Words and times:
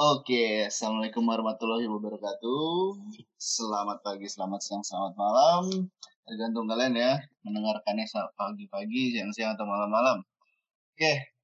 Oke, 0.00 0.64
Assalamualaikum 0.64 1.20
warahmatullahi 1.28 1.84
wabarakatuh. 1.84 2.96
Selamat 3.36 4.00
pagi, 4.00 4.32
selamat 4.32 4.60
siang, 4.64 4.80
selamat 4.80 5.12
malam. 5.12 5.92
Tergantung 6.24 6.64
kalian 6.72 6.96
ya, 6.96 7.20
mendengarkannya 7.44 8.08
pagi-pagi, 8.32 9.12
siang-siang, 9.12 9.60
atau 9.60 9.68
malam-malam. 9.68 10.24
Oke, 10.96 11.36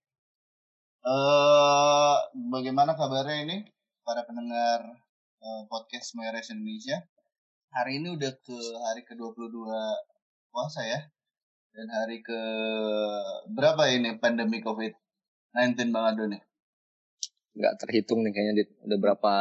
uh, 1.04 2.16
bagaimana 2.48 2.96
kabarnya 2.96 3.44
ini 3.44 3.56
para 4.00 4.24
pendengar 4.24 5.04
uh, 5.44 5.62
podcast 5.68 6.16
Mayores 6.16 6.48
Indonesia? 6.48 7.04
Hari 7.76 8.00
ini 8.00 8.16
udah 8.16 8.40
ke 8.40 8.56
hari 8.88 9.04
ke-22 9.04 9.68
puasa 10.48 10.80
ya. 10.80 11.04
Dan 11.76 11.92
hari 11.92 12.24
ke 12.24 12.40
berapa 13.52 13.84
ini 13.92 14.16
pandemi 14.16 14.64
COVID-19 14.64 15.92
Bang 15.92 16.08
Ado 16.08 16.24
nih? 16.24 16.55
Nggak 17.56 17.74
terhitung 17.80 18.20
nih 18.22 18.32
kayaknya 18.36 18.64
udah 18.84 18.98
berapa 19.00 19.34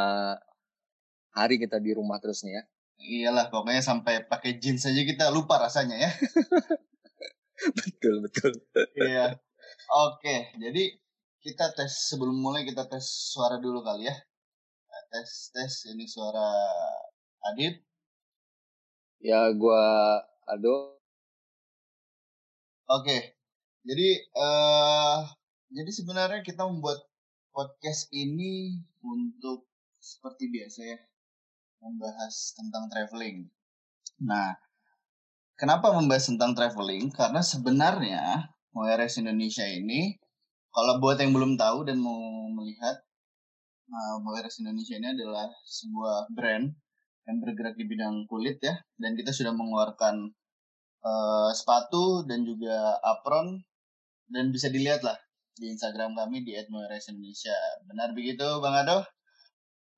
hari 1.35 1.59
kita 1.59 1.77
di 1.83 1.91
rumah 1.91 2.17
terus 2.23 2.41
nih 2.47 2.55
ya. 2.55 2.63
Iyalah 2.95 3.51
pokoknya 3.51 3.83
sampai 3.83 4.23
pakai 4.23 4.55
jeans 4.55 4.87
saja 4.87 5.03
kita 5.03 5.27
lupa 5.35 5.59
rasanya 5.59 5.99
ya. 5.99 6.11
Betul 7.75 8.19
betul. 8.19 8.51
Iya. 8.99 9.39
Oke 9.91 10.55
jadi 10.59 10.95
kita 11.43 11.71
tes 11.75 12.11
sebelum 12.11 12.35
mulai 12.35 12.67
kita 12.67 12.87
tes 12.87 13.03
suara 13.03 13.59
dulu 13.59 13.83
kali 13.83 14.07
ya. 14.07 14.15
Nah, 14.89 15.03
tes 15.11 15.51
tes 15.55 15.73
ini 15.91 16.07
suara 16.07 16.51
Adit. 17.51 17.79
Ya 19.23 19.49
gua 19.55 20.19
Ado 20.45 20.95
oke 22.89 23.17
jadi 23.85 24.09
uh, 24.37 25.25
jadi 25.73 25.91
sebenarnya 25.91 26.41
kita 26.45 26.65
membuat 26.65 27.01
podcast 27.55 28.11
ini 28.11 28.75
untuk 28.99 29.63
seperti 29.95 30.51
biasa 30.51 30.81
ya 30.83 30.99
membahas 31.79 32.51
tentang 32.51 32.91
traveling. 32.91 33.47
Nah, 34.19 34.59
kenapa 35.55 35.95
membahas 35.95 36.27
tentang 36.27 36.51
traveling? 36.51 37.07
Karena 37.15 37.39
sebenarnya 37.39 38.51
MoeRes 38.75 39.23
Indonesia 39.23 39.63
ini 39.63 40.19
kalau 40.75 40.99
buat 40.99 41.15
yang 41.23 41.31
belum 41.31 41.55
tahu 41.55 41.87
dan 41.87 42.03
mau 42.03 42.51
melihat 42.51 42.99
uh, 43.87 44.19
Indonesia 44.59 44.99
ini 44.99 45.15
adalah 45.15 45.47
sebuah 45.63 46.27
brand 46.35 46.75
yang 47.25 47.37
bergerak 47.39 47.79
di 47.79 47.87
bidang 47.87 48.27
kulit 48.27 48.59
ya 48.59 48.75
dan 48.99 49.15
kita 49.15 49.31
sudah 49.31 49.55
mengeluarkan 49.55 50.35
uh, 51.07 51.49
sepatu 51.55 52.27
dan 52.27 52.43
juga 52.43 52.99
apron 53.01 53.63
dan 54.27 54.51
bisa 54.51 54.67
dilihat 54.67 55.01
lah 55.07 55.15
di 55.55 55.71
Instagram 55.71 56.13
kami 56.13 56.43
di 56.43 56.53
Indonesia. 56.55 57.55
Benar 57.87 58.11
begitu 58.11 58.43
Bang 58.59 58.75
Ado? 58.75 59.07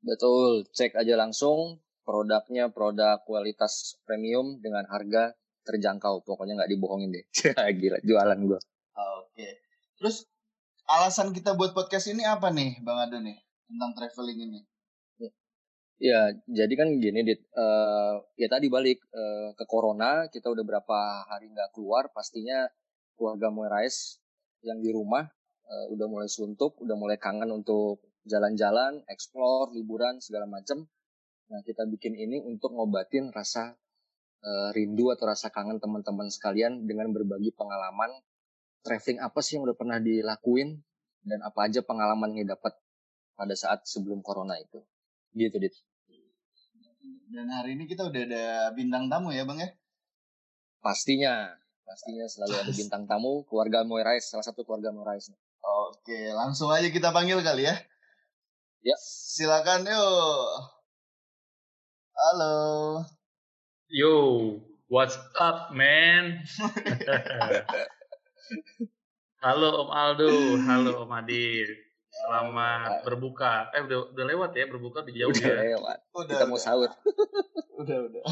Betul, 0.06 0.70
cek 0.70 0.94
aja 0.94 1.18
langsung 1.18 1.82
produknya 2.06 2.70
produk 2.70 3.20
kualitas 3.26 3.98
premium 4.06 4.62
dengan 4.62 4.86
harga 4.88 5.34
terjangkau. 5.66 6.24
Pokoknya 6.24 6.62
nggak 6.62 6.72
dibohongin 6.72 7.12
deh. 7.12 7.26
Gila, 7.82 7.98
jualan 8.06 8.40
gue. 8.46 8.60
Oke. 9.26 9.48
Terus 9.98 10.30
alasan 10.88 11.34
kita 11.34 11.58
buat 11.58 11.74
podcast 11.74 12.08
ini 12.14 12.24
apa 12.24 12.54
nih 12.54 12.80
Bang 12.86 13.02
Ado 13.02 13.18
nih 13.20 13.36
tentang 13.68 13.92
traveling 13.98 14.40
ini? 14.48 14.62
Ya, 15.98 16.30
jadi 16.46 16.70
kan 16.78 16.94
gini, 17.02 17.26
Dit. 17.26 17.42
Uh, 17.58 18.22
ya 18.38 18.46
tadi 18.46 18.70
balik 18.70 19.02
uh, 19.10 19.58
ke 19.58 19.66
Corona, 19.66 20.30
kita 20.30 20.46
udah 20.54 20.62
berapa 20.62 21.26
hari 21.26 21.50
nggak 21.50 21.74
keluar, 21.74 22.14
pastinya 22.14 22.70
keluarga 23.18 23.50
Moerais 23.50 24.22
yang 24.62 24.78
di 24.78 24.94
rumah 24.94 25.26
uh, 25.68 25.86
udah 25.94 26.08
mulai 26.08 26.30
suntuk, 26.32 26.80
udah 26.82 26.96
mulai 26.96 27.20
kangen 27.20 27.52
untuk 27.52 28.04
jalan-jalan, 28.28 29.04
explore, 29.08 29.72
liburan 29.72 30.20
segala 30.20 30.48
macam. 30.48 30.88
Nah, 31.48 31.64
kita 31.64 31.88
bikin 31.88 32.16
ini 32.16 32.44
untuk 32.44 32.76
ngobatin 32.76 33.32
rasa 33.32 33.76
uh, 34.44 34.70
rindu 34.76 35.12
atau 35.16 35.32
rasa 35.32 35.48
kangen 35.48 35.80
teman-teman 35.80 36.28
sekalian 36.28 36.84
dengan 36.84 37.12
berbagi 37.16 37.56
pengalaman 37.56 38.12
traveling 38.84 39.20
apa 39.20 39.40
sih 39.44 39.60
yang 39.60 39.68
udah 39.68 39.76
pernah 39.76 40.00
dilakuin 40.00 40.80
dan 41.28 41.44
apa 41.44 41.68
aja 41.68 41.84
pengalaman 41.84 42.36
yang 42.40 42.48
dapat 42.48 42.72
pada 43.36 43.56
saat 43.56 43.84
sebelum 43.84 44.24
corona 44.24 44.56
itu. 44.60 44.80
Gitu, 45.36 45.56
Dit. 45.60 45.76
Dan 47.28 47.52
hari 47.52 47.76
ini 47.76 47.84
kita 47.88 48.08
udah 48.08 48.22
ada 48.24 48.46
bintang 48.72 49.12
tamu 49.12 49.36
ya, 49.36 49.44
Bang 49.44 49.60
ya? 49.60 49.70
Pastinya, 50.80 51.52
pastinya 51.84 52.24
selalu 52.24 52.56
ada 52.64 52.72
bintang 52.72 53.04
tamu 53.04 53.44
keluarga 53.44 53.84
Moirais, 53.84 54.24
salah 54.32 54.44
satu 54.48 54.64
keluarga 54.64 54.96
Moirais. 54.96 55.28
Oke, 55.88 56.36
langsung 56.36 56.68
aja 56.68 56.92
kita 56.92 57.16
panggil 57.16 57.40
kali 57.40 57.64
ya. 57.64 57.80
Ya. 58.84 58.96
Silakan 59.00 59.88
yuk. 59.88 60.48
Halo. 62.12 62.56
Yo, 63.88 64.16
what's 64.92 65.16
up, 65.40 65.72
man? 65.72 66.44
halo 69.44 69.88
Om 69.88 69.90
Aldo, 69.96 70.60
halo 70.60 71.08
Om 71.08 71.12
Adit. 71.24 71.72
Selamat 72.12 73.08
berbuka. 73.08 73.72
Eh 73.72 73.88
udah 73.88 74.12
udah 74.12 74.26
lewat 74.28 74.52
ya 74.60 74.68
berbuka 74.68 75.08
di 75.08 75.24
jauh 75.24 75.32
udah 75.32 75.40
ya. 75.40 75.72
Lewat. 75.72 75.98
Udah, 76.12 76.36
kita 76.36 76.46
mau 76.52 76.60
sahur. 76.60 76.92
udah 77.80 77.98
udah. 78.12 78.24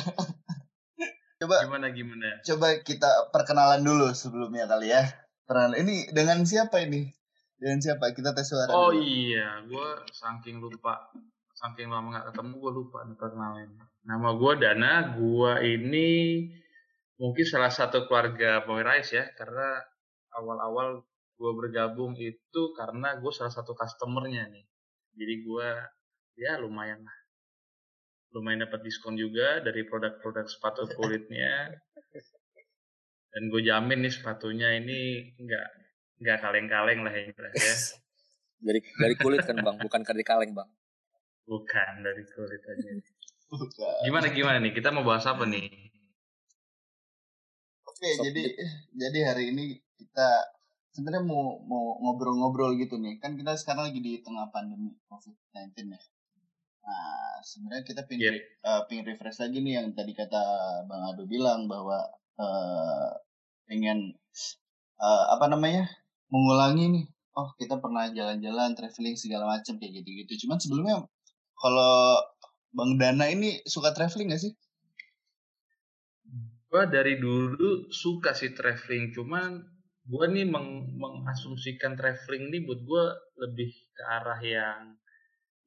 coba 1.40 1.64
gimana 1.64 1.88
gimana? 1.96 2.44
Coba 2.44 2.84
kita 2.84 3.32
perkenalan 3.32 3.80
dulu 3.80 4.12
sebelumnya 4.12 4.68
kali 4.68 4.92
ya. 4.92 5.08
Perkenalan 5.48 5.88
ini 5.88 6.12
dengan 6.12 6.44
siapa 6.44 6.84
ini? 6.84 7.16
Dengan 7.56 7.80
siapa? 7.80 8.12
Kita 8.12 8.36
tes 8.36 8.48
suara 8.48 8.72
oh 8.76 8.92
dulu. 8.92 9.02
iya. 9.02 9.64
Gue 9.66 9.90
saking 10.12 10.60
lupa. 10.60 11.12
Saking 11.56 11.88
lama 11.88 12.12
gak 12.12 12.36
ketemu 12.36 12.54
gue 12.60 12.72
lupa 12.84 13.00
kenalin 13.16 13.72
nama 14.06 14.30
gue 14.38 14.54
Dana. 14.62 14.94
Gue 15.18 15.52
ini 15.66 16.08
mungkin 17.18 17.46
salah 17.46 17.74
satu 17.74 18.06
keluarga 18.06 18.64
Boy 18.64 18.86
Rice 18.86 19.18
ya 19.18 19.26
karena 19.34 19.82
awal-awal 20.36 21.04
gue 21.36 21.52
bergabung 21.52 22.16
itu 22.16 22.62
karena 22.78 23.20
gue 23.20 23.32
salah 23.34 23.52
satu 23.52 23.74
customernya 23.74 24.48
nih. 24.48 24.66
Jadi 25.18 25.34
gue 25.44 25.70
ya 26.40 26.62
lumayan 26.62 27.02
lah. 27.04 27.18
Lumayan 28.36 28.68
dapat 28.68 28.84
diskon 28.86 29.16
juga 29.16 29.64
dari 29.64 29.84
produk-produk 29.84 30.46
sepatu 30.48 30.88
kulitnya. 30.96 31.72
Dan 33.36 33.52
gue 33.52 33.62
jamin 33.68 34.00
nih 34.00 34.14
sepatunya 34.16 34.80
ini 34.80 35.28
enggak 35.36 35.68
nggak 36.20 36.38
kaleng-kaleng 36.40 37.00
lah 37.04 37.14
ya. 37.14 37.28
dari 38.66 38.80
dari 38.82 39.16
kulit 39.20 39.44
kan 39.44 39.58
bang, 39.60 39.76
bukan 39.78 40.02
dari 40.02 40.24
kaleng 40.26 40.52
bang. 40.56 40.70
Bukan 41.46 41.94
dari 42.02 42.24
kulit 42.26 42.62
aja. 42.64 42.90
Bukan. 43.52 44.00
Gimana 44.10 44.28
gimana 44.34 44.58
nih? 44.58 44.74
Kita 44.74 44.90
mau 44.90 45.06
bahas 45.06 45.28
apa 45.30 45.46
nih? 45.46 45.70
Oke, 47.86 48.10
so, 48.18 48.26
jadi 48.28 48.44
jadi 48.92 49.20
hari 49.32 49.54
ini 49.54 49.80
kita 49.96 50.28
sebenarnya 50.92 51.24
mau 51.24 51.62
mau 51.64 52.00
ngobrol-ngobrol 52.02 52.76
gitu 52.80 52.98
nih. 52.98 53.22
Kan 53.22 53.38
kita 53.38 53.54
sekarang 53.56 53.92
lagi 53.92 54.00
di 54.02 54.20
tengah 54.26 54.50
pandemi 54.50 54.96
COVID-19 55.08 55.94
ya. 55.94 56.02
Nah, 56.86 57.42
sebenarnya 57.42 57.84
kita 57.86 58.06
pingin 58.06 58.38
yeah. 58.38 58.42
uh, 58.62 58.82
pingin 58.86 59.10
refresh 59.10 59.42
lagi 59.42 59.58
nih 59.58 59.82
yang 59.82 59.88
tadi 59.98 60.14
kata 60.14 60.44
Bang 60.86 61.02
Ado 61.02 61.26
bilang 61.26 61.66
bahwa 61.66 61.98
uh, 62.38 63.10
pengen 63.66 64.14
uh, 65.02 65.26
apa 65.34 65.50
namanya 65.50 65.90
mengulangi 66.36 66.86
nih 66.92 67.06
oh 67.40 67.56
kita 67.56 67.80
pernah 67.80 68.12
jalan-jalan 68.12 68.76
traveling 68.76 69.16
segala 69.16 69.56
macam 69.56 69.80
kayak 69.80 70.04
gitu-gitu 70.04 70.48
cuman 70.48 70.60
sebelumnya 70.60 71.08
kalau 71.56 72.20
Bang 72.76 73.00
Dana 73.00 73.32
ini 73.32 73.64
suka 73.64 73.96
traveling 73.96 74.36
gak 74.36 74.44
sih? 74.44 74.54
Gue 76.68 76.84
dari 76.92 77.16
dulu 77.24 77.88
suka 77.88 78.36
sih 78.36 78.52
traveling, 78.52 79.16
cuman 79.16 79.64
gue 80.06 80.26
nih 80.28 80.44
meng 80.44 80.92
mengasumsikan 81.00 81.96
traveling 81.96 82.52
nih 82.52 82.68
buat 82.68 82.84
gue 82.84 83.06
lebih 83.48 83.72
ke 83.96 84.04
arah 84.04 84.40
yang 84.44 85.00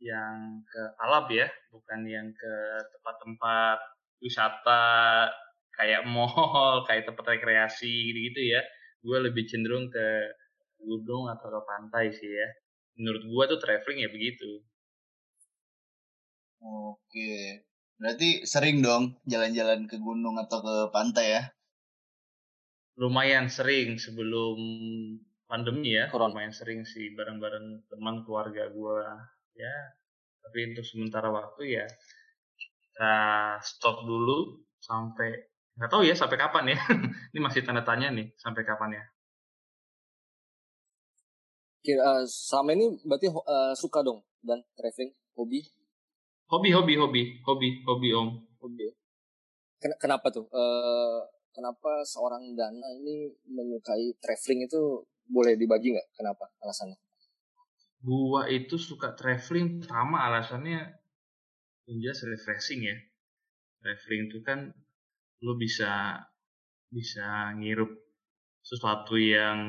yang 0.04 0.60
ke 0.68 0.82
alam 1.00 1.24
ya, 1.32 1.48
bukan 1.72 2.04
yang 2.04 2.28
ke 2.36 2.54
tempat-tempat 2.92 3.80
wisata 4.20 4.84
kayak 5.80 6.04
mall, 6.04 6.84
kayak 6.86 7.08
tempat 7.08 7.24
rekreasi 7.24 8.12
gitu-gitu 8.12 8.52
ya. 8.52 8.60
Gue 9.00 9.16
lebih 9.24 9.48
cenderung 9.48 9.88
ke 9.88 10.06
gunung 10.82 11.30
atau 11.30 11.48
ke 11.50 11.60
pantai 11.66 12.04
sih 12.14 12.30
ya. 12.30 12.48
Menurut 12.98 13.22
gua 13.30 13.42
tuh 13.50 13.60
traveling 13.62 14.06
ya 14.06 14.10
begitu. 14.10 14.62
Oke. 16.62 17.62
Berarti 17.98 18.46
sering 18.46 18.78
dong 18.82 19.18
jalan-jalan 19.26 19.90
ke 19.90 19.98
gunung 19.98 20.38
atau 20.38 20.58
ke 20.62 20.74
pantai 20.94 21.26
ya? 21.34 21.42
Lumayan 22.98 23.46
sering 23.50 23.98
sebelum 23.98 24.58
pandemi 25.50 25.94
ya. 25.98 26.10
Corona. 26.10 26.34
Lumayan 26.34 26.54
sering 26.54 26.82
sih 26.86 27.14
bareng-bareng 27.14 27.86
teman 27.90 28.22
keluarga 28.26 28.70
gua 28.70 29.18
ya. 29.54 29.74
Tapi 30.42 30.74
untuk 30.74 30.86
sementara 30.86 31.28
waktu 31.30 31.82
ya 31.82 31.86
kita 32.58 33.14
stop 33.62 34.02
dulu 34.02 34.58
sampai 34.82 35.30
nggak 35.78 35.90
tahu 35.90 36.02
ya 36.02 36.14
sampai 36.18 36.38
kapan 36.38 36.74
ya. 36.74 36.78
Ini 37.34 37.38
masih 37.38 37.62
tanda 37.62 37.86
tanya 37.86 38.10
nih 38.10 38.34
sampai 38.38 38.62
kapan 38.66 38.98
ya. 38.98 39.04
Kira, 41.78 42.02
uh, 42.02 42.22
selama 42.26 42.74
ini 42.74 42.86
berarti 43.06 43.30
uh, 43.30 43.72
suka 43.78 44.02
dong 44.02 44.20
dan 44.42 44.62
traveling 44.74 45.14
hobi? 45.38 45.62
Hobi, 46.50 46.74
hobi, 46.74 46.94
hobi, 46.98 47.22
hobi, 47.44 47.68
hobi 47.86 48.08
om. 48.16 48.28
Hobi. 48.58 48.90
Ken 49.78 49.94
kenapa 50.00 50.34
tuh? 50.34 50.50
Uh, 50.50 51.22
kenapa 51.54 52.02
seorang 52.02 52.56
Dana 52.58 52.88
ini 52.98 53.30
menyukai 53.46 54.18
traveling 54.18 54.66
itu 54.66 55.06
boleh 55.30 55.54
dibagi 55.54 55.94
nggak? 55.94 56.08
Kenapa 56.18 56.50
alasannya? 56.64 56.98
Gua 58.02 58.46
itu 58.50 58.78
suka 58.78 59.14
traveling 59.14 59.82
pertama 59.82 60.26
alasannya 60.26 60.98
jelas 61.86 62.20
refreshing 62.26 62.86
ya. 62.86 62.96
Traveling 63.78 64.22
itu 64.30 64.38
kan 64.42 64.74
lo 65.46 65.54
bisa 65.54 66.18
bisa 66.90 67.54
ngirup 67.54 67.90
sesuatu 68.64 69.14
yang 69.14 69.60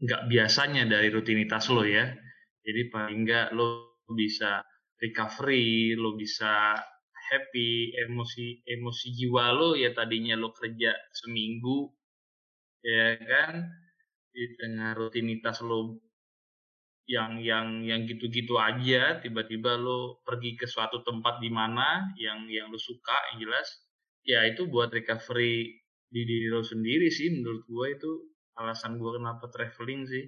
nggak 0.00 0.22
biasanya 0.32 0.88
dari 0.88 1.08
rutinitas 1.12 1.68
lo 1.68 1.84
ya. 1.84 2.08
Jadi 2.64 2.82
paling 2.92 3.24
nggak 3.24 3.48
lo 3.56 4.00
bisa 4.10 4.64
recovery, 5.00 5.96
lo 5.96 6.16
bisa 6.16 6.76
happy, 7.30 7.94
emosi 7.94 8.64
emosi 8.66 9.06
jiwa 9.14 9.54
lo 9.54 9.78
ya 9.78 9.94
tadinya 9.94 10.34
lo 10.34 10.50
kerja 10.50 10.90
seminggu 11.14 11.88
ya 12.80 13.16
kan 13.20 13.70
di 14.32 14.44
tengah 14.56 14.96
rutinitas 14.96 15.60
lo 15.62 16.00
yang 17.10 17.42
yang 17.42 17.82
yang 17.82 18.06
gitu-gitu 18.06 18.54
aja 18.56 19.18
tiba-tiba 19.18 19.74
lo 19.74 20.22
pergi 20.22 20.54
ke 20.54 20.66
suatu 20.70 21.02
tempat 21.02 21.42
di 21.42 21.50
mana 21.50 22.06
yang 22.14 22.46
yang 22.46 22.70
lo 22.70 22.78
suka 22.78 23.34
yang 23.34 23.46
jelas 23.50 23.68
ya 24.22 24.46
itu 24.46 24.70
buat 24.70 24.94
recovery 24.94 25.74
di 26.10 26.22
diri 26.22 26.48
lo 26.50 26.62
sendiri 26.62 27.10
sih 27.10 27.34
menurut 27.34 27.66
gue 27.66 27.86
itu 27.98 28.12
alasan 28.58 28.98
gue 28.98 29.10
kenapa 29.20 29.46
traveling 29.52 30.08
sih. 30.08 30.24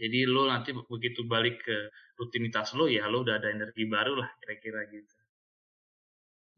Jadi 0.00 0.24
lo 0.24 0.48
nanti 0.48 0.72
begitu 0.72 1.28
balik 1.28 1.60
ke 1.60 1.76
rutinitas 2.16 2.72
lo 2.72 2.88
ya 2.88 3.04
lo 3.08 3.20
udah 3.20 3.36
ada 3.36 3.52
energi 3.52 3.84
baru 3.84 4.16
lah 4.16 4.30
kira-kira 4.40 4.88
gitu. 4.88 5.16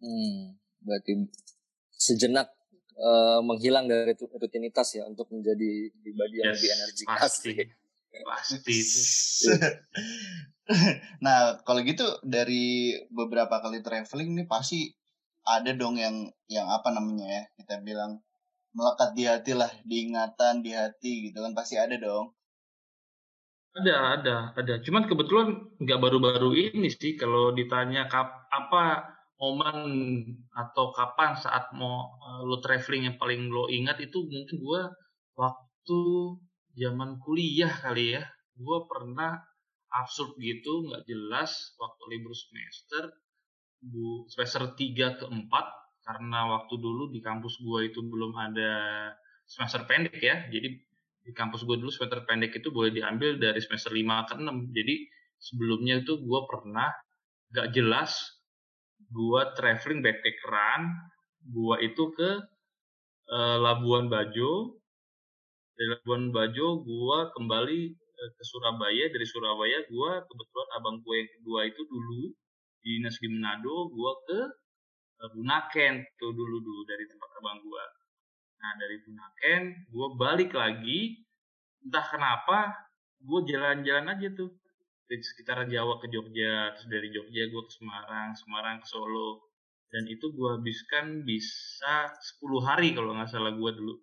Hmm 0.02 0.62
berarti 0.82 1.12
sejenak 1.94 2.50
uh, 2.98 3.40
menghilang 3.40 3.86
dari 3.86 4.12
rutinitas 4.18 4.98
ya 4.98 5.06
untuk 5.06 5.30
menjadi 5.30 5.94
pribadi 6.02 6.34
yang 6.42 6.50
yes, 6.50 6.56
lebih 6.58 6.70
energi 6.74 7.02
pasti. 7.06 7.52
Pasti 8.12 8.72
itu. 8.76 9.00
nah, 11.24 11.56
kalau 11.64 11.80
gitu 11.80 12.04
dari 12.20 12.92
beberapa 13.08 13.62
kali 13.62 13.80
traveling 13.80 14.36
nih 14.36 14.46
pasti 14.50 14.92
ada 15.42 15.74
dong 15.74 15.98
yang 15.98 16.28
yang 16.46 16.68
apa 16.70 16.92
namanya 16.94 17.26
ya 17.26 17.42
kita 17.58 17.82
bilang 17.82 18.22
melekat 18.72 19.10
di 19.16 19.24
hati 19.28 19.52
lah, 19.52 19.70
diingatan 19.84 20.64
di 20.64 20.72
hati 20.72 21.30
gitu 21.30 21.44
kan 21.44 21.52
pasti 21.52 21.76
ada 21.76 21.96
dong. 21.96 22.32
Ada, 23.72 23.96
ada, 24.20 24.36
ada. 24.52 24.74
Cuman 24.84 25.08
kebetulan 25.08 25.48
nggak 25.80 26.00
baru-baru 26.00 26.52
ini 26.52 26.92
sih 26.92 27.16
kalau 27.16 27.56
ditanya 27.56 28.04
kap, 28.04 28.48
apa 28.52 29.12
momen 29.40 29.76
atau 30.52 30.92
kapan 30.92 31.34
saat 31.34 31.72
mau 31.72 32.14
uh, 32.20 32.44
lo 32.46 32.60
traveling 32.60 33.10
yang 33.10 33.16
paling 33.18 33.48
lo 33.48 33.66
ingat 33.72 33.98
itu 33.98 34.22
mungkin 34.22 34.56
gua 34.60 34.92
waktu 35.34 36.00
zaman 36.78 37.18
kuliah 37.18 37.72
kali 37.72 38.16
ya 38.20 38.24
gue 38.56 38.78
pernah 38.88 39.40
absurd 39.92 40.36
gitu 40.40 40.88
nggak 40.88 41.04
jelas 41.04 41.76
waktu 41.76 42.02
libur 42.12 42.32
semester 42.32 43.12
bu 43.82 44.24
semester 44.30 44.72
3 44.72 45.18
ke 45.20 45.26
4 45.26 45.81
karena 46.02 46.50
waktu 46.58 46.74
dulu 46.78 47.10
di 47.14 47.22
kampus 47.22 47.62
gue 47.62 47.90
itu 47.90 48.02
belum 48.02 48.34
ada 48.34 48.72
semester 49.46 49.86
pendek 49.86 50.18
ya 50.18 50.46
jadi 50.50 50.68
di 51.22 51.32
kampus 51.34 51.62
gue 51.62 51.78
dulu 51.78 51.90
semester 51.90 52.26
pendek 52.26 52.58
itu 52.58 52.74
boleh 52.74 52.90
diambil 52.90 53.38
dari 53.38 53.62
semester 53.62 53.94
5 53.94 54.28
ke 54.28 54.34
6 54.38 54.74
jadi 54.74 54.94
sebelumnya 55.38 56.02
itu 56.02 56.18
gue 56.18 56.40
pernah 56.50 56.90
nggak 57.54 57.68
jelas 57.70 58.18
gue 59.12 59.40
traveling 59.54 60.02
backpackeran 60.02 60.82
gue 61.50 61.76
itu 61.82 62.04
ke 62.14 62.30
uh, 63.30 63.56
Labuan 63.58 64.06
Bajo. 64.06 64.78
Dari 65.72 65.88
Labuan 65.98 66.30
Bajo 66.30 66.84
gue 66.84 67.18
kembali 67.34 67.80
eh, 67.96 68.30
ke 68.36 68.44
Surabaya. 68.46 69.04
Dari 69.10 69.26
Surabaya 69.26 69.78
gue 69.88 70.10
kebetulan 70.28 70.68
abang 70.78 70.96
gue 71.02 71.14
yang 71.16 71.30
kedua 71.40 71.60
itu 71.66 71.82
dulu 71.88 72.22
di 72.82 72.98
dinas 72.98 73.16
di 73.22 73.30
gue 73.30 74.12
ke 74.26 74.40
Bunaken 75.30 76.02
tuh 76.18 76.32
dulu 76.34 76.56
dulu 76.58 76.82
dari 76.88 77.04
tempat 77.06 77.30
abang 77.38 77.62
gue 77.62 77.84
nah 78.62 78.72
dari 78.78 78.96
Bunaken 79.06 79.62
gue 79.90 80.08
balik 80.18 80.50
lagi 80.56 81.22
entah 81.82 82.06
kenapa 82.06 82.90
gue 83.22 83.40
jalan-jalan 83.50 84.06
aja 84.10 84.28
tuh. 84.34 84.50
Di 85.06 85.20
sekitar 85.20 85.68
Jawa 85.68 86.00
ke 86.00 86.08
Jogja 86.08 86.72
terus 86.72 86.88
dari 86.88 87.12
Jogja 87.12 87.44
gue 87.50 87.62
ke 87.68 87.72
Semarang 87.72 88.32
Semarang 88.34 88.80
ke 88.80 88.86
Solo. 88.88 89.52
Dan 89.92 90.08
itu 90.08 90.32
gue 90.32 90.56
habiskan 90.56 91.20
bisa 91.28 92.08
10 92.40 92.64
hari 92.64 92.96
kalau 92.96 93.12
nggak 93.12 93.28
salah 93.28 93.52
gue 93.52 93.70
dulu. 93.76 93.94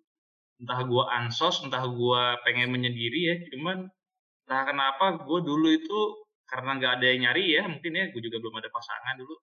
Entah 0.62 0.80
gue 0.86 1.04
ansos 1.10 1.66
entah 1.66 1.82
gue 1.82 2.22
pengen 2.46 2.70
menyendiri 2.70 3.20
ya 3.26 3.34
cuman 3.50 3.90
entah 4.46 4.62
kenapa 4.70 5.18
gue 5.24 5.40
dulu 5.42 5.66
itu 5.72 6.00
karena 6.46 6.78
nggak 6.78 6.92
ada 7.00 7.06
yang 7.10 7.20
nyari 7.26 7.44
ya 7.58 7.62
mungkin 7.66 7.92
ya 7.96 8.04
gue 8.12 8.22
juga 8.22 8.36
belum 8.42 8.54
ada 8.60 8.68
pasangan 8.70 9.14
dulu 9.18 9.34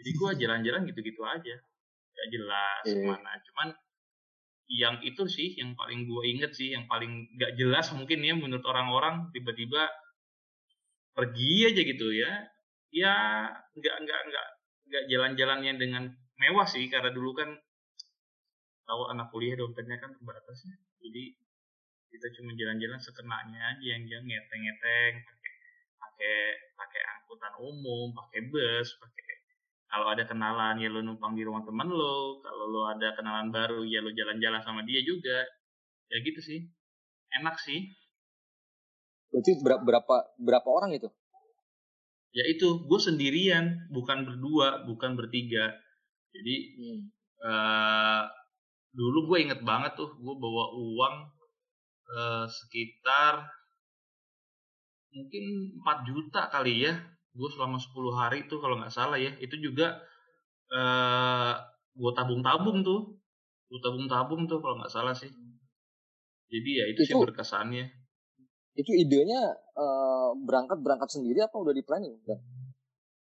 jadi 0.00 0.10
gue 0.10 0.30
jalan-jalan 0.44 0.82
gitu-gitu 0.90 1.22
aja. 1.22 1.56
Gak 2.14 2.28
jelas 2.30 2.84
yeah. 2.86 3.04
mana 3.10 3.32
cuman 3.50 3.68
yang 4.64 4.96
itu 5.04 5.28
sih 5.28 5.58
yang 5.60 5.76
paling 5.76 6.08
gue 6.08 6.22
inget 6.24 6.56
sih 6.56 6.72
yang 6.72 6.88
paling 6.88 7.28
nggak 7.36 7.52
jelas 7.60 7.92
mungkin 7.92 8.24
ya 8.24 8.32
menurut 8.32 8.64
orang-orang 8.64 9.28
tiba-tiba 9.34 9.90
pergi 11.14 11.74
aja 11.74 11.82
gitu 11.84 12.08
ya. 12.14 12.32
Ya 12.94 13.14
nggak 13.74 13.96
nggak 14.06 14.20
nggak 14.30 14.46
nggak 14.88 15.04
jalan-jalannya 15.10 15.72
dengan 15.76 16.04
mewah 16.38 16.66
sih 16.66 16.86
karena 16.86 17.10
dulu 17.10 17.34
kan 17.34 17.50
tahu 18.84 19.08
anak 19.10 19.32
kuliah 19.32 19.56
dompetnya 19.56 19.96
kan 19.96 20.12
terbatas 20.12 20.60
ya 20.68 20.76
jadi 21.00 21.24
kita 22.14 22.26
cuma 22.38 22.54
jalan-jalan 22.54 23.00
sekenanya 23.00 23.60
aja 23.74 23.86
yang 23.96 24.04
yang 24.06 24.22
ngeteng-ngeteng 24.22 25.12
pakai 25.24 25.54
pakai 25.98 26.36
pakai 26.78 27.02
angkutan 27.16 27.54
umum 27.58 28.14
pakai 28.14 28.40
bus 28.52 28.88
pakai 29.00 29.23
kalau 29.94 30.10
ada 30.10 30.26
kenalan 30.26 30.82
ya 30.82 30.90
lo 30.90 31.06
numpang 31.06 31.38
di 31.38 31.46
rumah 31.46 31.62
teman 31.62 31.86
lo 31.86 32.42
kalau 32.42 32.66
lo 32.66 32.90
ada 32.90 33.14
kenalan 33.14 33.54
baru 33.54 33.86
ya 33.86 34.02
lo 34.02 34.10
jalan-jalan 34.10 34.58
sama 34.58 34.82
dia 34.82 34.98
juga. 35.06 35.46
Ya 36.10 36.18
gitu 36.18 36.42
sih. 36.42 36.66
Enak 37.38 37.62
sih. 37.62 37.94
Berarti 39.30 39.62
berapa 39.62 40.14
berapa 40.42 40.66
orang 40.66 40.98
itu? 40.98 41.06
Ya 42.34 42.42
itu 42.50 42.82
gue 42.90 42.98
sendirian 42.98 43.86
bukan 43.94 44.26
berdua 44.26 44.82
bukan 44.82 45.14
bertiga. 45.14 45.70
Jadi 46.34 46.54
hmm. 46.74 47.00
uh, 47.46 48.26
dulu 48.90 49.30
gue 49.30 49.46
inget 49.46 49.62
banget 49.62 49.94
tuh 49.94 50.10
gue 50.18 50.34
bawa 50.34 50.74
uang 50.74 51.14
uh, 52.18 52.46
sekitar 52.50 53.46
mungkin 55.14 55.78
4 55.86 56.10
juta 56.10 56.50
kali 56.50 56.90
ya 56.90 56.98
gue 57.34 57.48
selama 57.50 57.76
10 57.82 57.90
hari 58.14 58.38
tuh 58.46 58.62
kalau 58.62 58.78
nggak 58.78 58.94
salah 58.94 59.18
ya 59.18 59.34
itu 59.42 59.58
juga 59.58 59.98
uh, 60.70 61.54
gue 61.94 62.12
tabung-tabung 62.14 62.86
tuh. 62.86 63.18
Gue 63.66 63.80
tabung-tabung 63.82 64.46
tuh 64.46 64.62
kalau 64.62 64.78
nggak 64.78 64.92
salah 64.92 65.14
sih. 65.14 65.30
Jadi 66.48 66.70
ya 66.70 66.84
itu, 66.86 67.02
itu 67.02 67.10
sih 67.10 67.14
berkesannya. 67.18 67.90
itu 68.74 68.90
idenya 68.90 69.54
uh, 69.78 70.34
berangkat 70.34 70.82
berangkat 70.82 71.06
sendiri 71.06 71.46
apa 71.46 71.54
udah 71.62 71.70
di 71.70 71.86
planning? 71.86 72.18
Kan? 72.26 72.42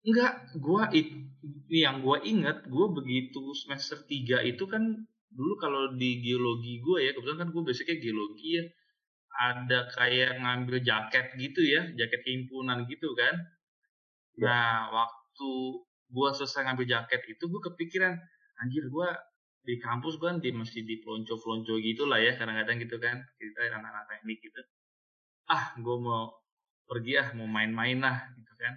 Enggak, 0.07 0.55
gua 0.63 0.87
it, 0.95 1.11
yang 1.67 1.99
gue 1.99 2.15
inget, 2.23 2.63
gue 2.71 2.87
begitu 2.95 3.51
semester 3.51 4.07
3 4.07 4.39
itu 4.47 4.65
kan 4.71 5.03
dulu 5.35 5.55
kalau 5.59 5.83
di 5.99 6.23
geologi 6.23 6.79
gue 6.79 7.09
ya 7.09 7.11
kebetulan 7.17 7.49
kan 7.49 7.51
gue 7.51 7.63
basicnya 7.65 7.97
geologi 7.99 8.61
ya 8.61 8.65
ada 9.33 9.89
kayak 9.89 10.45
ngambil 10.45 10.77
jaket 10.85 11.27
gitu 11.41 11.65
ya 11.65 11.89
jaket 11.97 12.21
himpunan 12.29 12.85
gitu 12.85 13.17
kan 13.17 13.33
ya. 14.39 14.47
nah 14.49 14.75
waktu 14.93 15.51
gue 16.13 16.29
selesai 16.37 16.69
ngambil 16.69 16.87
jaket 16.89 17.23
itu 17.29 17.45
gue 17.49 17.61
kepikiran 17.73 18.15
anjir 18.61 18.85
gue 18.87 19.09
di 19.63 19.79
kampus 19.79 20.19
kan 20.19 20.43
di 20.43 20.51
masih 20.51 20.83
di 20.83 20.99
pelonco 21.01 21.39
pelonco 21.39 21.79
gitu 21.79 22.05
lah 22.11 22.19
ya 22.19 22.35
kadang-kadang 22.35 22.83
gitu 22.83 22.99
kan 22.99 23.23
kita 23.39 23.71
anak-anak 23.71 24.11
teknik 24.11 24.43
gitu 24.43 24.61
ah 25.49 25.73
gue 25.79 25.97
mau 26.03 26.35
pergi 26.85 27.13
ah 27.23 27.29
mau 27.39 27.47
main-main 27.47 28.03
lah 28.03 28.17
gitu 28.35 28.53
kan 28.59 28.75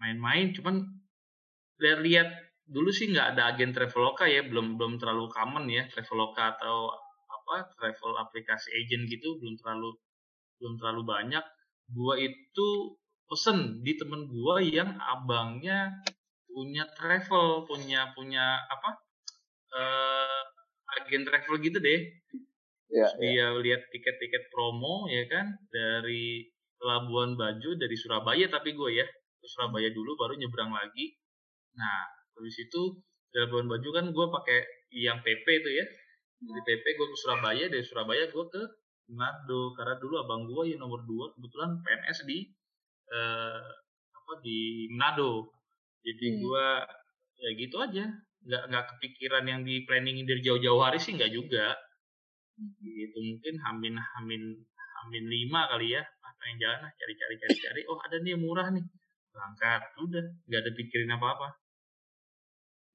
main-main 0.00 0.56
cuman 0.56 0.76
lihat-lihat 1.80 2.28
dulu 2.70 2.90
sih 2.94 3.10
nggak 3.10 3.34
ada 3.34 3.50
agen 3.50 3.74
Traveloka 3.74 4.30
ya, 4.30 4.46
belum 4.46 4.78
belum 4.78 5.02
terlalu 5.02 5.26
common 5.32 5.66
ya 5.66 5.90
Traveloka 5.90 6.54
atau 6.56 6.94
apa 7.26 7.66
travel 7.74 8.14
aplikasi 8.20 8.70
agent 8.78 9.10
gitu 9.10 9.34
belum 9.42 9.58
terlalu 9.58 9.90
belum 10.62 10.74
terlalu 10.78 11.02
banyak. 11.02 11.44
Gua 11.90 12.14
itu 12.20 12.68
pesen 13.30 13.86
di 13.86 13.94
temen 13.94 14.26
gua 14.26 14.58
yang 14.58 14.98
abangnya 14.98 16.02
punya 16.50 16.82
travel, 16.98 17.64
punya 17.64 18.10
punya 18.12 18.58
apa? 18.66 18.90
Uh, 19.70 20.42
agen 20.98 21.22
travel 21.22 21.62
gitu 21.62 21.78
deh. 21.78 22.00
Ya, 22.90 23.06
dia 23.22 23.54
lihat 23.54 23.86
tiket-tiket 23.94 24.50
promo 24.50 25.06
ya 25.06 25.22
kan 25.30 25.54
dari 25.70 26.50
Labuan 26.82 27.38
Bajo 27.38 27.78
dari 27.78 27.94
Surabaya 27.94 28.50
tapi 28.50 28.74
gue 28.74 28.98
ya 28.98 29.06
ke 29.06 29.46
Surabaya 29.46 29.94
dulu 29.94 30.18
baru 30.18 30.34
nyebrang 30.34 30.74
lagi. 30.74 31.14
Nah 31.78 32.10
habis 32.34 32.58
itu 32.58 32.98
dari 33.30 33.46
Labuan 33.46 33.70
Bajo 33.70 33.88
kan 33.94 34.10
gue 34.10 34.26
pakai 34.26 34.58
yang 34.90 35.22
PP 35.22 35.46
itu 35.46 35.70
ya 35.70 35.86
dari 36.42 36.62
PP 36.66 36.84
gue 36.98 37.06
ke 37.14 37.16
Surabaya 37.22 37.64
dari 37.70 37.84
Surabaya 37.86 38.26
gue 38.26 38.44
ke 38.50 38.62
Manado 39.14 39.70
karena 39.78 39.94
dulu 40.02 40.14
abang 40.26 40.50
gue 40.50 40.74
ya 40.74 40.76
nomor 40.78 41.06
dua 41.06 41.30
kebetulan 41.38 41.78
PNS 41.86 42.26
di 42.26 42.50
eh, 43.10 43.60
apa 44.14 44.32
di 44.42 44.86
Manado. 44.94 45.50
Jadi 46.00 46.26
hmm. 46.32 46.38
gue 46.40 46.66
ya 47.40 47.50
gitu 47.58 47.76
aja. 47.82 48.04
Nggak 48.40 48.62
nggak 48.72 48.84
kepikiran 48.96 49.44
yang 49.44 49.60
di 49.66 49.84
planning 49.84 50.24
dari 50.24 50.40
jauh-jauh 50.40 50.80
hari 50.80 50.98
sih 51.02 51.14
nggak 51.14 51.32
juga. 51.34 51.76
Gitu 52.80 53.18
mungkin 53.18 53.54
hamin 53.60 53.94
hamin 53.98 54.42
hamin 54.72 55.24
lima 55.26 55.68
kali 55.68 55.98
ya. 55.98 56.02
Ah, 56.24 56.32
pengen 56.40 56.56
jalan 56.62 56.78
lah 56.86 56.92
cari 56.96 57.14
cari 57.16 57.34
cari 57.36 57.56
cari 57.58 57.80
oh 57.90 57.98
ada 58.00 58.16
nih 58.22 58.32
yang 58.38 58.42
murah 58.42 58.68
nih. 58.72 58.84
Berangkat 59.34 59.82
udah. 60.00 60.24
Nggak 60.48 60.60
ada 60.64 60.70
pikirin 60.76 61.12
apa 61.12 61.26
apa 61.36 61.48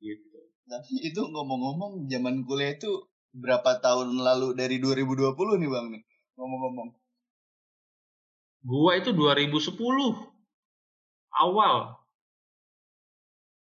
gitu. 0.05 0.39
Tapi 0.65 0.93
itu 1.05 1.21
ngomong-ngomong 1.21 2.09
zaman 2.09 2.41
kuliah 2.45 2.73
itu 2.73 3.09
berapa 3.35 3.81
tahun 3.81 4.17
lalu? 4.17 4.57
Dari 4.57 4.81
2020 4.81 5.61
nih 5.61 5.69
bang 5.69 5.85
nih. 5.93 6.03
Ngomong-ngomong 6.37 6.89
gua 8.65 8.97
itu 8.97 9.13
2010 9.13 9.77
awal 11.35 12.01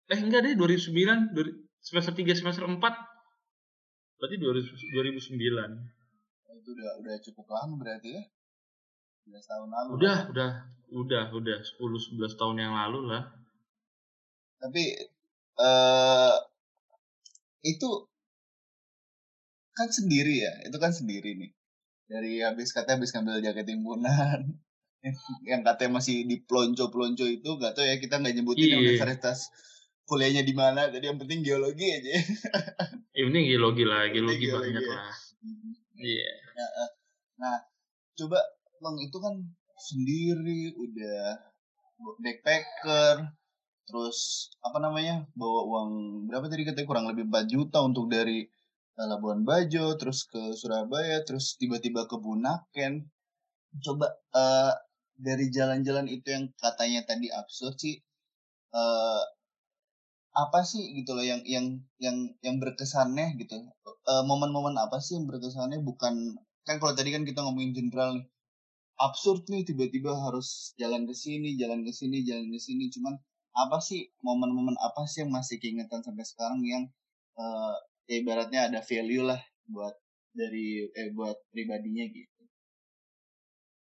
eh 0.08 0.18
enggak 0.18 0.40
deh 0.42 0.54
2009 0.58 1.30
semester 1.78 2.12
3 2.12 2.34
semester 2.34 2.66
4 2.66 3.08
Berarti 4.18 4.36
2009. 4.42 5.38
Itu 6.58 6.70
udah 6.74 6.90
udah 6.98 7.14
cukup 7.22 7.46
lama 7.54 7.74
berarti 7.78 8.18
ya? 8.18 8.22
11 9.30 9.46
tahun 9.46 9.68
lalu. 9.70 9.90
Udah, 9.94 10.18
kan? 10.18 10.30
udah, 10.34 10.50
udah, 10.90 11.24
udah 11.38 11.58
10 11.62 12.18
11 12.18 12.34
tahun 12.34 12.56
yang 12.58 12.74
lalu 12.74 13.14
lah. 13.14 13.30
Tapi 14.58 14.84
uh, 15.62 16.34
itu 17.62 18.10
kan 19.78 19.86
sendiri 19.94 20.42
ya, 20.42 20.52
itu 20.66 20.76
kan 20.82 20.90
sendiri 20.90 21.38
nih. 21.38 21.54
Dari 22.10 22.42
habis 22.42 22.74
katanya 22.74 22.98
habis 22.98 23.14
ngambil 23.14 23.38
jaket 23.38 23.70
timbunan, 23.70 24.58
yang 25.46 25.62
katanya 25.62 26.02
masih 26.02 26.26
di 26.26 26.42
pelonco-pelonco 26.42 27.24
itu 27.26 27.50
gak 27.58 27.78
tau 27.78 27.86
ya 27.86 28.02
kita 28.02 28.18
nggak 28.18 28.34
nyebutin 28.34 28.66
yeah. 28.74 28.78
universitas 28.82 29.46
kuliahnya 30.08 30.42
di 30.42 30.54
mana 30.56 30.90
jadi 30.90 31.12
yang 31.12 31.20
penting 31.20 31.44
geologi 31.44 31.86
aja 31.86 32.10
ya, 33.16 33.22
penting 33.28 33.44
geologi 33.46 33.84
lah 33.86 34.08
geologi, 34.10 34.48
geologi 34.48 34.72
banyak 34.74 34.82
ya. 34.82 34.90
lah 34.90 35.12
iya 36.00 36.18
yeah. 36.18 36.34
nah, 36.56 36.90
nah 37.38 37.56
coba 38.18 38.38
bang 38.82 38.96
itu 39.04 39.18
kan 39.22 39.34
sendiri 39.78 40.74
udah 40.74 41.22
backpacker 42.18 43.30
terus 43.86 44.50
apa 44.60 44.78
namanya 44.82 45.24
bawa 45.32 45.60
uang 45.64 45.90
berapa 46.28 46.50
tadi 46.50 46.66
katanya 46.66 46.88
kurang 46.88 47.06
lebih 47.08 47.30
4 47.30 47.48
juta 47.48 47.78
untuk 47.86 48.10
dari 48.10 48.44
eh, 48.98 49.06
Labuan 49.06 49.46
Bajo 49.46 49.94
terus 49.94 50.26
ke 50.26 50.52
Surabaya 50.58 51.22
terus 51.22 51.54
tiba-tiba 51.56 52.04
ke 52.10 52.18
Bunaken 52.18 53.06
coba 53.84 54.08
uh, 54.34 54.72
dari 55.18 55.50
jalan-jalan 55.50 56.06
itu 56.06 56.30
yang 56.30 56.46
katanya 56.62 57.02
tadi 57.02 57.26
absurd 57.34 57.74
sih 57.74 57.98
uh, 58.70 59.22
apa 60.38 60.62
sih 60.62 60.94
gitu 60.94 61.18
loh 61.18 61.26
yang 61.26 61.42
yang 61.42 61.82
yang 61.98 62.30
yang 62.46 62.62
berkesannya 62.62 63.34
gitu. 63.42 63.58
Momen-momen 64.06 64.78
apa 64.78 65.02
sih 65.02 65.18
yang 65.18 65.26
berkesannya? 65.26 65.82
Bukan 65.82 66.38
kan 66.62 66.78
kalau 66.78 66.94
tadi 66.94 67.10
kan 67.10 67.26
kita 67.26 67.42
ngomongin 67.42 67.74
general 67.74 68.14
nih 68.14 68.26
absurd 69.02 69.50
nih 69.50 69.66
tiba-tiba 69.66 70.14
harus 70.14 70.78
jalan 70.78 71.10
ke 71.10 71.14
sini 71.14 71.58
jalan 71.58 71.82
ke 71.82 71.90
sini 71.90 72.22
jalan 72.22 72.46
ke 72.54 72.58
sini. 72.62 72.86
Cuman 72.94 73.18
apa 73.58 73.82
sih 73.82 74.14
momen-momen 74.22 74.78
apa 74.78 75.10
sih 75.10 75.26
yang 75.26 75.34
masih 75.34 75.58
keingetan 75.58 76.06
sampai 76.06 76.22
sekarang 76.22 76.62
yang 76.62 76.86
uh, 77.34 77.74
ya 78.06 78.22
ibaratnya 78.22 78.70
ada 78.70 78.78
value 78.86 79.26
lah 79.26 79.42
buat 79.66 79.98
dari 80.30 80.86
eh 80.94 81.10
buat 81.10 81.34
pribadinya 81.50 82.06
gitu? 82.06 82.42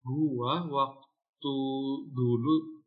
Gua 0.04 0.60
waktu 0.68 1.13
dulu 2.14 2.84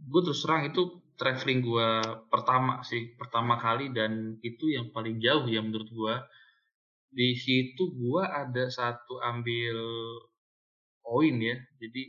gue 0.00 0.20
terus 0.24 0.40
terang 0.44 0.68
itu 0.68 1.00
traveling 1.20 1.60
gue 1.60 1.90
pertama 2.32 2.80
sih 2.80 3.12
pertama 3.20 3.60
kali 3.60 3.92
dan 3.92 4.40
itu 4.40 4.72
yang 4.72 4.88
paling 4.88 5.20
jauh 5.20 5.44
ya 5.44 5.60
menurut 5.60 5.90
gue 5.92 6.14
di 7.10 7.36
situ 7.36 7.92
gue 7.92 8.22
ada 8.24 8.70
satu 8.70 9.20
ambil 9.20 9.76
poin 11.04 11.36
ya 11.36 11.56
jadi 11.76 12.02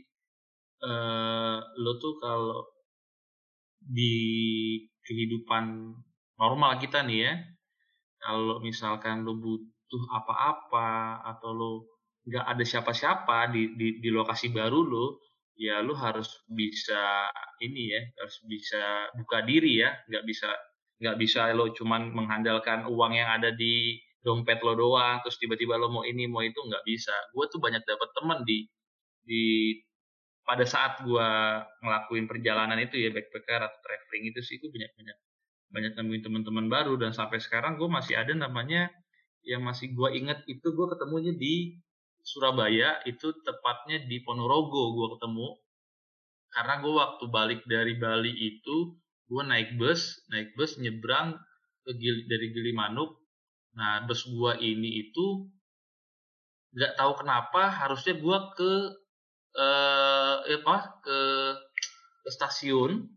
uh, 0.86 1.58
lo 1.76 1.92
tuh 2.00 2.16
kalau 2.22 2.64
di 3.82 4.14
kehidupan 5.02 5.92
normal 6.38 6.78
kita 6.78 7.02
nih 7.02 7.18
ya 7.28 7.34
kalau 8.22 8.62
misalkan 8.62 9.26
lo 9.26 9.36
butuh 9.36 10.02
apa-apa 10.08 11.20
atau 11.36 11.50
lo 11.52 11.72
nggak 12.22 12.46
ada 12.46 12.62
siapa-siapa 12.62 13.50
di, 13.50 13.74
di 13.74 13.98
di 13.98 14.08
lokasi 14.14 14.54
baru 14.54 14.86
lo 14.86 15.31
ya 15.56 15.84
lu 15.84 15.92
harus 15.96 16.28
bisa 16.48 17.28
ini 17.60 17.92
ya 17.92 18.02
harus 18.20 18.36
bisa 18.48 19.12
buka 19.18 19.44
diri 19.44 19.82
ya. 19.82 19.90
Nggak 20.08 20.24
bisa 20.28 20.48
nggak 21.02 21.16
bisa 21.18 21.50
lo 21.52 21.74
cuman 21.74 22.14
mengandalkan 22.14 22.86
uang 22.86 23.12
yang 23.18 23.28
ada 23.28 23.50
di 23.50 23.98
dompet 24.22 24.62
lo 24.62 24.78
doang 24.78 25.18
terus 25.26 25.34
tiba-tiba 25.42 25.74
lo 25.74 25.90
mau 25.90 26.06
ini 26.06 26.30
mau 26.30 26.42
itu 26.44 26.58
nggak 26.58 26.84
bisa. 26.86 27.14
Gue 27.34 27.50
tuh 27.50 27.58
banyak 27.58 27.82
dapat 27.82 28.08
teman 28.14 28.38
di 28.46 28.64
di 29.22 29.74
pada 30.42 30.66
saat 30.66 31.02
gue 31.06 31.28
ngelakuin 31.82 32.26
perjalanan 32.26 32.78
itu 32.82 32.98
ya 32.98 33.10
backpacker 33.14 33.60
atau 33.62 33.78
traveling 33.82 34.34
itu 34.34 34.40
sih 34.42 34.58
gue 34.58 34.70
banyak 34.70 34.90
banyak 34.98 35.18
banyak 35.72 35.92
nemuin 35.98 36.22
teman-teman 36.22 36.66
baru. 36.70 36.94
Dan 36.98 37.10
sampai 37.14 37.38
sekarang 37.42 37.78
gue 37.78 37.88
masih 37.90 38.14
ada 38.18 38.34
namanya 38.34 38.90
yang 39.42 39.62
masih 39.66 39.90
gue 39.90 40.08
inget 40.14 40.42
itu 40.46 40.66
gue 40.70 40.86
ketemunya 40.94 41.34
di 41.34 41.78
Surabaya 42.22 43.02
itu 43.02 43.34
tepatnya 43.42 44.06
di 44.06 44.22
Ponorogo 44.22 44.94
gue 44.94 45.08
ketemu. 45.18 45.48
Karena 46.54 46.74
gue 46.78 46.92
waktu 46.94 47.24
balik 47.28 47.60
dari 47.66 47.98
Bali 47.98 48.30
itu 48.30 48.94
gue 49.26 49.42
naik 49.42 49.80
bus 49.80 50.22
naik 50.28 50.52
bus 50.54 50.76
nyebrang 50.76 51.34
ke 51.82 51.90
Gili, 51.98 52.28
dari 52.30 52.52
Gilimanuk. 52.54 53.18
Nah 53.74 54.06
bus 54.06 54.22
gue 54.28 54.52
ini 54.62 55.08
itu 55.08 55.48
nggak 56.72 56.96
tahu 56.96 57.12
kenapa 57.20 57.68
harusnya 57.68 58.16
gue 58.16 58.38
ke 58.56 58.72
eh, 59.58 60.36
apa 60.62 60.76
ke, 61.02 61.18
ke 62.22 62.30
stasiun. 62.30 63.10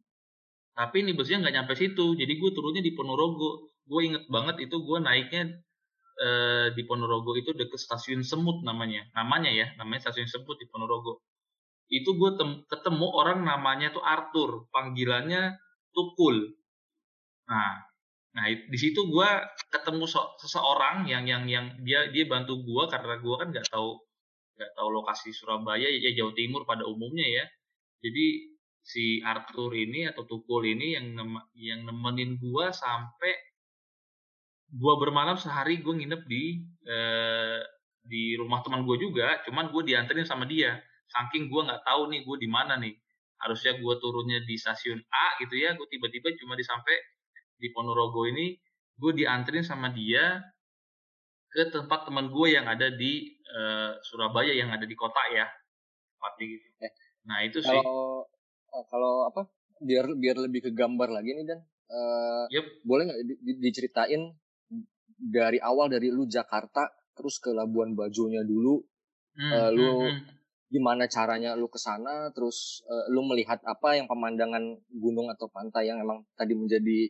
Tapi 0.75 1.07
ini 1.07 1.15
busnya 1.15 1.39
nggak 1.39 1.55
nyampe 1.55 1.73
situ 1.77 2.17
jadi 2.17 2.33
gue 2.35 2.51
turunnya 2.51 2.81
di 2.81 2.91
Ponorogo. 2.97 3.69
Gue 3.85 4.09
inget 4.09 4.25
banget 4.33 4.65
itu 4.65 4.81
gue 4.81 4.97
naiknya 4.97 5.61
eh, 6.19 6.67
di 6.75 6.83
Ponorogo 6.87 7.35
itu 7.35 7.51
deket 7.55 7.79
stasiun 7.79 8.21
Semut 8.23 8.63
namanya. 8.63 9.07
Namanya 9.15 9.51
ya 9.51 9.67
namanya 9.79 10.09
stasiun 10.09 10.29
Semut 10.29 10.57
di 10.59 10.67
Ponorogo. 10.67 11.23
Itu 11.91 12.17
gue 12.17 12.31
ketemu 12.67 13.07
orang 13.13 13.45
namanya 13.45 13.93
tuh 13.93 14.01
Arthur 14.01 14.67
panggilannya 14.73 15.57
Tukul 15.95 16.51
nah 17.45 17.77
nah 18.35 18.51
di 18.51 18.75
situ 18.75 19.05
gue 19.05 19.29
ketemu 19.69 20.03
so 20.09 20.33
seseorang 20.41 21.05
yang 21.07 21.23
yang 21.29 21.45
yang 21.47 21.71
dia 21.85 22.09
dia 22.09 22.25
bantu 22.25 22.57
gue 22.65 22.83
karena 22.89 23.15
gue 23.21 23.35
kan 23.37 23.47
nggak 23.53 23.69
tahu 23.69 23.95
nggak 24.55 24.71
tahu 24.75 24.89
lokasi 24.91 25.35
Surabaya 25.35 25.87
ya 25.87 26.11
Jawa 26.15 26.31
Timur 26.31 26.63
pada 26.63 26.87
umumnya 26.87 27.27
ya. 27.27 27.45
Jadi 28.03 28.55
si 28.79 29.19
Arthur 29.19 29.71
ini 29.75 30.07
atau 30.07 30.23
Tukul 30.23 30.63
ini 30.63 30.95
yang 30.95 31.05
nem 31.17 31.31
yang 31.59 31.83
nemenin 31.83 32.39
gue 32.39 32.65
sampai 32.71 33.31
gue 34.71 34.93
bermalam 34.97 35.37
sehari 35.37 35.79
gue 35.81 35.93
nginep 35.93 36.21
di 36.25 36.65
eh, 36.89 37.61
di 38.05 38.37
rumah 38.37 38.61
teman 38.61 38.85
gue 38.85 38.97
juga 39.01 39.41
cuman 39.45 39.69
gue 39.73 39.83
dianterin 39.93 40.25
sama 40.25 40.45
dia. 40.45 40.77
Saking 41.05 41.47
gue 41.53 41.61
nggak 41.69 41.85
tahu 41.85 42.09
nih 42.09 42.21
gue 42.25 42.37
di 42.41 42.49
mana 42.49 42.77
nih. 42.81 42.93
Harusnya 43.41 43.77
gue 43.77 43.93
turunnya 44.01 44.41
di 44.47 44.55
stasiun 44.57 44.99
A 45.11 45.37
gitu 45.43 45.55
ya 45.59 45.77
gue 45.77 45.87
tiba-tiba 45.89 46.33
cuma 46.41 46.57
disampai 46.57 46.95
di 47.55 47.71
Ponorogo 47.71 48.25
ini 48.27 48.57
gue 48.95 49.11
dianterin 49.11 49.63
sama 49.63 49.91
dia 49.91 50.39
ke 51.51 51.71
tempat 51.71 52.07
teman 52.07 52.31
gue 52.31 52.47
yang 52.51 52.67
ada 52.67 52.91
di 52.91 53.31
uh, 53.47 53.95
Surabaya 54.03 54.51
yang 54.51 54.71
ada 54.75 54.83
di 54.83 54.95
kota 54.95 55.23
ya 55.31 55.47
pasti 56.19 56.43
gitu. 56.51 56.67
Eh, 56.83 56.91
nah 57.27 57.39
itu 57.43 57.63
sih. 57.63 57.71
kalau 57.71 58.27
kalau 58.91 59.13
apa 59.31 59.47
biar 59.79 60.09
biar 60.19 60.35
lebih 60.41 60.67
ke 60.67 60.71
gambar 60.75 61.11
lagi 61.11 61.31
nih 61.31 61.45
dan. 61.47 61.59
Uh, 61.85 62.49
yep. 62.49 62.65
boleh 62.81 63.05
nggak 63.05 63.19
di, 63.29 63.33
di, 63.45 63.51
diceritain 63.61 64.33
dari 65.15 65.59
awal 65.63 65.87
dari 65.87 66.11
lu 66.11 66.27
Jakarta 66.27 66.87
terus 67.15 67.39
ke 67.39 67.55
Labuan 67.55 67.95
Bajonya 67.95 68.43
dulu 68.43 68.83
hmm, 69.39 69.51
uh, 69.51 69.69
lu 69.71 69.83
hmm, 69.83 70.11
hmm. 70.11 70.21
gimana 70.67 71.07
caranya 71.07 71.55
lu 71.55 71.71
ke 71.71 71.79
sana 71.79 72.29
terus 72.35 72.83
uh, 72.85 73.07
lu 73.11 73.23
melihat 73.23 73.63
apa 73.63 73.95
yang 73.95 74.05
pemandangan 74.11 74.75
gunung 74.91 75.31
atau 75.31 75.47
pantai 75.47 75.87
yang 75.87 76.03
emang 76.03 76.27
tadi 76.35 76.51
menjadi 76.51 77.07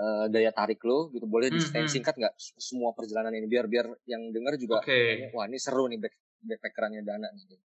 uh, 0.00 0.26
daya 0.32 0.50
tarik 0.50 0.80
lo 0.82 1.12
gitu 1.12 1.28
boleh 1.28 1.52
Hmm, 1.52 1.60
diceritain 1.60 1.86
hmm. 1.86 1.94
singkat 1.94 2.14
nggak 2.16 2.34
semua 2.40 2.96
perjalanan 2.96 3.36
ini 3.36 3.46
biar 3.46 3.68
biar 3.68 3.86
yang 4.08 4.32
dengar 4.32 4.56
juga 4.56 4.80
Oke. 4.80 4.88
kayaknya, 4.88 5.28
wah 5.36 5.44
ini 5.44 5.58
seru 5.60 5.84
nih 5.86 6.00
back 6.00 6.14
backpackerannya 6.44 7.02
Dana 7.04 7.28
nih 7.32 7.60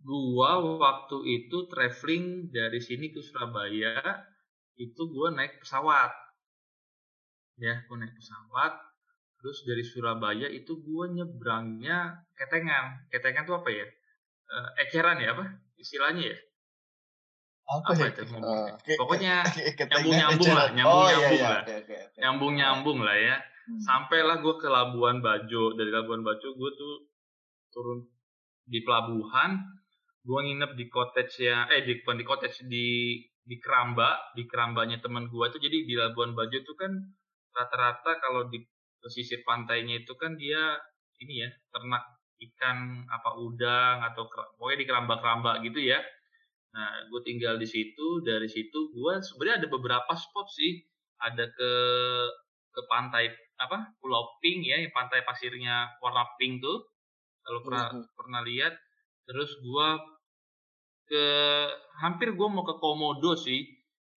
Gua 0.00 0.56
waktu 0.80 1.28
itu 1.28 1.68
traveling 1.68 2.48
dari 2.48 2.80
sini 2.80 3.12
ke 3.12 3.20
Surabaya 3.20 4.00
itu 4.80 5.12
gua 5.12 5.28
naik 5.28 5.60
pesawat. 5.60 6.08
Ya, 7.60 7.84
gua 7.84 8.00
naik 8.00 8.16
pesawat. 8.16 8.80
Terus 9.40 9.58
dari 9.64 9.80
Surabaya 9.80 10.46
itu 10.52 10.76
gua 10.84 11.08
nyebrangnya 11.08 12.28
Ketengan. 12.36 13.08
Ketengan 13.08 13.44
itu 13.44 13.54
apa 13.56 13.68
ya? 13.72 13.86
Eh, 14.50 14.68
eceran 14.84 15.16
ya 15.20 15.32
apa? 15.32 15.44
Istilahnya 15.76 16.32
ya? 16.32 16.38
Apa, 17.70 17.94
Apa 17.94 18.02
ya? 18.02 18.08
itu 18.10 18.22
kayak- 18.26 18.98
Pokoknya 18.98 19.34
kayak 19.46 19.74
ketengan 19.78 20.02
nyambung-nyambung 20.02 20.50
lah, 20.50 20.66
eceran. 20.66 20.76
nyambung-nyambung 20.76 21.22
oh, 21.22 21.22
iya, 21.22 21.28
iya. 21.30 21.46
lah. 21.46 21.62
Oke, 21.62 21.74
oke, 21.78 21.94
oke. 22.02 22.18
Nyambung-nyambung 22.20 22.98
lah 23.00 23.16
ya. 23.16 23.36
Hmm. 23.38 23.80
Sampailah 23.80 24.36
gue 24.42 24.54
ke 24.58 24.68
Labuan 24.68 25.16
Bajo. 25.22 25.62
Dari 25.78 25.90
Labuan 25.94 26.22
Bajo 26.26 26.48
gue 26.50 26.70
tuh 26.74 26.94
turun 27.70 27.98
di 28.66 28.80
pelabuhan. 28.82 29.50
Gue 30.26 30.38
nginep 30.44 30.76
di 30.76 30.84
cottage 30.90 31.46
ya, 31.46 31.70
eh 31.70 31.80
di 31.86 32.02
bukan 32.02 32.16
di 32.18 32.26
cottage 32.26 32.58
di 32.66 32.86
di 33.40 33.56
Keramba, 33.56 34.34
di 34.36 34.44
Kerambanya 34.44 34.98
teman 34.98 35.30
gue 35.30 35.46
tuh. 35.48 35.60
Jadi 35.62 35.86
di 35.86 35.94
Labuan 35.94 36.34
Bajo 36.34 36.58
tuh 36.66 36.74
kan 36.74 36.90
rata-rata 37.54 38.18
kalau 38.18 38.50
di 38.50 38.58
pesisir 39.02 39.40
pantainya 39.48 40.04
itu 40.04 40.12
kan 40.16 40.36
dia 40.36 40.78
ini 41.20 41.44
ya 41.44 41.50
ternak 41.72 42.04
ikan 42.40 43.04
apa 43.08 43.36
udang 43.36 44.00
atau 44.12 44.24
pokoknya 44.56 44.78
di 44.80 44.86
keramba-keramba 44.88 45.60
gitu 45.66 45.80
ya. 45.84 46.00
Nah, 46.72 47.04
gue 47.10 47.20
tinggal 47.26 47.58
di 47.60 47.66
situ. 47.68 48.22
Dari 48.24 48.46
situ 48.48 48.78
gue 48.94 49.14
sebenarnya 49.20 49.66
ada 49.66 49.68
beberapa 49.68 50.12
spot 50.16 50.48
sih. 50.54 50.80
Ada 51.20 51.50
ke 51.52 51.72
ke 52.70 52.82
pantai 52.88 53.28
apa 53.60 53.92
Pulau 54.00 54.38
Pink 54.40 54.64
ya, 54.64 54.80
yang 54.80 54.92
pantai 54.94 55.20
pasirnya 55.26 55.90
warna 56.00 56.24
pink 56.40 56.62
tuh. 56.64 56.80
Kalau 57.44 57.60
pernah 57.66 57.88
Mhm. 57.92 58.04
pernah 58.16 58.40
lihat. 58.46 58.74
Terus 59.28 59.50
gua 59.62 60.00
ke 61.10 61.24
hampir 62.02 62.32
gua 62.38 62.48
mau 62.50 62.64
ke 62.66 62.74
Komodo 62.78 63.34
sih. 63.36 63.66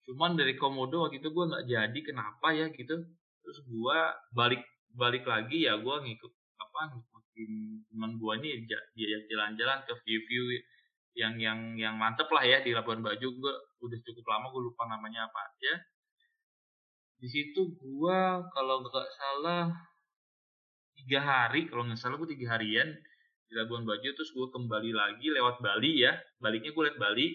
Cuman 0.08 0.38
dari 0.40 0.56
Komodo 0.56 1.06
waktu 1.08 1.20
itu 1.22 1.30
gua 1.36 1.50
nggak 1.52 1.66
jadi 1.70 2.00
kenapa 2.06 2.48
ya 2.56 2.70
gitu. 2.72 2.96
Terus 3.44 3.60
gua 3.68 4.14
balik 4.32 4.62
balik 4.94 5.26
lagi 5.26 5.66
ya 5.66 5.78
gua 5.82 6.02
ngikut 6.06 6.32
apa 6.62 6.80
ngikutin 6.94 7.52
teman 7.90 8.12
nih 8.42 8.66
ja- 8.70 8.88
diajak 8.94 9.26
jalan-jalan 9.30 9.80
ke 9.90 9.94
view-view 10.06 10.44
yang 11.14 11.38
yang 11.38 11.60
yang 11.78 11.96
mantep 11.98 12.26
lah 12.30 12.42
ya 12.46 12.62
di 12.62 12.74
Labuan 12.74 13.02
Bajo. 13.02 13.28
Gua 13.38 13.54
udah 13.86 14.00
cukup 14.02 14.26
lama 14.26 14.50
gua 14.50 14.62
lupa 14.66 14.84
namanya 14.90 15.30
apa 15.30 15.40
aja. 15.50 15.74
Di 17.22 17.28
situ 17.30 17.78
gua 17.78 18.42
kalau 18.54 18.82
nggak 18.86 19.08
salah 19.18 19.70
tiga 20.94 21.20
hari 21.22 21.70
kalau 21.70 21.86
nggak 21.86 21.98
salah 22.02 22.18
gua 22.18 22.30
tiga 22.30 22.58
harian 22.58 22.90
di 23.50 23.54
Labuan 23.54 23.86
Bajo. 23.86 24.10
Terus 24.14 24.34
gua 24.34 24.50
kembali 24.50 24.92
lagi 24.94 25.30
lewat 25.30 25.62
Bali 25.62 26.02
ya. 26.02 26.14
Baliknya 26.42 26.74
gua 26.74 26.90
lihat 26.90 26.98
Bali. 27.02 27.28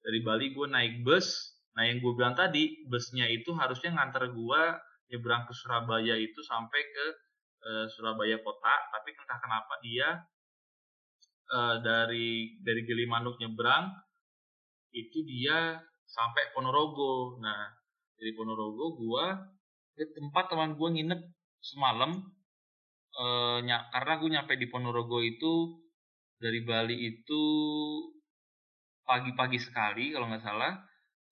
Dari 0.00 0.20
Bali 0.24 0.46
gua 0.56 0.66
naik 0.72 1.04
bus. 1.04 1.56
Nah 1.76 1.84
yang 1.84 2.00
gua 2.00 2.12
bilang 2.16 2.34
tadi 2.36 2.88
busnya 2.88 3.28
itu 3.28 3.52
harusnya 3.52 3.92
nganter 3.92 4.32
gua 4.32 4.80
nyebrang 5.10 5.44
ke 5.46 5.52
Surabaya 5.52 6.14
itu 6.16 6.40
sampai 6.46 6.80
ke 6.80 7.06
eh, 7.66 7.86
Surabaya 7.92 8.38
kota. 8.40 8.74
Tapi 8.94 9.10
entah 9.14 9.38
kenapa 9.42 9.74
dia 9.82 10.08
eh, 11.50 11.76
dari 11.82 12.56
dari 12.62 12.80
Gilimanuk 12.86 13.36
nyebrang 13.42 13.90
itu 14.94 15.22
dia 15.26 15.78
sampai 16.06 16.54
Ponorogo. 16.54 17.38
Nah 17.42 17.70
dari 18.16 18.32
Ponorogo 18.34 18.96
gua 18.98 19.36
ke 19.98 20.06
tempat 20.16 20.48
teman 20.48 20.78
gua 20.78 20.88
nginep 20.94 21.20
semalam 21.60 22.24
ny- 23.66 23.86
karena 23.92 24.12
gue 24.20 24.30
nyampe 24.30 24.52
di 24.56 24.66
Ponorogo 24.70 25.20
itu 25.20 25.76
dari 26.40 26.64
Bali 26.64 26.96
itu 27.04 27.42
pagi-pagi 29.04 29.58
sekali 29.60 30.14
kalau 30.14 30.30
nggak 30.30 30.44
salah. 30.44 30.72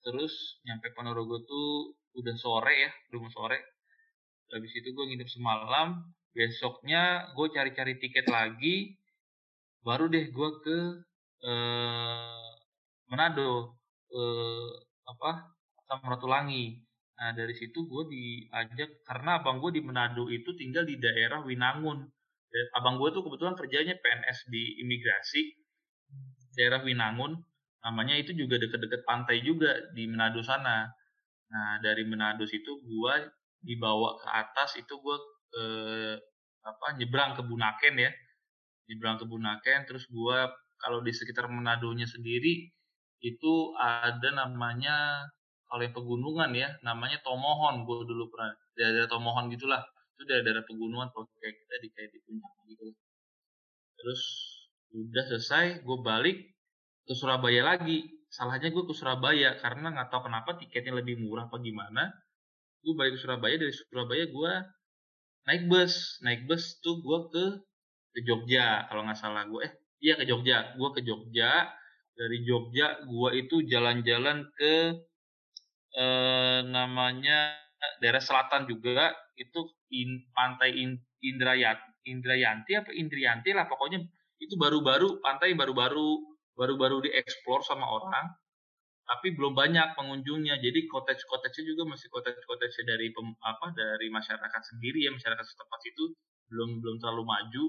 Terus 0.04 0.62
nyampe 0.66 0.92
Ponorogo 0.94 1.42
tuh 1.46 1.97
udah 2.16 2.34
sore 2.38 2.74
ya 2.74 2.90
udah 3.12 3.30
sore 3.32 3.58
habis 4.48 4.72
itu 4.72 4.88
gue 4.96 5.04
nginep 5.12 5.28
semalam 5.28 6.08
besoknya 6.32 7.28
gue 7.36 7.46
cari-cari 7.52 8.00
tiket 8.00 8.26
lagi 8.30 8.96
baru 9.84 10.08
deh 10.08 10.32
gue 10.32 10.50
ke 10.64 10.78
eh, 11.44 12.48
Manado 13.08 13.76
eh, 14.12 14.72
apa 15.08 15.52
Samratulangi 15.88 16.88
Nah 17.18 17.34
dari 17.34 17.50
situ 17.50 17.82
gue 17.90 18.04
diajak 18.14 19.02
karena 19.02 19.42
abang 19.42 19.58
gue 19.58 19.74
di 19.74 19.82
Manado 19.82 20.30
itu 20.30 20.54
tinggal 20.54 20.86
di 20.86 21.02
daerah 21.02 21.42
Winangun. 21.42 22.06
Dan 22.48 22.66
abang 22.78 22.96
gue 22.96 23.10
tuh 23.10 23.26
kebetulan 23.26 23.58
kerjanya 23.58 23.98
PNS 23.98 24.48
di 24.48 24.78
imigrasi 24.86 25.42
daerah 26.54 26.80
Winangun. 26.86 27.34
Namanya 27.82 28.14
itu 28.14 28.38
juga 28.38 28.62
deket-deket 28.62 29.02
pantai 29.02 29.42
juga 29.42 29.74
di 29.92 30.06
Manado 30.06 30.46
sana. 30.46 30.86
Nah 31.52 31.80
dari 31.80 32.04
Manado 32.04 32.44
situ 32.44 32.80
gue 32.84 33.14
dibawa 33.64 34.20
ke 34.20 34.28
atas 34.28 34.78
itu 34.78 34.94
gue 35.00 35.16
eh, 35.58 36.14
apa 36.62 36.86
nyebrang 37.00 37.36
ke 37.38 37.42
Bunaken 37.44 37.94
ya. 37.96 38.10
Nyebrang 38.88 39.16
ke 39.20 39.24
Bunaken 39.28 39.88
terus 39.88 40.04
gue 40.08 40.38
kalau 40.78 41.02
di 41.02 41.12
sekitar 41.12 41.50
Manado-nya 41.50 42.06
sendiri 42.06 42.70
itu 43.18 43.54
ada 43.74 44.30
namanya 44.30 45.26
kalau 45.68 45.84
yang 45.84 45.92
pegunungan 45.92 46.50
ya 46.54 46.68
namanya 46.86 47.18
Tomohon 47.20 47.84
gue 47.84 47.98
dulu 48.06 48.30
pernah 48.32 48.54
daerah 48.78 49.08
Tomohon 49.10 49.52
gitulah. 49.52 49.82
Itu 50.16 50.26
daerah-daerah 50.26 50.64
pegunungan 50.66 51.08
kalau 51.14 51.26
kayak 51.38 51.54
kita 51.62 51.74
di 51.82 51.88
kayak 51.94 52.10
di 52.10 52.18
puncak 52.24 52.54
gitu. 52.70 52.86
Terus 53.98 54.22
udah 54.94 55.24
selesai 55.28 55.66
gue 55.84 55.98
balik 56.00 56.38
ke 57.04 57.12
Surabaya 57.12 57.76
lagi 57.76 58.17
salahnya 58.28 58.68
gue 58.68 58.84
ke 58.84 58.94
Surabaya 58.94 59.56
karena 59.58 59.92
nggak 59.92 60.08
tahu 60.12 60.28
kenapa 60.28 60.56
tiketnya 60.60 61.00
lebih 61.00 61.20
murah 61.20 61.48
apa 61.48 61.58
gimana. 61.60 62.12
Gue 62.84 62.94
balik 62.94 63.16
ke 63.16 63.20
Surabaya 63.24 63.56
dari 63.56 63.72
Surabaya 63.72 64.24
gue 64.28 64.52
naik 65.48 65.62
bus. 65.66 66.20
Naik 66.22 66.44
bus 66.44 66.78
tuh 66.84 67.00
gue 67.00 67.18
ke 67.32 67.44
ke 68.16 68.20
Jogja 68.24 68.88
kalau 68.88 69.04
nggak 69.08 69.18
salah 69.18 69.48
gue 69.48 69.60
eh 69.64 69.72
iya 70.04 70.14
ke 70.20 70.24
Jogja. 70.28 70.76
Gue 70.76 70.88
ke 70.92 71.00
Jogja. 71.02 71.72
Dari 72.18 72.42
Jogja 72.42 72.98
gue 73.06 73.30
itu 73.38 73.62
jalan-jalan 73.62 74.50
ke 74.58 74.74
eh, 75.96 76.60
namanya 76.66 77.56
daerah 78.02 78.20
selatan 78.20 78.68
juga. 78.68 79.14
Itu 79.38 79.70
in, 79.94 80.28
pantai 80.34 80.74
in, 80.76 80.98
Indrayat 81.18 81.78
Indrayanti 82.06 82.72
apa 82.78 82.90
Indrianti 82.94 83.50
lah 83.52 83.68
pokoknya. 83.68 84.00
Itu 84.38 84.54
baru-baru 84.54 85.18
pantai 85.18 85.52
baru-baru 85.58 86.37
baru-baru 86.58 87.06
dieksplor 87.06 87.62
sama 87.62 87.86
orang 87.86 88.34
tapi 89.08 89.32
belum 89.32 89.56
banyak 89.56 89.96
pengunjungnya. 89.96 90.60
Jadi 90.60 90.84
cottage 90.84 91.24
cottage 91.24 91.64
juga 91.64 91.88
masih 91.88 92.12
cottage 92.12 92.44
cottage 92.44 92.76
dari 92.84 93.08
pem, 93.08 93.32
apa 93.40 93.72
dari 93.72 94.12
masyarakat 94.12 94.62
sendiri 94.68 95.08
ya 95.08 95.10
masyarakat 95.16 95.46
setempat 95.48 95.80
itu 95.88 96.12
belum 96.52 96.84
belum 96.84 96.96
terlalu 97.00 97.24
maju. 97.24 97.64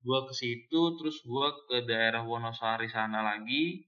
Gua 0.00 0.24
ke 0.24 0.32
situ 0.32 0.80
terus 0.96 1.20
gua 1.28 1.52
ke 1.68 1.84
daerah 1.84 2.24
Wonosari 2.24 2.88
sana 2.88 3.20
lagi. 3.20 3.84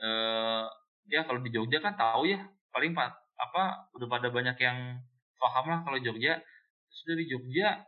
Eh 0.00 0.64
ya 1.12 1.28
kalau 1.28 1.44
di 1.44 1.52
Jogja 1.52 1.84
kan 1.84 2.00
tahu 2.00 2.32
ya 2.32 2.40
paling 2.72 2.96
apa 2.96 3.92
udah 3.92 4.08
pada 4.08 4.32
banyak 4.32 4.56
yang 4.56 4.96
paham 5.36 5.64
lah 5.68 5.80
kalau 5.84 6.00
Jogja. 6.00 6.40
Terus 6.88 7.02
dari 7.04 7.24
Jogja 7.28 7.84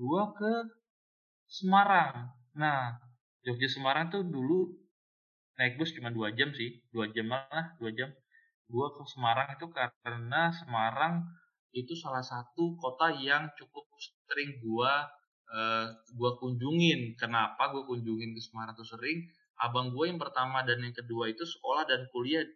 gua 0.00 0.32
ke 0.32 0.52
Semarang. 1.52 2.32
Nah 2.56 2.96
Jogja 3.44 3.68
Semarang 3.68 4.08
tuh 4.08 4.24
dulu 4.24 4.87
naik 5.58 5.74
bus 5.76 5.90
cuma 5.92 6.08
dua 6.14 6.30
jam 6.32 6.54
sih. 6.54 6.78
Dua 6.94 7.10
jam 7.10 7.28
lah 7.28 7.74
dua 7.82 7.90
jam. 7.92 8.08
Gua 8.70 8.94
ke 8.94 9.02
Semarang 9.10 9.58
itu 9.58 9.66
karena 9.74 10.54
Semarang 10.54 11.26
itu 11.74 11.92
salah 11.98 12.22
satu 12.22 12.78
kota 12.78 13.12
yang 13.18 13.50
cukup 13.58 13.84
sering 14.30 14.62
gua 14.62 15.10
eh, 15.50 15.86
gua 16.14 16.38
kunjungin. 16.38 17.18
Kenapa 17.18 17.74
gua 17.74 17.84
kunjungin 17.84 18.32
ke 18.32 18.40
Semarang 18.40 18.78
tuh 18.78 18.86
sering? 18.86 19.26
Abang 19.58 19.90
gue 19.90 20.06
yang 20.06 20.22
pertama 20.22 20.62
dan 20.62 20.78
yang 20.78 20.94
kedua 20.94 21.34
itu 21.34 21.42
sekolah 21.42 21.82
dan 21.90 22.06
kuliah 22.14 22.46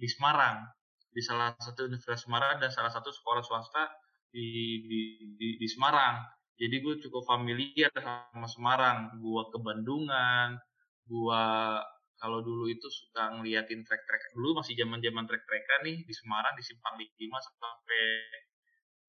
di 0.00 0.08
Semarang. 0.08 0.64
Di 1.12 1.20
salah 1.20 1.52
satu 1.60 1.84
universitas 1.84 2.24
Semarang 2.24 2.56
dan 2.56 2.72
salah 2.72 2.88
satu 2.88 3.12
sekolah 3.12 3.44
swasta 3.44 3.84
di 4.32 4.80
di, 4.88 5.00
di, 5.36 5.48
di 5.60 5.66
Semarang. 5.68 6.24
Jadi 6.56 6.80
gue 6.80 6.94
cukup 7.04 7.28
familiar 7.28 7.92
sama 8.00 8.48
Semarang. 8.48 9.20
Gue 9.20 9.44
ke 9.52 9.60
Bandungan 9.60 10.56
gue 11.12 11.44
kalau 12.22 12.38
dulu 12.38 12.70
itu 12.70 12.86
suka 12.86 13.34
ngeliatin 13.34 13.82
trek-trek 13.82 14.30
dulu 14.38 14.62
masih 14.62 14.78
zaman 14.78 15.02
zaman 15.02 15.26
trek-trekan 15.26 15.82
nih 15.82 16.06
di 16.06 16.14
Semarang 16.14 16.54
di 16.54 16.62
Simpang 16.62 16.94
Lima 16.94 17.42
sampai 17.42 18.02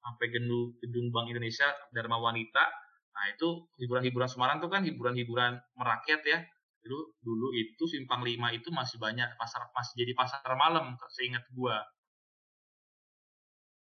sampai 0.01 0.25
gedung 0.33 0.73
gedung 0.81 1.13
Bank 1.13 1.29
Indonesia 1.29 1.69
Dharma 1.93 2.17
Wanita. 2.17 2.65
Nah 3.13 3.25
itu 3.29 3.69
hiburan-hiburan 3.77 4.25
Semarang 4.25 4.57
tuh 4.57 4.73
kan 4.73 4.81
hiburan-hiburan 4.81 5.61
merakyat 5.77 6.25
ya. 6.25 6.41
Dulu 6.81 7.21
dulu 7.21 7.47
itu 7.53 7.85
simpang 7.85 8.25
lima 8.25 8.49
itu 8.51 8.73
masih 8.73 8.97
banyak 8.97 9.37
pasar 9.37 9.69
masih 9.71 9.93
jadi 10.03 10.17
pasar 10.17 10.41
malam 10.57 10.97
seingat 11.13 11.45
gua. 11.53 11.85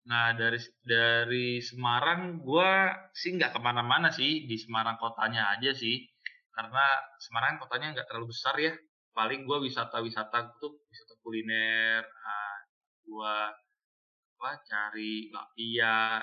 Nah 0.04 0.37
dari 0.37 0.60
dari 0.84 1.64
Semarang 1.64 2.44
gue 2.44 2.72
sih 3.16 3.32
nggak 3.40 3.56
ke 3.56 3.60
mana-mana 3.64 4.12
sih 4.12 4.44
di 4.44 4.60
Semarang 4.60 5.00
kotanya 5.00 5.56
aja 5.56 5.72
sih. 5.72 6.04
Karena 6.52 6.84
Semarang 7.18 7.56
kotanya 7.56 7.96
nggak 7.96 8.06
terlalu 8.12 8.30
besar 8.30 8.54
ya 8.60 8.76
paling 9.14 9.46
gue 9.46 9.59
wisata-wisata 9.70 10.59
tuh 10.59 10.74
wisata 10.90 11.14
kuliner 11.22 12.03
nah, 12.03 12.57
gue 13.07 13.37
apa 14.35 14.50
cari 14.66 15.31
bakpia 15.33 16.20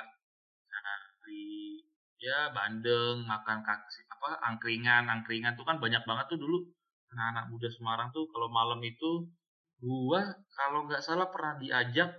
cari 0.67 1.81
ya 2.21 2.53
bandeng 2.53 3.25
makan 3.25 3.65
kaki 3.65 4.11
apa 4.21 4.37
angkringan. 4.53 5.09
Angkringan 5.09 5.57
tuh 5.57 5.65
kan 5.65 5.81
banyak 5.81 6.05
banget 6.05 6.25
tuh 6.29 6.39
dulu. 6.39 6.57
Anak-anak 7.11 7.45
muda 7.49 7.67
Semarang 7.73 8.09
tuh 8.13 8.29
kalau 8.29 8.47
malam 8.53 8.79
itu 8.85 9.27
gue 9.81 10.21
kalau 10.53 10.85
nggak 10.85 11.01
salah 11.01 11.27
pernah 11.33 11.57
diajak 11.57 12.13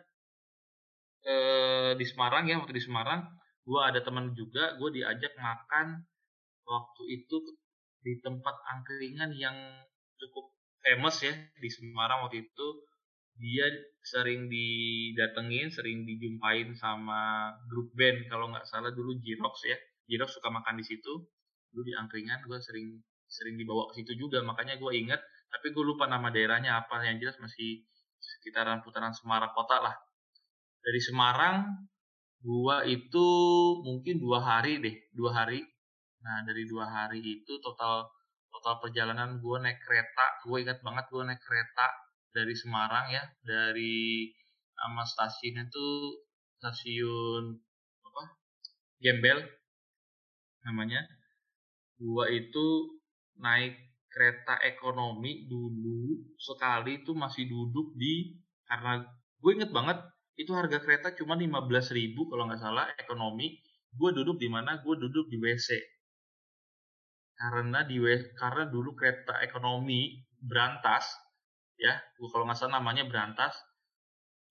eh, 1.22 1.94
di 1.94 2.04
Semarang 2.04 2.50
ya 2.50 2.58
waktu 2.58 2.74
di 2.74 2.82
Semarang 2.82 3.22
gue 3.62 3.80
ada 3.80 4.02
teman 4.02 4.34
juga 4.34 4.74
gue 4.76 4.90
diajak 4.98 5.38
makan 5.38 6.02
waktu 6.66 7.02
itu 7.22 7.38
di 8.02 8.18
tempat 8.18 8.56
angkringan 8.66 9.30
yang 9.38 9.54
cukup 10.18 10.50
famous 10.82 11.22
ya 11.22 11.34
di 11.58 11.68
Semarang 11.70 12.26
waktu 12.26 12.46
itu. 12.46 12.68
Dia 13.32 13.64
sering 14.04 14.52
didatengin 14.52 15.72
sering 15.72 16.04
dijumpain 16.04 16.76
sama 16.76 17.50
grup 17.66 17.90
band. 17.96 18.28
Kalau 18.28 18.52
nggak 18.52 18.68
salah 18.68 18.92
dulu 18.92 19.16
Jirox 19.18 19.64
ya. 19.64 19.78
Jirox 20.10 20.36
suka 20.36 20.52
makan 20.52 20.78
di 20.78 20.84
situ. 20.84 21.26
Dulu 21.72 21.82
di 21.86 21.96
angkringan 21.96 22.44
gue 22.44 22.60
sering 22.60 23.00
sering 23.24 23.56
dibawa 23.56 23.88
ke 23.90 24.04
situ 24.04 24.20
juga. 24.20 24.44
Makanya 24.44 24.76
gue 24.76 24.92
inget 24.92 25.22
tapi 25.48 25.72
gue 25.72 25.80
lupa 25.80 26.04
nama 26.04 26.28
daerahnya 26.28 26.84
apa. 26.84 27.00
Yang 27.08 27.16
jelas 27.24 27.36
masih 27.40 27.88
sekitaran 28.22 28.84
putaran 28.84 29.16
Semarang 29.16 29.50
kota 29.56 29.80
lah. 29.82 29.96
Dari 30.82 31.00
Semarang 31.02 31.86
gua 32.42 32.82
itu 32.82 33.26
mungkin 33.86 34.18
dua 34.18 34.42
hari 34.42 34.82
deh. 34.82 34.96
Dua 35.14 35.30
hari. 35.34 35.62
Nah 36.22 36.42
dari 36.46 36.66
dua 36.66 36.86
hari 36.86 37.22
itu 37.22 37.58
total 37.62 38.10
total 38.62 38.78
perjalanan 38.78 39.42
gua 39.42 39.58
naik 39.58 39.82
kereta. 39.82 40.38
Gue 40.46 40.62
ingat 40.62 40.78
banget 40.86 41.10
gua 41.10 41.26
naik 41.26 41.42
kereta 41.42 41.86
dari 42.30 42.54
Semarang 42.54 43.10
ya 43.10 43.26
dari 43.42 44.30
nama 44.78 45.02
stasiunnya 45.02 45.66
tuh 45.66 46.22
stasiun 46.62 47.58
apa? 48.06 48.24
Gembel 49.02 49.42
namanya. 50.62 51.02
Gua 51.98 52.30
itu 52.30 52.98
naik 53.42 53.74
kereta 54.14 54.62
ekonomi 54.62 55.50
dulu 55.50 56.22
sekali 56.38 57.02
itu 57.02 57.18
masih 57.18 57.50
duduk 57.50 57.98
di 57.98 58.38
karena 58.68 59.02
gue 59.40 59.50
inget 59.56 59.72
banget 59.72 59.98
itu 60.38 60.52
harga 60.54 60.78
kereta 60.84 61.16
cuma 61.18 61.34
15 61.34 61.66
ribu 61.96 62.30
kalau 62.30 62.46
nggak 62.46 62.62
salah 62.62 62.86
ekonomi. 62.94 63.58
Gue 63.92 64.14
duduk 64.16 64.40
di 64.40 64.48
mana? 64.48 64.80
Gue 64.80 64.96
duduk 64.96 65.28
di 65.28 65.36
WC 65.36 65.91
karena 67.42 67.82
di 67.82 67.98
karena 68.38 68.70
dulu 68.70 68.94
kereta 68.94 69.42
ekonomi 69.42 70.22
berantas 70.38 71.10
ya 71.74 71.98
gue 71.98 72.28
kalau 72.30 72.46
nggak 72.46 72.54
salah 72.54 72.78
namanya 72.78 73.02
berantas 73.10 73.58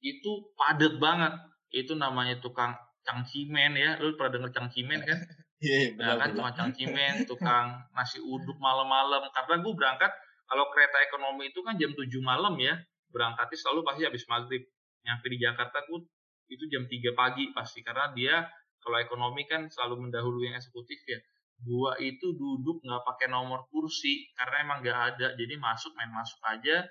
itu 0.01 0.51
padat 0.57 0.97
banget. 0.97 1.33
Itu 1.71 1.95
namanya 1.95 2.41
tukang 2.41 2.75
cangcimen 3.05 3.77
ya. 3.77 4.01
Lu 4.01 4.17
pernah 4.17 4.41
denger 4.41 4.51
cangcimen 4.51 5.01
kan? 5.05 5.19
Iya, 5.61 5.93
Nah, 5.93 6.17
kan 6.17 6.33
cuma 6.33 6.49
cangcimen, 6.57 7.21
tukang 7.29 7.85
nasi 7.93 8.17
uduk 8.17 8.57
malam-malam. 8.57 9.29
Karena 9.29 9.61
gue 9.61 9.73
berangkat, 9.77 10.09
kalau 10.49 10.65
kereta 10.73 10.97
ekonomi 11.05 11.53
itu 11.53 11.61
kan 11.61 11.77
jam 11.77 11.93
7 11.93 12.09
malam 12.25 12.57
ya. 12.57 12.81
Berangkatnya 13.13 13.61
selalu 13.61 13.85
pasti 13.85 14.01
habis 14.09 14.25
maghrib. 14.25 14.65
Nyampe 15.05 15.29
di 15.29 15.37
Jakarta 15.37 15.85
tuh 15.85 16.01
itu 16.49 16.65
jam 16.65 16.89
3 16.89 17.13
pagi 17.13 17.53
pasti. 17.53 17.85
Karena 17.85 18.09
dia 18.09 18.41
kalau 18.81 18.97
ekonomi 19.05 19.45
kan 19.45 19.69
selalu 19.69 20.09
mendahului 20.09 20.49
yang 20.49 20.57
eksekutif 20.57 20.97
ya 21.05 21.21
gua 21.61 21.97
itu 22.01 22.33
duduk 22.33 22.81
nggak 22.81 23.03
pakai 23.05 23.27
nomor 23.29 23.69
kursi 23.69 24.29
karena 24.37 24.55
emang 24.65 24.77
nggak 24.81 24.99
ada. 25.15 25.27
Jadi 25.37 25.53
masuk 25.57 25.93
main 25.97 26.11
masuk 26.11 26.41
aja. 26.45 26.85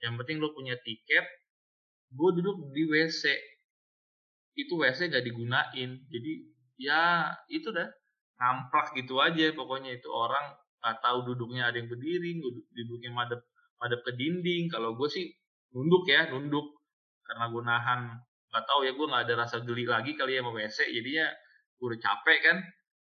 Yang 0.00 0.14
penting 0.24 0.36
lo 0.40 0.52
punya 0.52 0.76
tiket. 0.80 1.24
Gua 2.12 2.32
duduk 2.34 2.72
di 2.72 2.84
WC 2.88 3.50
itu 4.58 4.74
WC 4.76 5.08
gak 5.08 5.24
digunain. 5.24 5.90
Jadi 6.10 6.32
ya 6.80 7.32
itu 7.48 7.70
dah. 7.72 7.88
Ngamprak 8.40 8.96
gitu 8.96 9.20
aja 9.20 9.52
pokoknya 9.52 10.00
itu 10.00 10.08
orang. 10.08 10.56
Nggak 10.80 10.96
tahu 11.04 11.18
duduknya 11.28 11.68
ada 11.68 11.76
yang 11.76 11.92
berdiri 11.92 12.40
duduknya 12.72 13.10
madep 13.12 13.40
madep 13.80 14.00
ke 14.00 14.12
dinding. 14.16 14.72
Kalau 14.72 14.96
gue 14.96 15.08
sih 15.12 15.28
nunduk 15.76 16.08
ya 16.08 16.28
nunduk. 16.32 16.66
Karena 17.24 17.52
gue 17.52 17.62
nahan. 17.62 18.00
Nggak 18.50 18.64
tahu 18.66 18.80
ya 18.88 18.92
gue 18.96 19.06
nggak 19.06 19.22
ada 19.28 19.34
rasa 19.44 19.56
geli 19.62 19.84
lagi 19.84 20.16
kali 20.16 20.34
ya 20.36 20.42
mau 20.42 20.56
WC 20.56 20.88
jadinya 20.90 21.30
gue 21.80 21.86
udah 21.86 22.00
capek 22.00 22.38
kan 22.44 22.56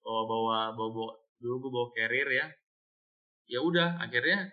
bawa 0.01 0.21
bawa 0.25 0.57
bawa, 0.73 0.89
bawa 0.93 1.11
dulu 1.41 1.55
gue 1.67 1.71
bawa 1.71 1.87
carrier 1.93 2.29
ya. 2.29 2.47
Ya 3.49 3.59
udah 3.61 3.99
akhirnya 4.01 4.49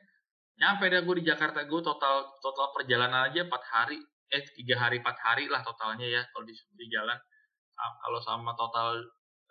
nyampe 0.59 0.89
deh 0.89 1.01
gue 1.05 1.17
di 1.21 1.25
Jakarta. 1.29 1.65
Gue 1.69 1.81
total 1.85 2.29
total 2.41 2.73
perjalanan 2.73 3.29
aja 3.29 3.45
empat 3.45 3.63
hari. 3.69 3.99
Eh 4.29 4.43
tiga 4.57 4.77
hari 4.77 5.01
empat 5.01 5.17
hari 5.25 5.49
lah 5.49 5.65
totalnya 5.65 6.05
ya 6.05 6.23
kalau 6.33 6.45
di, 6.45 6.55
di 6.55 6.87
jalan. 6.93 7.17
Kalau 7.79 8.21
sama 8.21 8.53
total 8.59 8.99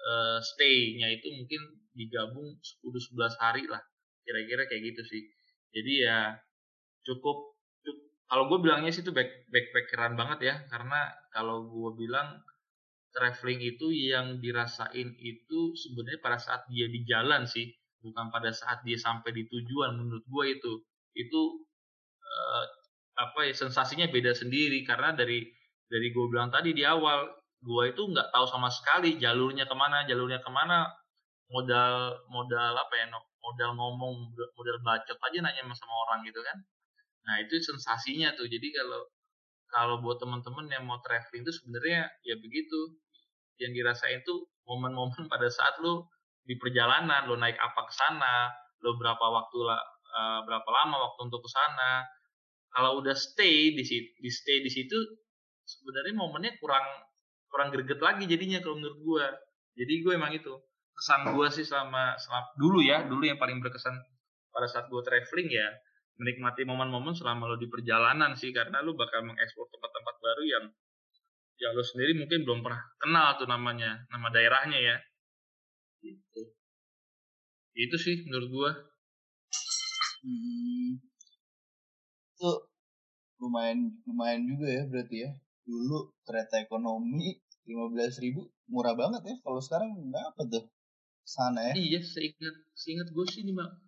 uh, 0.04 0.40
stay-nya 0.44 1.08
itu 1.16 1.32
mungkin 1.32 1.62
digabung 1.96 2.60
10-11 2.84 3.40
hari 3.40 3.64
lah. 3.66 3.80
Kira-kira 4.22 4.68
kayak 4.68 4.84
gitu 4.94 5.02
sih. 5.08 5.24
Jadi 5.72 5.94
ya 6.04 6.36
cukup 7.08 7.56
kalau 8.28 8.52
gue 8.52 8.60
bilangnya 8.60 8.92
sih 8.92 9.08
itu 9.08 9.16
back 9.16 9.48
backpackeran 9.48 10.20
banget 10.20 10.40
ya. 10.44 10.56
Karena 10.68 11.08
kalau 11.32 11.72
gue 11.72 11.92
bilang 11.96 12.44
traveling 13.16 13.62
itu 13.64 13.88
yang 13.90 14.38
dirasain 14.44 15.16
itu 15.18 15.60
sebenarnya 15.74 16.20
pada 16.22 16.38
saat 16.38 16.62
dia 16.70 16.86
di 16.88 17.02
jalan 17.08 17.48
sih 17.48 17.72
bukan 18.02 18.30
pada 18.30 18.54
saat 18.54 18.86
dia 18.86 18.96
sampai 18.96 19.34
di 19.34 19.44
tujuan 19.50 19.98
menurut 19.98 20.24
gue 20.26 20.46
itu. 20.54 20.74
Itu 21.18 21.42
uh, 22.22 22.66
apa 23.18 23.50
ya 23.50 23.54
sensasinya 23.58 24.06
beda 24.08 24.38
sendiri 24.38 24.86
karena 24.86 25.18
dari 25.18 25.44
dari 25.90 26.08
gue 26.14 26.26
bilang 26.30 26.54
tadi 26.54 26.78
di 26.78 26.86
awal 26.86 27.26
gue 27.58 27.84
itu 27.90 28.02
nggak 28.06 28.30
tahu 28.30 28.46
sama 28.46 28.70
sekali 28.70 29.18
jalurnya 29.18 29.66
ke 29.66 29.76
mana 29.76 30.06
jalurnya 30.06 30.40
ke 30.44 30.52
mana. 30.52 30.88
Modal 31.48 32.28
modal 32.28 32.76
apa 32.76 32.94
ya 33.00 33.08
modal 33.40 33.72
ngomong 33.80 34.36
modal 34.36 34.78
bacot 34.84 35.16
aja 35.16 35.40
nanya 35.40 35.64
sama 35.72 35.94
orang 36.08 36.28
gitu 36.28 36.44
kan. 36.44 36.58
Nah 37.24 37.36
itu 37.44 37.60
sensasinya 37.64 38.36
tuh. 38.36 38.48
Jadi 38.52 38.68
kalau 38.76 39.08
kalau 39.68 40.00
buat 40.00 40.18
teman-teman 40.20 40.72
yang 40.72 40.88
mau 40.88 41.00
traveling 41.04 41.44
itu 41.44 41.54
sebenarnya 41.54 42.08
ya 42.24 42.36
begitu. 42.40 42.98
Yang 43.58 43.72
dirasain 43.82 44.20
tuh 44.24 44.48
momen-momen 44.70 45.28
pada 45.34 45.48
saat 45.50 45.80
lu 45.84 46.06
di 46.48 46.56
perjalanan, 46.56 47.28
lu 47.28 47.36
naik 47.36 47.60
apa 47.60 47.82
ke 47.84 47.94
sana, 47.94 48.48
lu 48.80 48.96
berapa 48.96 49.20
waktu 49.20 49.58
uh, 49.68 50.40
berapa 50.48 50.70
lama 50.70 50.96
waktu 51.12 51.20
untuk 51.28 51.44
ke 51.44 51.50
sana. 51.52 52.08
Kalau 52.72 53.02
udah 53.02 53.16
stay 53.18 53.74
di 53.74 53.84
situ, 53.84 54.12
di 54.22 54.30
stay 54.32 54.64
di 54.64 54.72
situ 54.72 54.96
sebenarnya 55.68 56.16
momennya 56.16 56.56
kurang 56.62 56.86
kurang 57.52 57.74
greget 57.74 58.00
lagi 58.00 58.24
jadinya 58.30 58.64
kalau 58.64 58.80
menurut 58.80 59.00
gua. 59.04 59.28
Jadi 59.78 59.94
gue 60.02 60.14
emang 60.18 60.34
itu 60.34 60.54
kesan 60.98 61.38
gua 61.38 61.54
sih 61.54 61.62
selama, 61.62 62.18
selama 62.18 62.50
dulu 62.58 62.82
ya, 62.82 63.06
dulu 63.06 63.30
yang 63.30 63.38
paling 63.38 63.62
berkesan 63.62 63.94
pada 64.50 64.66
saat 64.66 64.90
gua 64.90 65.06
traveling 65.06 65.54
ya 65.54 65.70
menikmati 66.18 66.66
momen-momen 66.66 67.14
selama 67.14 67.46
lo 67.50 67.56
di 67.62 67.70
perjalanan 67.70 68.34
sih 68.34 68.50
karena 68.50 68.82
lo 68.82 68.98
bakal 68.98 69.22
mengeksplor 69.26 69.70
tempat-tempat 69.70 70.16
baru 70.18 70.44
yang 70.46 70.66
yang 71.58 71.72
lo 71.74 71.82
sendiri 71.82 72.14
mungkin 72.18 72.46
belum 72.46 72.62
pernah 72.62 72.82
kenal 73.02 73.28
tuh 73.38 73.50
namanya 73.50 74.06
nama 74.10 74.28
daerahnya 74.30 74.78
ya. 74.78 74.98
Gitu. 76.02 76.42
Itu 77.78 77.96
sih 77.98 78.26
menurut 78.26 78.50
gua. 78.50 78.72
Hmm, 80.26 80.98
itu 82.34 82.52
lumayan 83.38 83.94
lumayan 84.10 84.42
juga 84.46 84.68
ya 84.70 84.84
berarti 84.90 85.18
ya. 85.26 85.32
Dulu 85.66 86.14
kereta 86.26 86.62
ekonomi 86.62 87.38
lima 87.70 87.86
belas 87.94 88.18
ribu 88.18 88.50
murah 88.70 88.98
banget 88.98 89.22
ya. 89.26 89.36
Kalau 89.46 89.62
sekarang 89.62 89.94
berapa 90.10 90.42
tuh? 90.50 90.66
Sana 91.28 91.60
ya? 91.70 91.74
Iya 91.76 92.00
seingat 92.02 92.56
seingat 92.72 93.12
gue 93.12 93.26
sih 93.28 93.44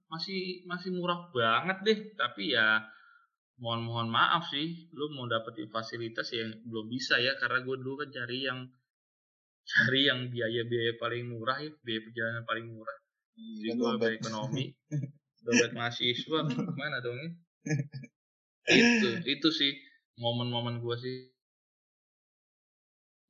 masih 0.09 0.65
masih 0.65 0.89
murah 0.91 1.29
banget 1.31 1.77
deh. 1.85 1.99
Tapi 2.17 2.57
ya 2.57 2.83
mohon 3.61 3.85
mohon 3.85 4.09
maaf 4.09 4.49
sih 4.49 4.89
lu 4.95 5.13
mau 5.13 5.29
dapetin 5.29 5.69
fasilitas 5.69 6.33
yang 6.33 6.51
belum 6.65 6.89
bisa 6.89 7.21
ya. 7.21 7.37
Karena 7.37 7.61
gue 7.61 7.75
dulu 7.77 8.03
kan 8.03 8.09
cari 8.09 8.49
yang 8.49 8.65
cari 9.63 10.09
yang 10.09 10.33
biaya 10.33 10.65
biaya 10.65 10.93
paling 10.97 11.29
murah 11.29 11.57
ya. 11.61 11.71
Biaya 11.85 12.01
perjalanan 12.03 12.43
paling 12.43 12.67
murah. 12.73 12.97
Jadi 13.39 13.69
gue 13.77 13.89
biaya 13.95 14.13
ekonomi 14.17 14.65
dompet 15.39 15.71
mahasiswa 15.71 16.39
gimana 16.51 16.99
dong 16.99 17.15
ya? 17.15 17.29
Itu 18.69 19.09
itu 19.25 19.49
sih 19.49 19.71
momen-momen 20.21 20.77
gue 20.77 20.95
sih. 21.01 21.17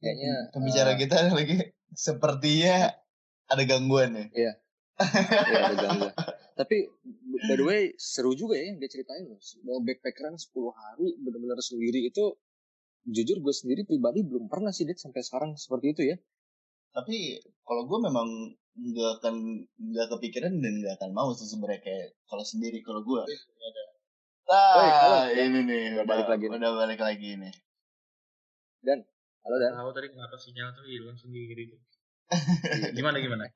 Kayaknya 0.04 0.34
pembicara 0.52 0.92
uh, 0.96 0.98
kita 1.00 1.16
lagi 1.32 1.56
sepertinya 1.96 2.92
ada 3.48 3.64
gangguan 3.64 4.20
ya? 4.20 4.26
Iya. 4.36 4.54
Ya, 5.00 5.60
ada 5.64 5.76
gangguan 5.80 6.14
tapi 6.60 6.92
by 7.48 7.56
the 7.56 7.64
way 7.64 7.82
seru 7.96 8.36
juga 8.36 8.60
ya 8.60 8.68
yang 8.68 8.84
dia 8.84 8.92
ceritain 8.92 9.24
loh. 9.24 9.40
Mau 9.64 9.80
backpackeran 9.80 10.36
10 10.36 10.52
hari 10.76 11.16
benar-benar 11.24 11.64
sendiri 11.64 12.04
itu 12.04 12.36
jujur 13.08 13.40
gue 13.40 13.54
sendiri 13.56 13.88
pribadi 13.88 14.28
belum 14.28 14.52
pernah 14.52 14.76
sih 14.76 14.84
Dit 14.84 15.00
sampai 15.00 15.24
sekarang 15.24 15.56
seperti 15.56 15.96
itu 15.96 16.02
ya. 16.12 16.20
Tapi 16.92 17.40
kalau 17.64 17.88
gue 17.88 18.00
memang 18.04 18.28
nggak 18.76 19.24
akan 19.24 19.36
nggak 19.72 20.08
kepikiran 20.20 20.60
dan 20.60 20.74
nggak 20.84 21.00
akan 21.00 21.16
mau 21.16 21.32
sih 21.32 21.48
sebenarnya 21.48 21.80
kayak 21.80 22.08
kalau 22.28 22.44
sendiri 22.44 22.84
kalau 22.84 23.08
gue 23.08 23.24
ah 24.52 24.76
Woi, 24.76 24.90
halo, 24.92 25.20
ini 25.32 25.60
nih 25.64 25.84
Udah 25.96 26.06
balik 26.10 26.28
lagi 26.28 26.46
udah 26.52 26.72
balik 26.76 27.00
lagi 27.00 27.30
nih. 27.40 27.56
Dan 28.84 29.08
halo 29.48 29.56
dan. 29.64 29.80
Tahu 29.80 29.92
tadi 29.96 30.08
kenapa 30.12 30.36
sinyal 30.36 30.76
tuh 30.76 30.84
hilang 30.84 31.16
sendiri 31.16 31.72
tuh. 31.72 31.80
Gimana 33.00 33.24
gimana? 33.24 33.48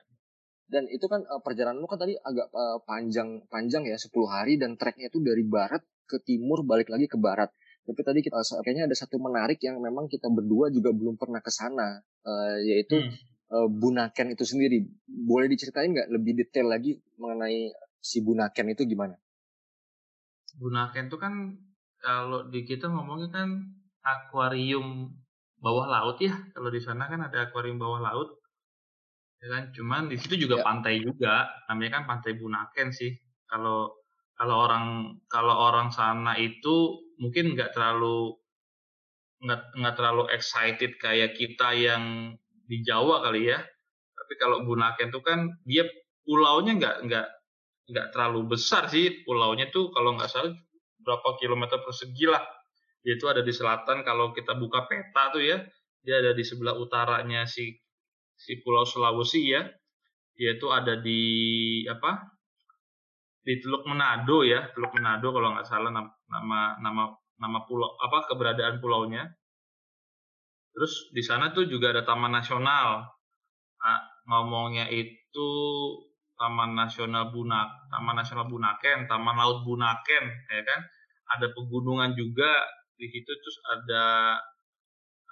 Dan 0.73 0.89
itu 0.89 1.05
kan 1.05 1.21
eh, 1.21 1.41
perjalanan 1.45 1.77
lu 1.77 1.86
kan 1.86 2.01
tadi 2.01 2.17
agak 2.17 2.49
eh, 2.49 2.77
panjang 2.89 3.45
panjang 3.53 3.86
ya 3.86 3.97
10 3.97 4.09
hari 4.25 4.57
dan 4.57 4.73
treknya 4.73 5.13
itu 5.13 5.21
dari 5.21 5.45
barat 5.45 5.86
ke 6.09 6.17
timur 6.25 6.65
balik 6.65 6.89
lagi 6.89 7.05
ke 7.05 7.21
barat 7.21 7.53
tapi 7.83 8.01
tadi 8.01 8.19
kita 8.25 8.41
kayaknya 8.65 8.89
ada 8.89 8.95
satu 8.97 9.21
menarik 9.21 9.62
yang 9.62 9.77
memang 9.77 10.09
kita 10.09 10.31
berdua 10.31 10.71
juga 10.73 10.89
belum 10.89 11.19
pernah 11.21 11.45
ke 11.45 11.51
sana 11.53 12.01
eh, 12.25 12.57
yaitu 12.73 12.97
Hmm. 12.97 13.13
eh, 13.53 13.67
Bunaken 13.69 14.33
itu 14.33 14.43
sendiri 14.49 14.81
boleh 15.05 15.45
diceritain 15.45 15.93
nggak 15.93 16.09
lebih 16.09 16.33
detail 16.41 16.73
lagi 16.73 16.97
mengenai 17.21 17.69
si 18.01 18.25
Bunaken 18.25 18.73
itu 18.73 18.89
gimana 18.89 19.13
Bunaken 20.57 21.05
tuh 21.13 21.21
kan 21.21 21.33
kalau 22.03 22.51
di 22.51 22.67
kita 22.67 22.91
ngomongnya 22.91 23.31
kan 23.31 23.49
akuarium 24.03 25.15
bawah 25.63 25.88
laut 25.88 26.19
ya. 26.19 26.36
Kalau 26.51 26.67
di 26.67 26.83
sana 26.83 27.07
kan 27.07 27.23
ada 27.23 27.47
akuarium 27.47 27.79
bawah 27.79 28.03
laut. 28.03 28.42
Ya 29.43 29.47
kan, 29.51 29.63
cuman 29.75 30.08
di 30.08 30.15
situ 30.15 30.47
juga 30.47 30.63
Ya. 30.63 30.65
pantai 30.65 31.03
juga. 31.03 31.51
Namanya 31.67 31.99
kan 31.99 32.03
pantai 32.08 32.32
Bunaken 32.39 32.95
sih. 32.95 33.12
Kalau 33.43 33.91
kalau 34.39 34.56
orang 34.63 35.19
kalau 35.27 35.51
orang 35.67 35.91
sana 35.91 36.39
itu 36.39 37.03
mungkin 37.19 37.51
nggak 37.53 37.75
terlalu 37.75 38.39
nggak 39.43 39.62
nggak 39.75 39.95
terlalu 39.99 40.23
excited 40.32 40.95
kayak 41.03 41.36
kita 41.36 41.75
yang 41.75 42.34
di 42.71 42.79
Jawa 42.88 43.19
kali 43.27 43.51
ya. 43.51 43.60
Tapi 44.15 44.34
kalau 44.39 44.63
Bunaken 44.63 45.12
tuh 45.12 45.19
kan 45.19 45.51
dia 45.67 45.84
pulaunya 46.23 46.79
nggak 46.79 46.95
nggak 47.12 47.27
nggak 47.91 48.08
terlalu 48.15 48.56
besar 48.56 48.88
sih 48.88 49.27
pulaunya 49.27 49.67
tuh 49.67 49.91
kalau 49.91 50.15
nggak 50.15 50.32
salah 50.32 50.56
berapa 51.03 51.36
kilometer 51.36 51.84
persegi 51.84 52.32
lah 52.32 52.39
dia 53.03 53.19
itu 53.19 53.27
ada 53.27 53.43
di 53.43 53.51
selatan 53.51 54.08
kalau 54.08 54.32
kita 54.32 54.56
buka 54.56 54.88
peta 54.88 55.36
tuh 55.36 55.43
ya 55.43 55.60
dia 55.99 56.23
ada 56.23 56.32
di 56.32 56.47
sebelah 56.47 56.79
utaranya 56.79 57.43
si 57.43 57.75
si 58.36 58.60
pulau 58.62 58.84
Sulawesi 58.84 59.41
ya 59.54 59.62
dia 60.34 60.58
itu 60.58 60.67
ada 60.74 60.98
di 60.98 61.22
apa 61.86 62.12
di 63.43 63.60
Teluk 63.62 63.84
Manado 63.86 64.41
ya 64.48 64.72
Teluk 64.74 64.91
Manado 64.96 65.28
kalau 65.36 65.54
nggak 65.54 65.67
salah 65.67 65.91
nam- 65.93 66.15
nama 66.32 66.80
nama 66.80 67.04
nama 67.38 67.60
pulau 67.67 67.93
apa 68.00 68.26
keberadaan 68.32 68.80
pulaunya 68.80 69.28
terus 70.74 71.13
di 71.13 71.22
sana 71.22 71.54
tuh 71.54 71.69
juga 71.69 71.93
ada 71.93 72.02
Taman 72.08 72.34
Nasional 72.34 73.13
Ah, 73.84 74.00
ngomongnya 74.32 74.88
itu 74.88 75.50
Taman 76.39 76.72
Nasional 76.72 77.36
Bunak, 77.36 77.67
Taman 77.91 78.15
Nasional 78.15 78.48
Bunaken, 78.48 79.12
Taman 79.12 79.36
Laut 79.36 79.60
Bunaken, 79.67 80.24
ya 80.48 80.62
kan? 80.63 80.82
Ada 81.36 81.52
pegunungan 81.52 82.15
juga 82.15 82.48
di 82.96 83.06
situ 83.12 83.28
terus 83.28 83.58
ada 83.76 84.04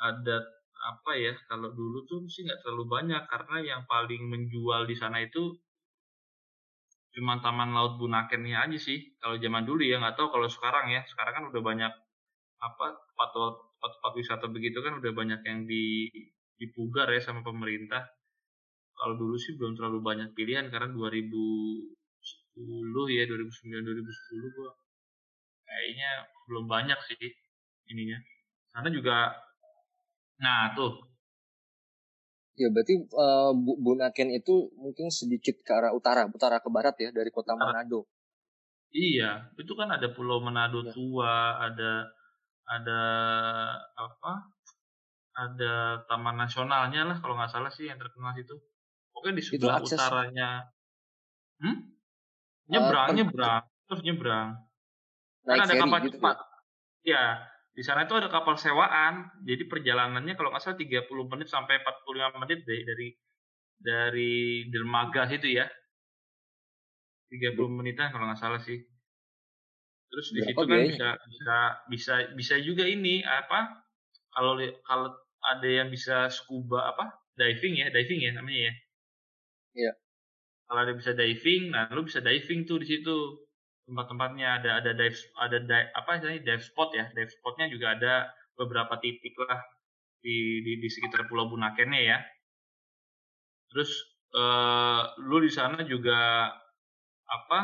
ada 0.01 0.35
apa 0.81 1.11
ya? 1.17 1.33
Kalau 1.49 1.69
dulu 1.73 2.05
tuh 2.09 2.25
sih 2.27 2.45
nggak 2.45 2.65
terlalu 2.65 2.85
banyak 2.89 3.23
karena 3.29 3.57
yang 3.61 3.81
paling 3.85 4.27
menjual 4.27 4.89
di 4.89 4.95
sana 4.97 5.21
itu 5.21 5.53
cuma 7.11 7.43
Taman 7.43 7.75
Laut 7.75 7.99
Bunakennya 7.99 8.65
aja 8.65 8.77
sih. 8.79 9.13
Kalau 9.21 9.35
zaman 9.37 9.67
dulu 9.67 9.83
ya 9.83 9.99
nggak 10.01 10.15
tahu 10.17 10.31
kalau 10.33 10.47
sekarang 10.49 10.89
ya. 10.95 11.03
Sekarang 11.05 11.33
kan 11.37 11.45
udah 11.51 11.61
banyak 11.61 11.93
apa 12.61 12.93
tempat 12.93 13.29
tempat 13.81 14.13
wisata 14.13 14.45
begitu 14.53 14.85
kan 14.85 15.01
udah 15.01 15.11
banyak 15.13 15.41
yang 15.49 15.65
di 15.65 16.05
dipugar 16.61 17.09
ya 17.09 17.17
sama 17.17 17.41
pemerintah 17.41 18.05
kalau 18.93 19.17
dulu 19.17 19.33
sih 19.33 19.57
belum 19.57 19.73
terlalu 19.73 19.99
banyak 20.05 20.29
pilihan 20.37 20.69
karena 20.69 20.93
2010 20.93 23.17
ya 23.17 23.25
2009 23.25 23.81
2010 23.81 24.57
gua 24.61 24.77
kayaknya 25.65 26.11
belum 26.45 26.69
banyak 26.69 26.99
sih 27.09 27.33
ininya 27.89 28.21
karena 28.77 28.89
juga 28.93 29.33
nah 30.41 30.73
tuh 30.73 30.97
ya 32.57 32.67
berarti 32.73 33.07
Bu- 33.55 33.79
Bunaken 33.79 34.29
itu 34.35 34.69
mungkin 34.75 35.07
sedikit 35.13 35.61
ke 35.63 35.71
arah 35.71 35.93
utara 35.95 36.27
utara 36.27 36.59
ke 36.59 36.69
barat 36.69 36.93
ya 36.99 37.09
dari 37.13 37.31
kota 37.31 37.55
Utara. 37.55 37.79
Manado 37.81 38.09
iya 38.91 39.47
itu 39.55 39.71
kan 39.77 39.87
ada 39.87 40.11
Pulau 40.11 40.43
Manado 40.43 40.83
Ya. 40.83 40.91
tua 40.91 41.61
ada 41.61 42.11
ada 42.67 43.01
apa 43.95 44.33
ada 45.31 46.03
taman 46.11 46.35
nasionalnya 46.35 47.07
lah 47.07 47.17
kalau 47.23 47.39
nggak 47.39 47.49
salah 47.49 47.71
sih 47.71 47.87
yang 47.87 47.95
terkenal 47.95 48.35
situ 48.35 48.59
pokoknya 49.15 49.39
di 49.39 49.43
sebelah 49.47 49.79
akses- 49.79 49.95
utaranya 49.95 50.67
hmm? 51.63 51.77
nyebrang 52.67 53.07
per- 53.07 53.15
nyebrang 53.15 53.63
terus 53.87 54.01
nyebrang 54.03 54.49
naik 55.47 55.57
kan 55.63 55.65
ada 55.65 55.75
kapal 55.79 55.99
gitu 56.05 56.17
cepat. 56.19 56.37
Ya, 57.01 57.49
di 57.81 57.89
sana 57.89 58.05
itu 58.05 58.13
ada 58.13 58.29
kapal 58.29 58.61
sewaan. 58.61 59.41
Jadi 59.41 59.65
perjalanannya 59.65 60.37
kalau 60.37 60.53
nggak 60.53 60.61
salah 60.61 60.77
30 60.77 61.09
menit 61.33 61.49
sampai 61.49 61.81
45 61.81 62.37
menit 62.45 62.59
deh 62.61 62.81
dari 62.85 63.09
dari 63.81 64.33
dermaga 64.69 65.25
situ 65.25 65.57
ya. 65.57 65.65
30 67.33 67.57
menitan 67.73 68.13
kalau 68.13 68.29
nggak 68.29 68.37
salah 68.37 68.61
sih. 68.61 68.77
Terus 70.13 70.27
di 70.29 70.45
situ 70.45 70.61
kan 70.61 70.69
biayanya? 70.69 70.93
bisa 70.93 71.09
bisa 71.25 71.57
bisa 71.89 72.13
bisa 72.37 72.55
juga 72.61 72.85
ini 72.85 73.25
apa? 73.25 73.81
Kalau 74.29 74.61
kalau 74.85 75.09
ada 75.41 75.65
yang 75.65 75.89
bisa 75.89 76.29
scuba 76.29 76.85
apa? 76.85 77.09
Diving 77.33 77.81
ya, 77.81 77.89
diving 77.89 78.21
ya 78.21 78.31
namanya 78.37 78.61
ya. 78.69 78.73
Iya. 79.73 79.91
Kalau 80.69 80.79
ada 80.85 80.93
bisa 80.93 81.17
diving, 81.17 81.73
nah 81.73 81.89
lu 81.89 82.05
bisa 82.05 82.21
diving 82.21 82.69
tuh 82.69 82.77
di 82.77 82.93
situ 82.93 83.41
tempat-tempatnya 83.91 84.63
ada 84.63 84.79
ada 84.79 84.91
dive 84.95 85.19
ada 85.35 85.57
dive, 85.59 85.89
apa 85.91 86.09
istilahnya 86.15 86.43
dive 86.47 86.63
spot 86.63 86.89
ya. 86.95 87.05
Dive 87.11 87.31
spotnya 87.35 87.67
juga 87.67 87.99
ada 87.99 88.13
beberapa 88.55 88.95
titik 89.03 89.35
lah 89.35 89.59
di 90.23 90.63
di, 90.63 90.79
di 90.79 90.87
sekitar 90.87 91.27
Pulau 91.27 91.51
Bunakennya 91.51 91.99
ya. 91.99 92.17
Terus 93.67 93.91
eh, 94.31 95.01
lu 95.27 95.43
di 95.43 95.51
sana 95.51 95.83
juga 95.83 96.47
apa 97.27 97.59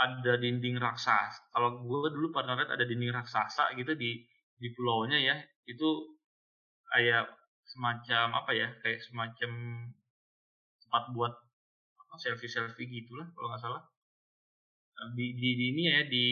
ada 0.00 0.32
dinding 0.40 0.80
raksasa. 0.80 1.52
Kalau 1.52 1.84
gue 1.84 2.08
dulu 2.10 2.32
pernah 2.32 2.56
lihat 2.56 2.72
ada 2.72 2.88
dinding 2.88 3.12
raksasa 3.12 3.76
gitu 3.76 3.92
di 3.92 4.24
di 4.56 4.68
pulaunya 4.72 5.20
ya. 5.20 5.36
Itu 5.68 6.16
kayak 6.96 7.28
semacam 7.64 8.40
apa 8.40 8.52
ya 8.56 8.68
kayak 8.80 9.00
semacam 9.04 9.52
tempat 10.84 11.04
buat 11.12 11.32
selfie 12.14 12.46
selfie 12.46 12.86
gitulah 12.86 13.26
kalau 13.34 13.50
nggak 13.50 13.62
salah 13.62 13.82
di, 15.14 15.34
di, 15.36 15.48
di 15.58 15.64
ini 15.74 15.82
ya 15.90 16.00
di 16.06 16.26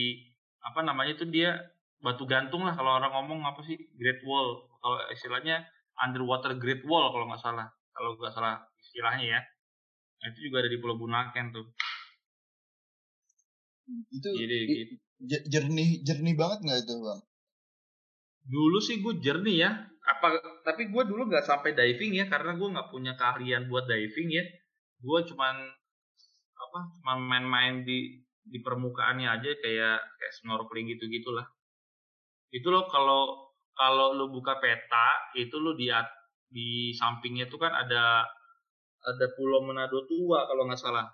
apa 0.62 0.80
namanya 0.86 1.18
itu 1.18 1.26
dia 1.26 1.58
batu 2.02 2.26
gantung 2.26 2.66
lah 2.66 2.74
kalau 2.74 2.98
orang 2.98 3.12
ngomong 3.14 3.40
apa 3.46 3.62
sih 3.62 3.78
Great 3.98 4.22
Wall. 4.26 4.66
Kalau 4.82 4.98
istilahnya 5.14 5.62
underwater 5.98 6.58
Great 6.58 6.82
Wall 6.86 7.10
kalau 7.14 7.30
nggak 7.30 7.42
salah. 7.42 7.68
Kalau 7.94 8.18
nggak 8.18 8.34
salah 8.34 8.62
istilahnya 8.82 9.38
ya. 9.38 9.40
Nah, 10.22 10.26
itu 10.30 10.50
juga 10.50 10.62
ada 10.62 10.70
di 10.70 10.78
Pulau 10.78 10.98
Bunaken 10.98 11.46
tuh. 11.50 11.66
Itu 14.14 14.28
jadi 14.30 14.58
i- 14.66 14.70
gitu. 14.86 14.94
jernih 15.50 16.02
jernih 16.06 16.34
banget 16.38 16.58
nggak 16.66 16.80
itu 16.86 16.94
bang? 17.02 17.20
Dulu 18.46 18.78
sih 18.82 19.02
gue 19.02 19.14
jernih 19.22 19.56
ya. 19.66 19.70
Apa 20.02 20.38
tapi 20.66 20.90
gue 20.90 21.02
dulu 21.06 21.30
nggak 21.30 21.46
sampai 21.46 21.74
diving 21.74 22.18
ya 22.18 22.26
karena 22.26 22.58
gue 22.58 22.68
nggak 22.74 22.90
punya 22.90 23.14
keahlian 23.18 23.66
buat 23.70 23.86
diving 23.86 24.30
ya. 24.30 24.44
Gue 25.02 25.26
cuman 25.26 25.54
apa 26.62 26.78
cuman 26.98 27.18
main-main 27.26 27.74
di 27.82 28.21
di 28.42 28.58
permukaannya 28.58 29.28
aja 29.30 29.50
kayak 29.58 29.98
kayak 30.18 30.32
snorkeling 30.42 30.90
gitu 30.90 31.06
gitulah 31.06 31.46
itu 32.52 32.68
loh 32.68 32.84
kalau 32.92 33.52
kalau 33.72 34.12
lu 34.12 34.28
buka 34.28 34.60
peta 34.60 35.32
itu 35.32 35.56
lu 35.56 35.72
di 35.72 35.88
di 36.52 36.92
sampingnya 36.92 37.48
tuh 37.48 37.56
kan 37.56 37.72
ada 37.72 38.28
ada 39.02 39.26
Pulau 39.34 39.64
Manado 39.64 40.04
tua 40.06 40.46
kalau 40.46 40.68
nggak 40.68 40.78
salah. 40.78 41.08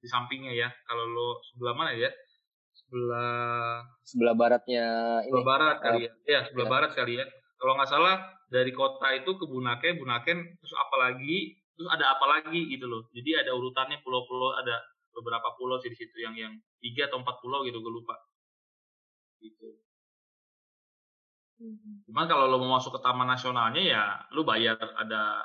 Di 0.00 0.08
sampingnya 0.08 0.54
ya 0.56 0.68
kalau 0.86 1.04
lo 1.10 1.28
sebelah 1.52 1.74
mana 1.76 1.92
ya? 1.92 2.08
Sebelah 2.72 3.82
sebelah 4.06 4.34
baratnya 4.38 4.86
ini. 5.26 5.34
Sebelah 5.34 5.44
barat 5.44 5.76
kali 5.82 6.00
ya. 6.06 6.12
Ya 6.24 6.40
sebelah 6.48 6.66
ya. 6.66 6.72
barat 6.72 6.92
kali 6.96 7.12
ya. 7.20 7.26
Kalau 7.60 7.72
nggak 7.76 7.90
salah 7.90 8.16
dari 8.48 8.72
kota 8.72 9.08
itu 9.12 9.30
ke 9.36 9.44
Bunaken 9.44 10.00
Bunaken 10.00 10.38
terus 10.56 10.74
apa 10.78 10.96
lagi 10.96 11.60
terus 11.76 11.88
ada 11.92 12.16
apa 12.16 12.24
lagi 12.30 12.70
gitu 12.72 12.86
loh. 12.88 13.04
Jadi 13.12 13.36
ada 13.36 13.52
urutannya 13.52 14.00
pulau-pulau 14.00 14.56
ada 14.56 14.80
beberapa 15.20 15.52
pulau 15.60 15.76
sih 15.78 15.92
di 15.92 15.98
situ. 16.00 16.16
Yang 16.24 16.34
yang 16.48 16.52
tiga 16.80 17.12
atau 17.12 17.20
empat 17.20 17.36
pulau 17.44 17.62
gitu 17.68 17.78
gue 17.84 17.92
lupa. 17.92 18.16
Gitu. 19.40 19.80
Cuman 22.08 22.24
kalau 22.24 22.48
lo 22.48 22.56
mau 22.56 22.80
masuk 22.80 22.96
ke 22.96 23.00
taman 23.04 23.28
nasionalnya 23.28 23.82
ya 23.84 24.04
lu 24.32 24.48
bayar 24.48 24.80
ada 24.80 25.44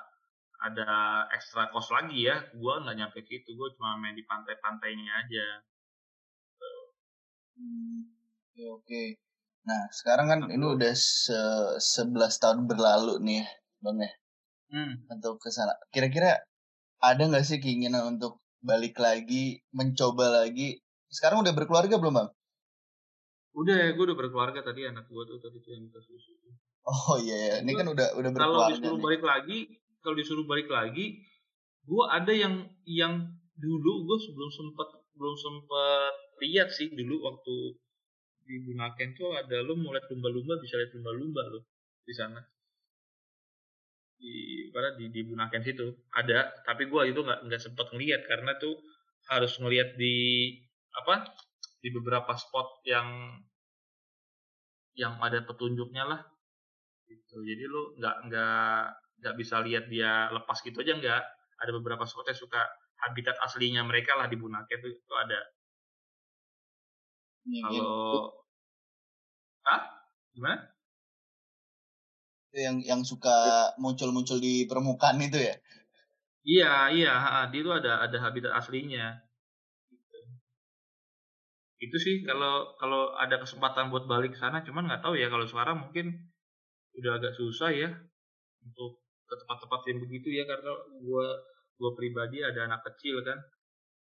ada 0.64 0.88
ekstra 1.36 1.68
cost 1.76 1.92
lagi 1.92 2.24
ya. 2.24 2.40
Gua 2.56 2.80
nggak 2.80 2.96
nyampe 2.96 3.20
situ 3.28 3.52
gua 3.52 3.68
cuma 3.76 4.00
main 4.00 4.16
di 4.16 4.24
pantai-pantainya 4.24 5.12
aja. 5.12 5.48
Hmm, 7.60 8.16
oke 8.56 8.64
oke. 8.80 9.04
Nah, 9.66 9.82
sekarang 9.92 10.28
kan 10.30 10.40
ini 10.52 10.62
udah 10.62 10.94
se 10.94 11.36
11 11.82 12.38
tahun 12.38 12.60
berlalu 12.70 13.18
nih, 13.26 13.42
ya, 13.42 13.48
Bang 13.82 13.98
ya. 14.00 14.12
Hmm. 14.72 14.94
Untuk 15.10 15.42
ke 15.42 15.50
sana. 15.50 15.74
Kira-kira 15.90 16.38
ada 17.02 17.24
nggak 17.26 17.44
sih 17.44 17.58
keinginan 17.60 18.16
untuk 18.16 18.45
balik 18.62 18.96
lagi, 19.00 19.60
mencoba 19.74 20.44
lagi? 20.44 20.80
Sekarang 21.10 21.42
udah 21.44 21.54
berkeluarga 21.56 21.96
belum, 22.00 22.14
Bang? 22.20 22.30
Udah, 23.56 23.96
gue 23.96 24.04
udah 24.04 24.18
berkeluarga 24.20 24.60
tadi 24.60 24.84
anak 24.84 25.08
gue 25.08 25.24
tuh 25.24 25.40
tadi 25.40 25.58
tuh 25.64 25.72
yang 25.76 25.88
minta 25.88 26.00
susu. 26.04 26.36
Oh 26.86 27.18
iya, 27.18 27.36
iya. 27.36 27.54
ini 27.66 27.72
kan 27.74 27.88
udah 27.88 28.14
udah 28.20 28.30
Kalau 28.36 28.68
berkeluarga. 28.68 28.72
disuruh 28.78 29.00
nih. 29.00 29.06
balik 29.08 29.24
lagi, 29.24 29.58
kalau 30.04 30.16
disuruh 30.20 30.46
balik 30.46 30.70
lagi, 30.70 31.06
gue 31.88 32.04
ada 32.12 32.34
yang 32.36 32.68
yang 32.86 33.14
dulu 33.56 34.06
gue 34.06 34.18
sebelum 34.20 34.52
sempet 34.52 34.88
belum 35.16 35.36
sempet 35.40 36.14
lihat 36.44 36.70
sih 36.76 36.92
dulu 36.92 37.24
waktu 37.24 37.56
di 38.46 38.56
Bunaken 38.68 39.16
tuh 39.16 39.32
ada 39.34 39.64
lo 39.64 39.80
mulai 39.80 40.04
lumba-lumba 40.12 40.60
bisa 40.60 40.76
lihat 40.76 40.92
lumba-lumba 40.94 41.42
lo 41.50 41.64
di 42.04 42.12
sana 42.14 42.38
di 44.16 44.68
pada 44.72 44.96
di 44.96 45.12
di 45.12 45.22
Bunaken 45.28 45.64
situ 45.64 45.86
ada 46.16 46.52
tapi 46.64 46.88
gue 46.88 47.02
itu 47.12 47.20
nggak 47.20 47.40
nggak 47.52 47.62
sempet 47.62 47.88
ngeliat 47.92 48.22
karena 48.26 48.56
tuh 48.58 48.80
harus 49.30 49.54
ngeliat 49.60 49.98
di 50.00 50.16
apa 50.96 51.28
di 51.84 51.90
beberapa 51.94 52.34
spot 52.34 52.82
yang 52.88 53.08
yang 54.96 55.20
ada 55.20 55.44
petunjuknya 55.44 56.04
lah. 56.08 56.22
Gitu. 57.06 57.36
Jadi 57.44 57.64
lu 57.68 57.94
nggak 58.00 58.16
nggak 58.32 58.82
nggak 59.22 59.36
bisa 59.38 59.56
lihat 59.62 59.86
dia 59.92 60.32
lepas 60.32 60.58
gitu 60.64 60.80
aja 60.82 60.96
nggak. 60.98 61.24
Ada 61.62 61.72
beberapa 61.76 62.04
spot 62.08 62.32
yang 62.32 62.40
suka 62.40 62.62
habitat 63.06 63.36
aslinya 63.44 63.84
mereka 63.86 64.16
lah 64.18 64.28
di 64.32 64.40
Bunaken 64.40 64.78
tuh 64.82 64.92
itu 64.92 65.14
ada. 65.16 65.40
Yang- 67.46 67.62
yang- 67.62 67.86
kalau 67.86 68.46
ah 69.66 69.82
gimana 70.34 70.75
yang 72.56 72.78
yang 72.82 73.02
suka 73.04 73.72
muncul-muncul 73.76 74.40
di 74.40 74.64
permukaan 74.64 75.20
itu 75.20 75.40
ya. 75.40 75.56
iya 76.46 76.74
iya 76.94 77.14
dia 77.52 77.62
tuh 77.62 77.76
ada 77.76 78.06
ada 78.06 78.18
habitat 78.24 78.56
aslinya 78.56 79.20
gitu. 79.92 80.20
itu 81.84 81.98
sih 82.00 82.16
kalau 82.24 82.78
kalau 82.80 83.12
ada 83.20 83.36
kesempatan 83.44 83.92
buat 83.92 84.08
balik 84.08 84.34
ke 84.36 84.40
sana 84.40 84.64
cuman 84.64 84.88
nggak 84.88 85.04
tahu 85.04 85.20
ya 85.20 85.28
kalau 85.28 85.44
sekarang 85.44 85.90
mungkin 85.90 86.32
udah 86.96 87.20
agak 87.20 87.36
susah 87.36 87.76
ya 87.76 87.92
untuk 88.64 89.04
ke 89.26 89.36
tempat-tempat 89.36 89.82
yang 89.92 90.00
begitu 90.06 90.28
ya 90.32 90.44
karena 90.48 90.72
gua 91.04 91.28
gua 91.76 91.92
pribadi 91.98 92.40
ada 92.40 92.72
anak 92.72 92.88
kecil 92.88 93.20
kan 93.26 93.36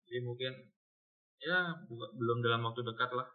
jadi 0.06 0.22
mungkin 0.22 0.54
ya 1.42 1.74
belum 1.90 2.44
dalam 2.46 2.62
waktu 2.66 2.86
dekat 2.86 3.12
lah 3.18 3.28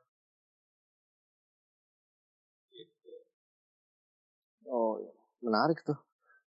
Oh, 4.68 4.98
iya. 5.01 5.12
menarik 5.42 5.83
tuh. 5.83 5.98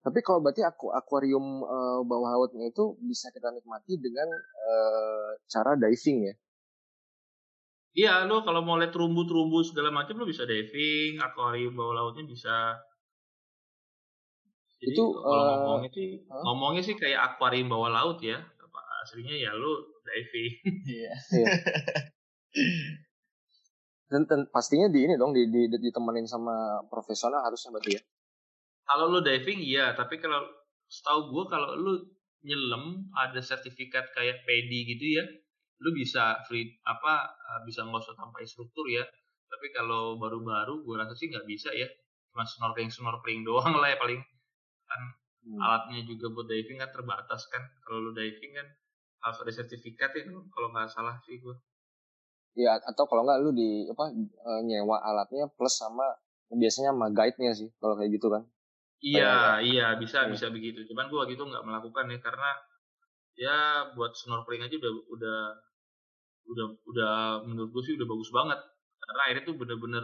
Tapi 0.05 0.21
kalau 0.21 0.37
berarti 0.37 0.61
aku 0.61 0.93
akuarium 0.93 1.65
eh, 1.65 1.99
bawah 2.05 2.37
lautnya 2.37 2.69
itu 2.69 2.93
bisa 3.01 3.33
kita 3.33 3.49
nikmati 3.49 3.97
dengan 3.97 4.29
eh, 4.37 5.29
cara 5.49 5.73
diving 5.73 6.29
ya. 6.29 6.35
Iya, 7.95 8.27
lo 8.27 8.43
kalau 8.43 8.59
mau 8.59 8.75
lihat 8.75 8.91
terumbu-terumbu 8.91 9.63
segala 9.63 9.87
macam 9.87 10.19
lo 10.19 10.27
bisa 10.27 10.43
diving, 10.43 11.17
akuarium 11.17 11.73
bawah 11.73 12.05
lautnya 12.05 12.27
bisa. 12.27 12.77
Jadi 14.83 14.93
Itu, 14.93 15.15
kalau 15.15 15.41
eh, 15.41 15.47
ngomongnya 15.57 15.89
sih, 15.89 16.09
huh? 16.27 16.43
ngomongnya 16.43 16.83
sih 16.85 16.95
kayak 16.99 17.19
akuarium 17.33 17.71
bawah 17.71 17.89
laut 17.89 18.19
ya. 18.21 18.37
Apa 18.37 18.79
aslinya 19.01 19.33
ya 19.33 19.57
lo 19.57 19.89
diving. 20.05 20.53
Iya. 20.85 21.13
Dan, 24.15 24.23
dan 24.31 24.41
pastinya 24.55 24.87
di 24.95 24.99
ini 25.07 25.15
dong 25.21 25.31
di, 25.37 25.43
di, 25.53 25.61
di- 25.71 25.81
ditemenin 25.85 26.27
sama 26.33 26.55
profesional 26.93 27.41
harusnya 27.47 27.71
berarti 27.75 27.91
ya. 27.99 28.01
kalau 28.87 29.05
lo 29.13 29.19
diving 29.29 29.59
iya, 29.71 29.85
tapi 29.99 30.15
kalau 30.23 30.41
setahu 30.95 31.19
gue 31.33 31.43
kalau 31.53 31.69
lo 31.85 31.93
nyelam 32.45 32.85
ada 33.23 33.41
sertifikat 33.41 34.05
kayak 34.15 34.45
PD 34.45 34.71
gitu 34.95 35.05
ya, 35.17 35.23
lo 35.83 35.89
bisa 35.99 36.23
free 36.47 36.65
apa 36.85 37.13
eh, 37.51 37.61
bisa 37.67 37.79
nggak 37.85 38.01
usah 38.05 38.15
tanpa 38.21 38.37
instruktur 38.45 38.85
ya. 38.89 39.03
Tapi 39.51 39.67
kalau 39.77 40.17
baru-baru 40.21 40.73
gue 40.85 40.95
rasa 41.01 41.13
sih 41.17 41.27
nggak 41.31 41.47
bisa 41.49 41.69
ya. 41.73 41.87
Cuma 42.33 42.43
snorkeling 42.45 42.91
snorkeling 42.93 43.41
doang 43.47 43.73
lah 43.81 43.89
ya 43.93 43.97
paling 44.01 44.21
kan 44.89 45.01
Hmm. 45.45 45.65
alatnya 45.65 46.01
juga 46.11 46.27
buat 46.35 46.47
diving 46.51 46.79
kan 46.83 46.91
terbatas 46.95 47.47
kan 47.53 47.63
kalau 47.85 47.99
lu 48.09 48.11
diving 48.15 48.53
kan 48.59 48.67
harus 49.23 49.39
ada 49.43 49.53
sertifikat 49.63 50.11
ya 50.17 50.23
kalau 50.53 50.67
nggak 50.73 50.89
salah 50.93 51.15
sih 51.25 51.39
gue 51.41 51.55
Ya 52.55 52.79
atau 52.79 53.03
kalau 53.05 53.27
nggak 53.27 53.39
lu 53.43 53.51
di 53.51 53.69
apa 53.91 54.11
eh, 54.15 54.61
nyewa 54.63 54.97
alatnya 55.03 55.45
plus 55.55 55.75
sama 55.75 56.07
biasanya 56.55 56.95
sama 56.95 57.07
guide-nya 57.11 57.51
sih 57.51 57.67
kalau 57.83 57.99
kayak 57.99 58.15
gitu 58.15 58.27
kan. 58.31 58.43
iya 59.03 59.59
iya 59.61 59.87
bisa 59.99 60.25
Iya. 60.25 60.31
bisa 60.33 60.47
begitu 60.55 60.81
cuman 60.89 61.11
gue 61.11 61.35
gitu 61.35 61.43
nggak 61.45 61.61
melakukan 61.67 62.09
ya 62.09 62.17
karena 62.23 62.49
ya 63.35 63.57
buat 63.93 64.15
snorkeling 64.15 64.63
aja 64.65 64.75
udah 64.81 64.93
udah 65.13 65.39
udah 66.47 66.67
udah 66.89 67.13
menurut 67.43 67.69
gue 67.75 67.83
sih 67.85 67.93
udah 67.99 68.07
bagus 68.07 68.31
banget 68.31 68.59
karena 69.03 69.21
airnya 69.29 69.43
tuh 69.45 69.55
bener-bener 69.59 70.03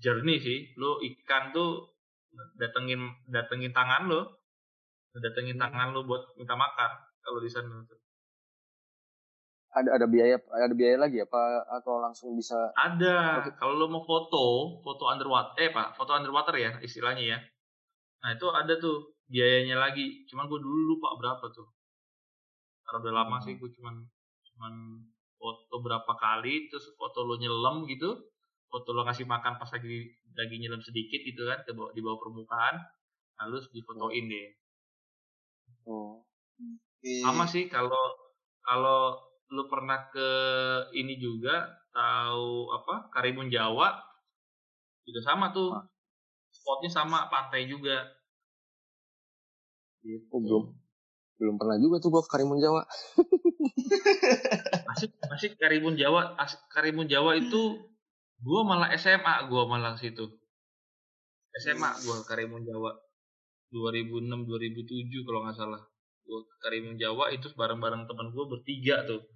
jernih 0.00 0.40
sih 0.40 0.58
lo 0.80 0.96
ikan 1.04 1.52
tuh 1.52 1.92
datengin 2.56 3.04
datengin 3.28 3.70
tangan 3.76 4.08
lo 4.08 4.20
datengin 5.14 5.60
tangan 5.60 5.92
lo 5.92 6.08
buat 6.08 6.22
minta 6.40 6.56
makan 6.56 6.90
kalau 7.20 7.38
di 7.44 7.50
sana 7.52 7.84
tuh. 7.84 7.99
Ada 9.70 10.02
ada 10.02 10.06
biaya 10.10 10.34
ada 10.50 10.74
biaya 10.74 10.98
lagi 10.98 11.22
apa 11.22 11.62
atau 11.78 12.02
langsung 12.02 12.34
bisa 12.34 12.58
Ada. 12.74 13.46
Kalau 13.54 13.78
lo 13.78 13.86
mau 13.86 14.02
foto, 14.02 14.76
foto 14.82 15.06
underwater, 15.06 15.54
eh 15.62 15.70
pak, 15.70 15.94
foto 15.94 16.10
underwater 16.10 16.58
ya 16.58 16.74
istilahnya 16.82 17.22
ya. 17.22 17.38
Nah 18.26 18.34
itu 18.34 18.50
ada 18.50 18.74
tuh 18.82 19.14
biayanya 19.30 19.78
lagi. 19.78 20.26
Cuman 20.26 20.50
gue 20.50 20.58
dulu 20.58 20.98
lupa 20.98 21.14
berapa 21.14 21.46
tuh. 21.54 21.70
Karena 22.82 22.98
udah 22.98 23.14
lama 23.14 23.36
Hmm. 23.38 23.44
sih 23.46 23.54
gue 23.62 23.70
cuman 23.78 23.94
cuman 24.50 24.72
foto 25.38 25.74
berapa 25.80 26.12
kali, 26.18 26.66
terus 26.68 26.90
foto 26.98 27.22
lo 27.24 27.38
nyelam 27.38 27.86
gitu, 27.86 28.10
foto 28.66 28.90
lo 28.90 29.06
ngasih 29.06 29.24
makan 29.24 29.56
pas 29.56 29.70
lagi 29.70 30.10
lagi 30.34 30.56
nyelam 30.58 30.82
sedikit 30.82 31.22
gitu 31.22 31.46
kan, 31.46 31.62
ke 31.62 31.72
bawah, 31.72 31.94
di 31.94 32.02
bawah 32.02 32.18
permukaan, 32.18 32.74
lalu 33.40 33.62
difotoin 33.70 34.26
deh. 34.26 34.48
oh, 35.86 36.20
Oke. 37.00 37.24
Sama 37.24 37.46
sih 37.48 37.70
kalau 37.70 37.96
kalau 38.60 39.16
lu 39.50 39.66
pernah 39.66 40.06
ke 40.14 40.28
ini 40.94 41.18
juga 41.18 41.66
tahu 41.90 42.70
apa 42.70 43.10
Karimun 43.10 43.50
Jawa? 43.50 43.98
Juga 45.02 45.20
sama 45.26 45.50
tuh. 45.50 45.74
Spotnya 46.54 46.90
sama 46.90 47.26
pantai 47.26 47.66
juga. 47.66 48.06
Oh, 50.30 50.40
belum 50.40 50.64
belum 51.36 51.54
pernah 51.58 51.76
juga 51.82 51.98
tuh 51.98 52.14
gua 52.14 52.22
ke 52.22 52.30
Karimun 52.30 52.62
Jawa. 52.62 52.86
asik 54.94 55.10
asik 55.34 55.58
Karimun 55.58 55.98
Jawa 55.98 56.38
asik 56.38 56.62
Karimun 56.70 57.10
Jawa 57.10 57.34
itu 57.34 57.90
gua 58.38 58.62
malah 58.62 58.94
SMA 58.94 59.50
gua 59.50 59.66
malah 59.66 59.98
situ. 59.98 60.30
SMA 61.58 61.90
gua 62.06 62.22
Karimun 62.22 62.62
Jawa. 62.62 62.94
2006 63.70 64.50
2007 64.50 65.26
kalau 65.26 65.46
nggak 65.46 65.58
salah. 65.58 65.82
Gua 66.22 66.38
ke 66.46 66.54
Karimun 66.62 66.94
Jawa 67.02 67.34
itu 67.34 67.50
bareng-bareng 67.58 68.06
teman 68.06 68.30
gua 68.30 68.46
bertiga 68.46 69.02
tuh 69.10 69.26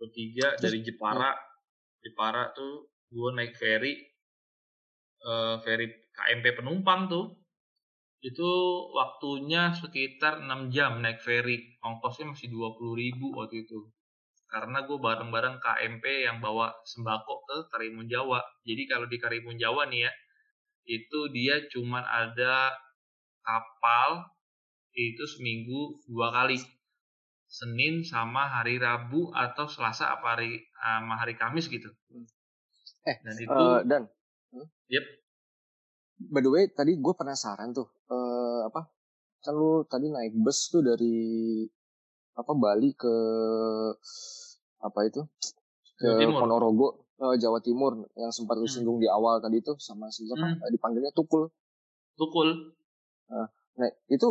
bertiga 0.00 0.56
Terus- 0.56 0.62
dari 0.64 0.78
Jepara. 0.80 1.30
Jepara 2.00 2.48
tuh 2.56 2.88
gua 3.12 3.36
naik 3.36 3.52
ferry 3.60 3.92
eh 5.20 5.56
ferry 5.60 5.86
KMP 6.16 6.56
penumpang 6.56 7.12
tuh. 7.12 7.36
Itu 8.20 8.48
waktunya 8.96 9.72
sekitar 9.76 10.40
6 10.44 10.72
jam 10.72 11.04
naik 11.04 11.20
ferry. 11.20 11.76
Ongkosnya 11.84 12.32
masih 12.32 12.48
20.000 12.48 12.96
ribu 12.96 13.32
waktu 13.36 13.68
itu. 13.68 13.92
Karena 14.50 14.82
gue 14.82 14.98
bareng-bareng 14.98 15.62
KMP 15.62 16.26
yang 16.26 16.42
bawa 16.42 16.74
sembako 16.84 17.46
ke 17.48 17.56
Karimun 17.70 18.10
Jawa. 18.10 18.42
Jadi 18.66 18.82
kalau 18.90 19.06
di 19.06 19.16
Karimun 19.16 19.56
Jawa 19.56 19.86
nih 19.88 20.08
ya 20.08 20.12
itu 20.90 21.30
dia 21.30 21.60
cuman 21.70 22.02
ada 22.02 22.74
kapal 23.46 24.26
itu 24.90 25.22
seminggu 25.22 26.02
dua 26.10 26.34
kali 26.34 26.58
Senin 27.50 28.06
sama 28.06 28.46
hari 28.46 28.78
Rabu 28.78 29.34
atau 29.34 29.66
Selasa 29.66 30.06
apa 30.14 30.38
hari 30.38 30.62
sama 30.78 31.18
hari 31.18 31.34
Kamis 31.34 31.66
gitu 31.66 31.90
Eh, 33.02 33.16
dan 33.26 33.34
itu 33.36 33.50
Eh, 33.50 33.80
dan 33.90 34.02
Yep. 34.90 35.04
by 36.30 36.40
the 36.42 36.50
way 36.50 36.64
tadi 36.70 36.94
gue 36.94 37.14
penasaran 37.18 37.74
tuh 37.74 37.90
eh 38.10 38.60
apa 38.70 38.86
kan 39.42 39.52
lu 39.56 39.82
tadi 39.88 40.06
naik 40.10 40.34
bus 40.36 40.70
tuh 40.70 40.82
dari 40.82 41.16
apa 42.38 42.52
Bali 42.54 42.90
ke 42.94 43.14
apa 44.80 45.00
itu 45.06 45.22
ke 46.00 46.08
Timur. 46.22 46.40
Ponorogo 46.42 46.88
eh, 47.20 47.36
Jawa 47.36 47.60
Timur 47.60 47.92
yang 48.16 48.32
sempat 48.32 48.56
lu 48.56 48.66
Hmm. 48.66 48.72
singgung 48.74 48.98
di 49.02 49.08
awal 49.10 49.38
tadi 49.44 49.60
tuh 49.60 49.76
sama 49.78 50.08
siapa 50.08 50.38
Hmm. 50.40 50.62
Eh, 50.64 50.70
dipanggilnya 50.74 51.12
Tukul 51.12 51.50
tukul 52.18 52.76
nah 53.80 53.88
itu 54.12 54.28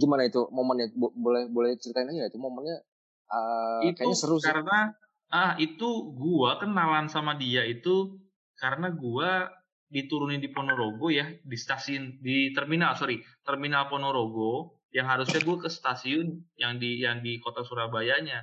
gimana 0.00 0.22
itu 0.28 0.40
momennya? 0.56 0.86
Bo- 1.00 1.14
boleh 1.24 1.42
boleh 1.52 1.70
ceritain 1.82 2.08
aja 2.12 2.28
itu 2.30 2.38
momennya? 2.40 2.76
Eh, 3.32 3.88
itu 3.92 3.96
kayaknya 3.96 4.16
seru 4.20 4.36
sih. 4.38 4.48
karena 4.48 4.78
ah 5.32 5.52
itu 5.66 5.88
gua 6.22 6.50
kenalan 6.60 7.06
sama 7.14 7.32
dia 7.42 7.62
itu 7.64 8.20
karena 8.60 8.88
gue 8.92 9.30
diturunin 9.92 10.40
di 10.44 10.48
Ponorogo 10.54 11.06
ya 11.12 11.26
di 11.50 11.56
stasiun 11.64 12.20
di 12.26 12.36
terminal 12.56 12.92
sorry 13.00 13.16
terminal 13.48 13.88
Ponorogo 13.90 14.80
yang 14.96 15.08
harusnya 15.08 15.40
gue 15.40 15.56
ke 15.64 15.68
stasiun 15.72 16.26
yang 16.62 16.76
di 16.82 17.00
yang 17.04 17.24
di 17.24 17.40
kota 17.40 17.64
Surabayanya. 17.64 18.40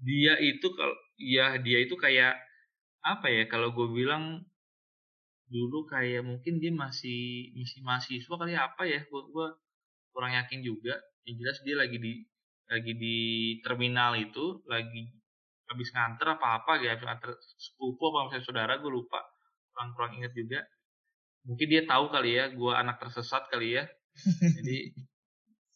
Dia 0.00 0.34
itu 0.50 0.66
kalau 0.76 0.96
ya 1.20 1.46
dia 1.60 1.78
itu 1.84 1.94
kayak 2.04 2.34
apa 3.12 3.26
ya 3.36 3.44
kalau 3.52 3.68
gue 3.76 3.88
bilang 3.98 4.24
dulu 5.54 5.78
kayak 5.92 6.22
mungkin 6.30 6.54
dia 6.62 6.72
masih 6.84 7.50
masih 7.58 7.80
mahasiswa 7.86 8.34
kali 8.40 8.52
ya, 8.56 8.60
apa 8.70 8.82
ya 8.92 9.00
gue 9.10 9.22
gue 9.34 9.46
kurang 10.14 10.34
yakin 10.36 10.60
juga. 10.62 10.94
Yang 11.26 11.34
jelas 11.42 11.58
dia 11.66 11.76
lagi 11.78 11.98
di 11.98 12.12
lagi 12.70 12.92
di 12.94 13.16
terminal 13.66 14.14
itu 14.14 14.62
lagi 14.70 15.10
habis 15.66 15.90
nganter 15.90 16.38
apa 16.38 16.62
apa 16.62 16.78
gitu 16.78 16.90
habis 16.90 17.06
nganter 17.06 17.30
sepupu 17.58 18.14
apa 18.14 18.18
misalnya 18.30 18.44
saudara 18.46 18.72
gue 18.78 18.90
lupa. 18.90 19.20
Kurang 19.74 19.90
kurang 19.94 20.12
inget 20.18 20.32
juga. 20.34 20.60
Mungkin 21.46 21.66
dia 21.66 21.82
tahu 21.86 22.10
kali 22.10 22.36
ya 22.36 22.50
gue 22.52 22.72
anak 22.74 23.02
tersesat 23.02 23.50
kali 23.50 23.78
ya. 23.78 23.84
Jadi 24.58 24.78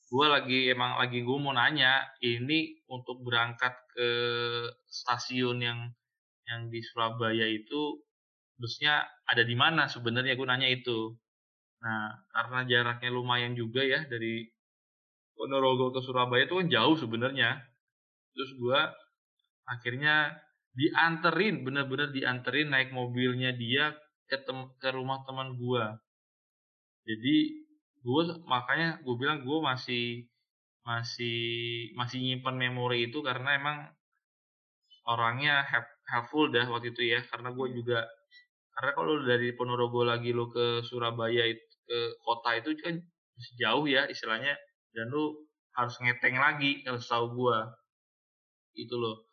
gue 0.05 0.26
lagi 0.30 0.70
emang 0.70 1.01
lagi 1.01 1.26
gue 1.26 1.39
mau 1.41 1.51
nanya 1.51 2.07
ini 2.22 2.78
untuk 2.87 3.24
berangkat 3.26 3.74
ke 3.95 4.11
stasiun 4.87 5.59
yang 5.59 5.80
yang 6.45 6.68
di 6.68 6.78
Surabaya 6.85 7.49
itu 7.49 8.05
busnya 8.55 9.03
ada 9.26 9.43
di 9.43 9.57
mana 9.59 9.91
sebenarnya? 9.91 10.39
Gue 10.39 10.47
nanya 10.47 10.68
itu 10.70 11.18
nah 11.85 12.16
karena 12.32 12.64
jaraknya 12.64 13.11
lumayan 13.12 13.53
juga 13.53 13.85
ya 13.85 14.09
dari 14.09 14.49
Ponorogo 15.35 15.91
ke 15.91 16.01
Surabaya 16.01 16.47
itu 16.47 16.55
kan 16.57 16.68
jauh 16.70 16.97
sebenarnya. 16.97 17.59
Terus 18.35 18.51
gue 18.59 18.80
akhirnya 19.66 20.39
dianterin 20.74 21.62
bener-bener 21.66 22.11
dianterin 22.11 22.70
naik 22.70 22.91
mobilnya 22.91 23.55
dia 23.55 23.95
ke 24.30 24.41
tem 24.43 24.70
ke 24.78 24.89
rumah 24.95 25.22
teman 25.26 25.59
gua. 25.59 25.99
Jadi 27.05 27.37
gue 28.05 28.22
makanya 28.47 29.03
gue 29.03 29.14
bilang 29.18 29.43
gue 29.43 29.59
masih 29.61 30.24
masih 30.85 31.39
masih 31.97 32.18
nyimpan 32.20 32.57
memori 32.57 33.09
itu 33.09 33.18
karena 33.24 33.57
emang 33.57 33.78
orangnya 35.05 35.64
helpful 36.09 36.49
dah 36.49 36.66
waktu 36.70 36.95
itu 36.95 37.03
ya. 37.11 37.20
Karena 37.26 37.53
gue 37.53 37.68
juga 37.74 38.07
karena 38.74 38.91
kalau 38.97 39.14
dari 39.22 39.55
Ponorogo 39.55 40.03
lagi 40.03 40.35
lo 40.35 40.51
ke 40.51 40.82
Surabaya 40.82 41.47
itu 41.47 41.73
ke 41.85 41.99
kota 42.24 42.51
itu 42.59 42.74
kan 42.80 42.97
masih 43.37 43.55
jauh 43.61 43.85
ya 43.89 44.03
istilahnya. 44.09 44.55
Dan 44.95 45.11
lu 45.11 45.35
harus 45.74 45.97
ngeteng 45.99 46.39
lagi 46.39 46.82
kalau 46.87 47.01
tahu 47.03 47.26
gue 47.35 47.59
itu 48.78 48.95
loh. 48.95 49.26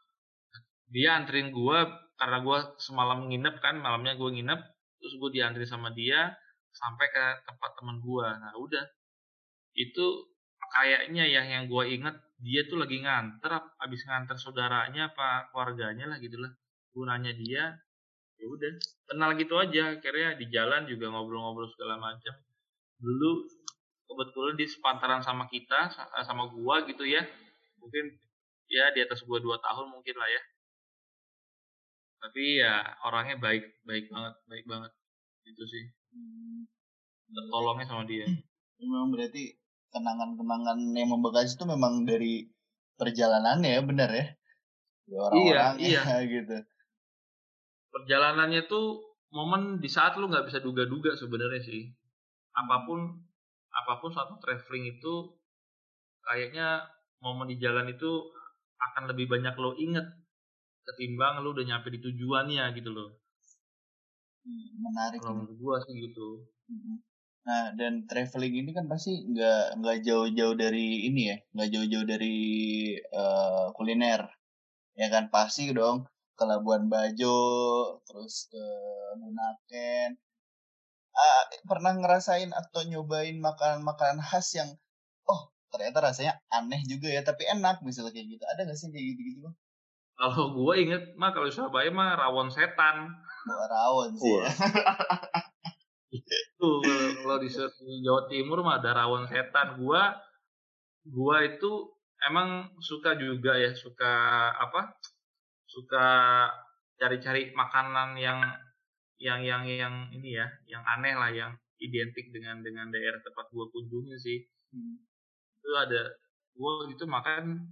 Dia 0.91 1.21
anterin 1.21 1.53
gue 1.53 1.77
karena 2.19 2.37
gue 2.43 2.57
semalam 2.77 3.25
nginep 3.29 3.55
kan 3.61 3.79
malamnya 3.79 4.17
gue 4.17 4.29
nginep. 4.29 4.59
Terus 5.01 5.13
gue 5.17 5.29
diantri 5.41 5.65
sama 5.65 5.89
dia 5.93 6.29
sampai 6.71 7.07
ke 7.11 7.25
tempat 7.45 7.71
teman 7.77 7.97
gue 8.01 8.27
nah 8.41 8.53
udah. 8.57 8.85
Itu 9.73 10.31
kayaknya 10.71 11.27
yang 11.27 11.47
yang 11.51 11.63
gue 11.67 11.83
inget 11.99 12.15
dia 12.41 12.65
tuh 12.65 12.81
lagi 12.81 13.03
nganter 13.03 13.53
abis 13.77 14.01
nganter 14.07 14.37
saudaranya 14.39 15.13
apa 15.13 15.51
keluarganya 15.53 16.09
lah 16.09 16.17
gitu 16.17 16.41
lah. 16.41 16.51
Gue 16.91 17.05
nanya 17.07 17.31
dia 17.37 17.75
ya 18.41 18.47
udah 18.49 18.71
kenal 19.05 19.29
gitu 19.37 19.53
aja. 19.61 20.01
Akhirnya 20.01 20.33
di 20.33 20.49
jalan 20.49 20.89
juga 20.89 21.13
ngobrol-ngobrol 21.13 21.69
segala 21.69 22.01
macam. 22.01 22.33
Dulu 22.97 23.45
kebetulan 24.09 24.55
di 24.57 24.65
sepantaran 24.65 25.21
sama 25.21 25.45
kita 25.45 25.93
sama 26.25 26.49
gua 26.49 26.81
gitu 26.89 27.05
ya. 27.05 27.21
Mungkin 27.77 28.17
ya 28.65 28.89
di 28.97 29.05
atas 29.05 29.21
gua 29.21 29.37
dua 29.37 29.61
tahun 29.61 29.93
mungkin 29.93 30.17
lah 30.17 30.29
ya. 30.29 30.41
Tapi 32.21 32.41
ya 32.57 32.73
orangnya 33.05 33.37
baik 33.37 33.85
baik 33.85 34.09
banget 34.09 34.33
baik 34.49 34.65
banget. 34.65 34.91
Itu 35.45 35.63
sih. 35.69 35.85
Hmm. 36.11 36.67
tertolongnya 37.31 37.87
sama 37.87 38.03
dia. 38.03 38.27
Memang 38.83 39.15
berarti 39.15 39.55
kenangan-kenangan 39.95 40.83
yang 40.91 41.15
membekas 41.15 41.55
itu 41.55 41.63
memang 41.63 42.03
dari 42.03 42.43
perjalanannya 42.99 43.69
ya 43.71 43.81
benar 43.85 44.09
ya? 44.11 44.25
Orang-orang 45.11 45.79
iya, 45.79 46.01
iya. 46.01 46.27
gitu 46.35 46.59
perjalanannya 47.91 48.65
tuh 48.65 49.03
momen 49.31 49.79
di 49.79 49.87
saat 49.91 50.15
lu 50.19 50.27
nggak 50.27 50.47
bisa 50.47 50.59
duga-duga 50.63 51.15
sebenarnya 51.15 51.61
sih. 51.63 51.91
Apa 52.55 52.87
pun 52.87 52.99
apa 53.71 54.03
pun 54.03 54.11
suatu 54.11 54.35
traveling 54.43 54.99
itu 54.99 55.13
kayaknya 56.27 56.83
momen 57.23 57.47
di 57.47 57.57
jalan 57.59 57.87
itu 57.87 58.31
akan 58.91 59.07
lebih 59.13 59.31
banyak 59.31 59.55
lo 59.55 59.77
inget 59.79 60.03
ketimbang 60.83 61.39
lu 61.39 61.55
udah 61.55 61.63
nyampe 61.63 61.87
di 61.93 61.99
tujuannya 62.03 62.65
gitu 62.75 62.91
loh. 62.91 63.09
Hmm, 64.41 64.67
menarik 64.81 65.21
kalau 65.21 65.45
menurut 65.45 65.57
gua 65.59 65.75
sih 65.85 65.95
gitu. 65.95 66.47
Hmm. 66.67 67.03
nah 67.41 67.73
dan 67.73 68.05
traveling 68.05 68.53
ini 68.53 68.69
kan 68.69 68.85
pasti 68.85 69.25
nggak 69.33 69.81
nggak 69.81 69.97
jauh-jauh 70.05 70.53
dari 70.53 71.09
ini 71.09 71.33
ya 71.33 71.37
nggak 71.57 71.69
jauh-jauh 71.73 72.05
dari 72.05 72.37
uh, 73.13 73.73
kuliner. 73.73 74.29
Ya 74.93 75.07
kan? 75.09 75.31
Pasti 75.33 75.71
dong 75.73 76.05
ke 76.41 76.43
Labuan 76.49 76.89
Bajo 76.89 77.37
terus 78.09 78.49
ke 78.49 78.65
Bunaken 79.21 80.17
uh, 81.13 81.43
pernah 81.69 81.93
ngerasain 81.93 82.49
atau 82.49 82.81
nyobain 82.89 83.37
makanan-makanan 83.37 84.25
khas 84.25 84.57
yang 84.57 84.73
oh 85.29 85.53
ternyata 85.69 86.09
rasanya 86.09 86.41
aneh 86.49 86.81
juga 86.89 87.13
ya 87.13 87.21
tapi 87.21 87.45
enak 87.45 87.85
misalnya 87.85 88.09
kayak 88.09 88.41
gitu 88.41 88.43
ada 88.49 88.65
nggak 88.65 88.73
sih 88.73 88.89
kayak 88.89 89.05
gitu-gitu 89.13 89.39
bang 89.45 89.55
kalau 90.21 90.53
gue 90.53 90.73
inget 90.85 91.03
mah 91.17 91.33
kalau 91.33 91.49
Surabaya 91.49 91.89
mah 91.89 92.13
rawon 92.13 92.53
setan. 92.53 93.09
Bawa 93.41 93.65
rawon 93.65 94.13
sih. 94.13 94.37
Ya. 94.37 94.45
Tuh 96.61 96.77
kalau 97.25 97.41
di 97.41 97.49
Jawa 98.05 98.29
Timur 98.29 98.61
mah 98.61 98.77
ada 98.77 98.93
rawon 99.01 99.25
setan. 99.25 99.81
Gua 99.81 100.13
gua 101.09 101.41
itu 101.41 101.89
emang 102.29 102.69
suka 102.77 103.17
juga 103.17 103.57
ya, 103.57 103.73
suka 103.73 104.13
apa? 104.61 104.93
Suka 105.71 106.07
cari-cari 106.99 107.55
makanan 107.55 108.19
yang 108.19 108.43
yang 109.15 109.39
yang 109.39 109.63
yang 109.63 109.95
ini 110.11 110.35
ya, 110.35 110.47
yang 110.67 110.83
aneh 110.83 111.15
lah, 111.15 111.31
yang 111.31 111.55
identik 111.79 112.27
dengan 112.35 112.59
dengan 112.59 112.91
daerah 112.91 113.23
tempat 113.23 113.47
gua 113.55 113.71
kunjungi 113.71 114.17
sih. 114.19 114.43
Hmm. 114.75 114.99
Itu 115.63 115.71
ada 115.79 116.11
gua 116.59 116.91
itu 116.91 117.07
makan 117.07 117.71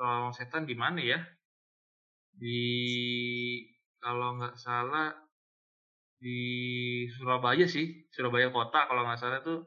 rawon 0.00 0.32
setan 0.32 0.64
di 0.64 0.72
mana 0.72 1.04
ya? 1.04 1.20
di 2.36 2.60
kalau 3.96 4.36
nggak 4.36 4.60
salah 4.60 5.08
di 6.20 6.40
Surabaya 7.16 7.64
sih 7.64 8.04
Surabaya 8.12 8.52
kota 8.52 8.84
kalau 8.88 9.08
nggak 9.08 9.20
salah 9.20 9.40
tuh 9.40 9.64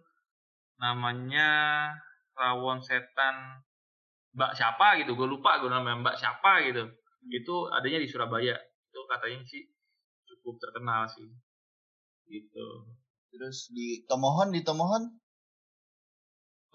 namanya 0.78 1.50
rawon 2.38 2.80
setan 2.82 3.66
Mbak 4.38 4.54
siapa 4.54 5.02
gitu 5.02 5.18
gue 5.18 5.26
lupa 5.26 5.58
gue 5.58 5.70
namanya 5.70 5.98
Mbak 6.06 6.18
siapa 6.22 6.62
gitu 6.70 6.86
itu 7.28 7.56
adanya 7.68 8.00
di 8.00 8.08
Surabaya. 8.08 8.56
Itu 8.90 9.04
katanya 9.10 9.44
sih 9.44 9.68
cukup 10.24 10.56
terkenal 10.64 11.10
sih. 11.12 11.28
Gitu. 12.30 12.68
Terus 13.30 13.70
di 13.76 14.08
Tomohon 14.08 14.56
di 14.56 14.64
Tomohon? 14.64 15.04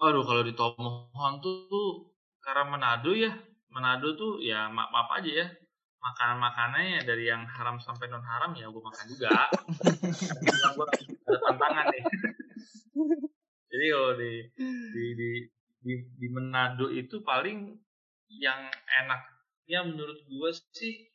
Aduh 0.03 0.23
kalau 0.27 0.43
di 0.43 0.53
Tomohon 0.53 1.39
tuh, 1.41 1.65
tuh 1.71 1.89
karena 2.43 2.69
Manado 2.69 3.11
ya. 3.15 3.33
Manado 3.73 4.15
tuh 4.15 4.39
ya 4.39 4.69
maaf 4.71 5.09
aja 5.11 5.31
ya. 5.31 5.47
Makanan 6.05 6.37
makanannya 6.37 7.01
dari 7.01 7.25
yang 7.25 7.49
haram 7.49 7.81
sampai 7.81 8.05
non 8.13 8.21
haram 8.21 8.53
ya 8.53 8.69
gue 8.69 8.77
makan 8.77 9.05
juga. 9.09 9.49
Gue 10.77 10.85
ada 11.25 11.39
tantangan 11.49 11.85
nih. 11.89 12.03
Jadi 13.73 13.85
kalau 13.89 14.13
di 14.15 14.33
di 14.93 15.05
di 15.17 15.29
di, 15.81 15.93
di 16.17 16.27
Manado 16.29 16.93
itu 16.93 17.25
paling 17.25 17.73
yang 18.29 18.69
enaknya 19.65 19.81
menurut 19.89 20.19
gue 20.29 20.51
sih 20.77 21.09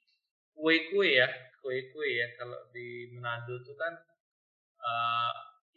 kue 0.51 0.91
kue 0.91 1.09
ya 1.23 1.31
kue 1.63 1.79
kue 1.95 2.09
ya 2.19 2.27
kalau 2.35 2.59
di 2.75 3.07
Manado 3.15 3.63
itu 3.63 3.73
kan 3.79 3.95
uh, 4.83 5.33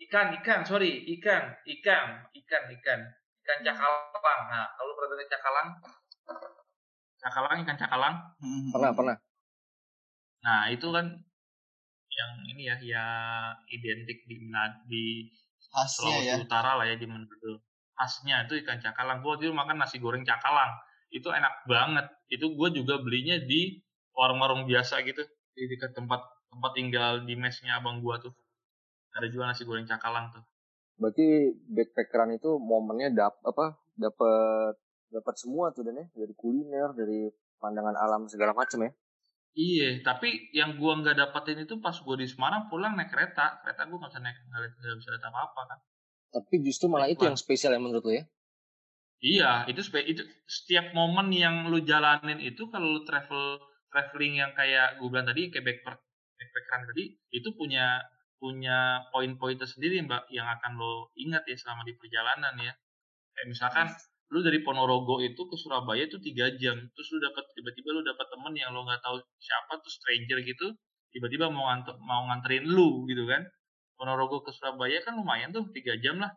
ikan 0.10 0.34
ikan 0.42 0.66
sorry 0.66 1.06
ikan 1.22 1.54
ikan 1.70 2.26
ikan 2.34 2.64
ikan 2.74 3.00
ikan 3.46 3.60
cakalang. 3.62 4.42
Nah 4.50 4.66
kalau 4.74 4.92
pernah 4.98 5.28
cakalang? 5.30 5.68
Cakalang 7.22 7.58
ikan 7.62 7.78
cakalang? 7.78 8.16
Hmm. 8.42 8.74
pernah 8.74 8.92
pernah. 8.98 9.18
Nah 10.42 10.74
itu 10.74 10.90
kan 10.90 11.14
yang 12.14 12.32
ini 12.58 12.74
ya 12.74 12.76
ya 12.82 13.06
identik 13.70 14.26
di 14.26 14.50
di 14.90 15.30
Khasnya 15.74 16.26
Sulawesi 16.26 16.30
ya. 16.30 16.36
Utara 16.42 16.72
lah 16.82 16.86
ya 16.90 16.98
di 16.98 17.06
Manado. 17.06 17.62
Khasnya 17.94 18.50
itu 18.50 18.58
ikan 18.66 18.82
cakalang. 18.82 19.22
Gue 19.22 19.38
waktu 19.38 19.46
itu 19.46 19.54
makan 19.54 19.78
nasi 19.78 20.02
goreng 20.02 20.26
cakalang 20.26 20.74
itu 21.14 21.30
enak 21.30 21.70
banget 21.70 22.10
itu 22.34 22.46
gue 22.58 22.70
juga 22.74 22.98
belinya 22.98 23.38
di 23.38 23.78
warung-warung 24.18 24.66
biasa 24.66 25.06
gitu 25.06 25.22
di 25.54 25.70
dekat 25.70 25.94
tempat 25.94 26.26
tempat 26.50 26.72
tinggal 26.74 27.22
di 27.22 27.38
mesnya 27.38 27.78
abang 27.78 28.02
gue 28.02 28.16
tuh 28.18 28.34
ada 29.14 29.30
juga 29.30 29.54
nasi 29.54 29.62
goreng 29.64 29.86
cakalang 29.86 30.34
tuh 30.34 30.42
berarti 30.98 31.54
backpackeran 31.70 32.34
itu 32.38 32.58
momennya 32.58 33.14
dap 33.14 33.38
apa 33.46 33.78
dapat 33.94 34.74
dapat 35.14 35.36
semua 35.38 35.70
tuh 35.70 35.86
dan 35.86 36.02
ya 36.02 36.06
dari 36.18 36.34
kuliner 36.34 36.98
dari 36.98 37.30
pandangan 37.62 37.94
alam 37.94 38.26
segala 38.26 38.58
macam 38.58 38.90
ya 38.90 38.92
Iya, 39.54 40.02
tapi 40.02 40.50
yang 40.50 40.82
gua 40.82 40.98
nggak 40.98 41.14
dapetin 41.14 41.62
itu 41.62 41.78
pas 41.78 41.94
gua 42.02 42.18
di 42.18 42.26
Semarang 42.26 42.74
pulang 42.74 42.98
naik 42.98 43.14
kereta. 43.14 43.62
Kereta 43.62 43.86
gua 43.86 44.02
nggak 44.02 44.12
bisa 44.18 44.22
naik, 44.26 44.38
nggak 44.50 44.98
bisa 44.98 45.10
lihat 45.14 45.30
apa-apa 45.30 45.62
kan. 45.70 45.80
Tapi 46.34 46.66
justru 46.66 46.90
malah 46.90 47.06
itu 47.06 47.22
yang 47.22 47.38
spesial 47.38 47.78
yang 47.78 47.86
menurut 47.86 48.02
lo 48.02 48.14
ya? 48.18 48.26
Iya, 49.24 49.64
itu 49.72 49.80
itu 50.04 50.24
setiap 50.44 50.92
momen 50.92 51.32
yang 51.32 51.72
lu 51.72 51.80
jalanin 51.88 52.44
itu 52.44 52.68
kalau 52.68 52.88
lu 53.00 53.02
travel 53.08 53.56
traveling 53.88 54.34
yang 54.44 54.52
kayak 54.52 55.00
gue 55.00 55.08
bilang 55.08 55.24
tadi 55.24 55.48
kayak 55.48 55.64
backpack 55.64 55.98
backpackeran 56.36 56.82
tadi 56.92 57.04
itu 57.32 57.50
punya 57.56 58.04
punya 58.36 59.08
poin-poin 59.16 59.56
tersendiri 59.56 60.04
mbak 60.04 60.28
yang 60.28 60.44
akan 60.60 60.76
lo 60.76 61.08
ingat 61.16 61.48
ya 61.48 61.56
selama 61.56 61.88
di 61.88 61.96
perjalanan 61.96 62.54
ya. 62.60 62.74
Kayak 63.32 63.48
misalkan 63.48 63.88
lu 64.36 64.40
dari 64.44 64.60
Ponorogo 64.60 65.24
itu 65.24 65.42
ke 65.48 65.56
Surabaya 65.56 66.04
itu 66.04 66.20
tiga 66.20 66.52
jam 66.60 66.76
terus 66.92 67.08
lu 67.16 67.20
dapat 67.24 67.48
tiba-tiba 67.56 67.90
lu 67.96 68.04
dapat 68.04 68.28
temen 68.28 68.54
yang 68.60 68.76
lo 68.76 68.84
nggak 68.84 69.00
tahu 69.08 69.24
siapa 69.40 69.80
tuh 69.80 69.92
stranger 69.94 70.44
gitu 70.44 70.68
tiba-tiba 71.16 71.48
mau 71.48 71.72
nganter, 71.72 71.96
mau 72.04 72.28
nganterin 72.28 72.68
lu 72.68 73.08
gitu 73.08 73.24
kan. 73.32 73.48
Ponorogo 73.96 74.44
ke 74.44 74.52
Surabaya 74.52 75.00
kan 75.00 75.16
lumayan 75.16 75.56
tuh 75.56 75.64
tiga 75.72 75.96
jam 76.04 76.20
lah. 76.20 76.32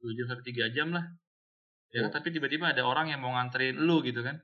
Dua 0.00 0.16
jam 0.16 0.24
sampai 0.32 0.46
tiga 0.48 0.72
jam 0.72 0.88
lah 0.96 1.04
ya 1.94 2.08
tapi 2.10 2.34
tiba-tiba 2.34 2.74
ada 2.74 2.82
orang 2.82 3.10
yang 3.12 3.22
mau 3.22 3.34
nganterin 3.34 3.78
lu 3.78 4.02
gitu 4.02 4.20
kan 4.26 4.36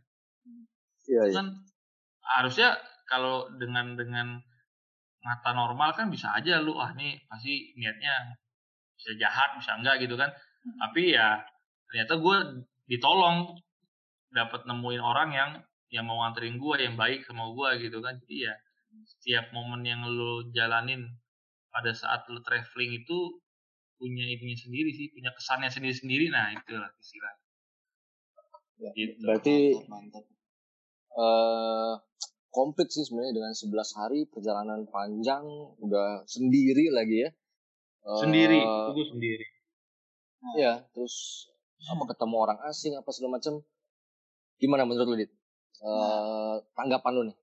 iya, 1.10 1.22
iya. 1.26 1.34
kan 1.34 1.46
harusnya 2.38 2.78
kalau 3.10 3.50
dengan 3.58 3.98
dengan 3.98 4.38
mata 5.22 5.50
normal 5.54 5.94
kan 5.94 6.10
bisa 6.10 6.34
aja 6.34 6.62
lu 6.62 6.74
ah 6.78 6.94
nih 6.94 7.18
pasti 7.30 7.74
niatnya 7.78 8.38
bisa 8.98 9.14
jahat 9.18 9.58
bisa 9.58 9.78
enggak 9.78 10.02
gitu 10.02 10.14
kan 10.18 10.30
hmm. 10.30 10.78
tapi 10.78 11.14
ya 11.14 11.42
ternyata 11.90 12.14
gue 12.18 12.36
ditolong 12.90 13.58
dapat 14.32 14.64
nemuin 14.64 15.02
orang 15.02 15.30
yang 15.34 15.50
yang 15.92 16.08
mau 16.08 16.24
nganterin 16.24 16.56
gue 16.56 16.74
yang 16.80 16.96
baik 16.96 17.22
sama 17.28 17.52
gue 17.52 17.86
gitu 17.86 18.00
kan 18.00 18.16
jadi 18.24 18.50
ya 18.50 18.54
setiap 19.04 19.52
momen 19.52 19.84
yang 19.84 20.04
lo 20.08 20.48
jalanin 20.52 21.04
pada 21.68 21.92
saat 21.92 22.24
lo 22.32 22.40
traveling 22.40 23.02
itu 23.04 23.41
punya 24.02 24.26
ininya 24.26 24.58
sendiri 24.58 24.90
sih 24.90 25.06
punya 25.14 25.30
kesannya 25.30 25.70
sendiri 25.70 25.94
sendiri 25.94 26.26
nah 26.34 26.50
itulah 26.50 26.90
istilah. 26.98 27.34
Ya, 28.82 28.90
gitu. 28.98 29.22
berarti 29.22 29.78
mantap, 29.86 30.26
Uh, 31.12 32.00
komplit 32.48 32.88
sih 32.88 33.04
sebenarnya 33.04 33.36
dengan 33.36 33.52
11 33.52 34.00
hari 34.00 34.24
perjalanan 34.32 34.88
panjang 34.88 35.44
udah 35.84 36.24
sendiri 36.24 36.88
lagi 36.88 37.28
ya. 37.28 37.30
Sendiri 38.16 38.64
uh, 38.64 38.96
gue 38.96 39.06
sendiri. 39.12 39.46
ya 40.56 40.80
terus 40.96 41.46
apa 41.84 42.16
ketemu 42.16 42.36
orang 42.40 42.58
asing 42.64 42.96
apa 42.96 43.12
segala 43.12 43.36
macam 43.36 43.60
gimana 44.56 44.88
menurut 44.88 45.04
lu 45.12 45.20
dit? 45.20 45.28
Uh, 45.84 46.64
tanggapan 46.72 47.12
lu 47.12 47.22
nih 47.28 47.36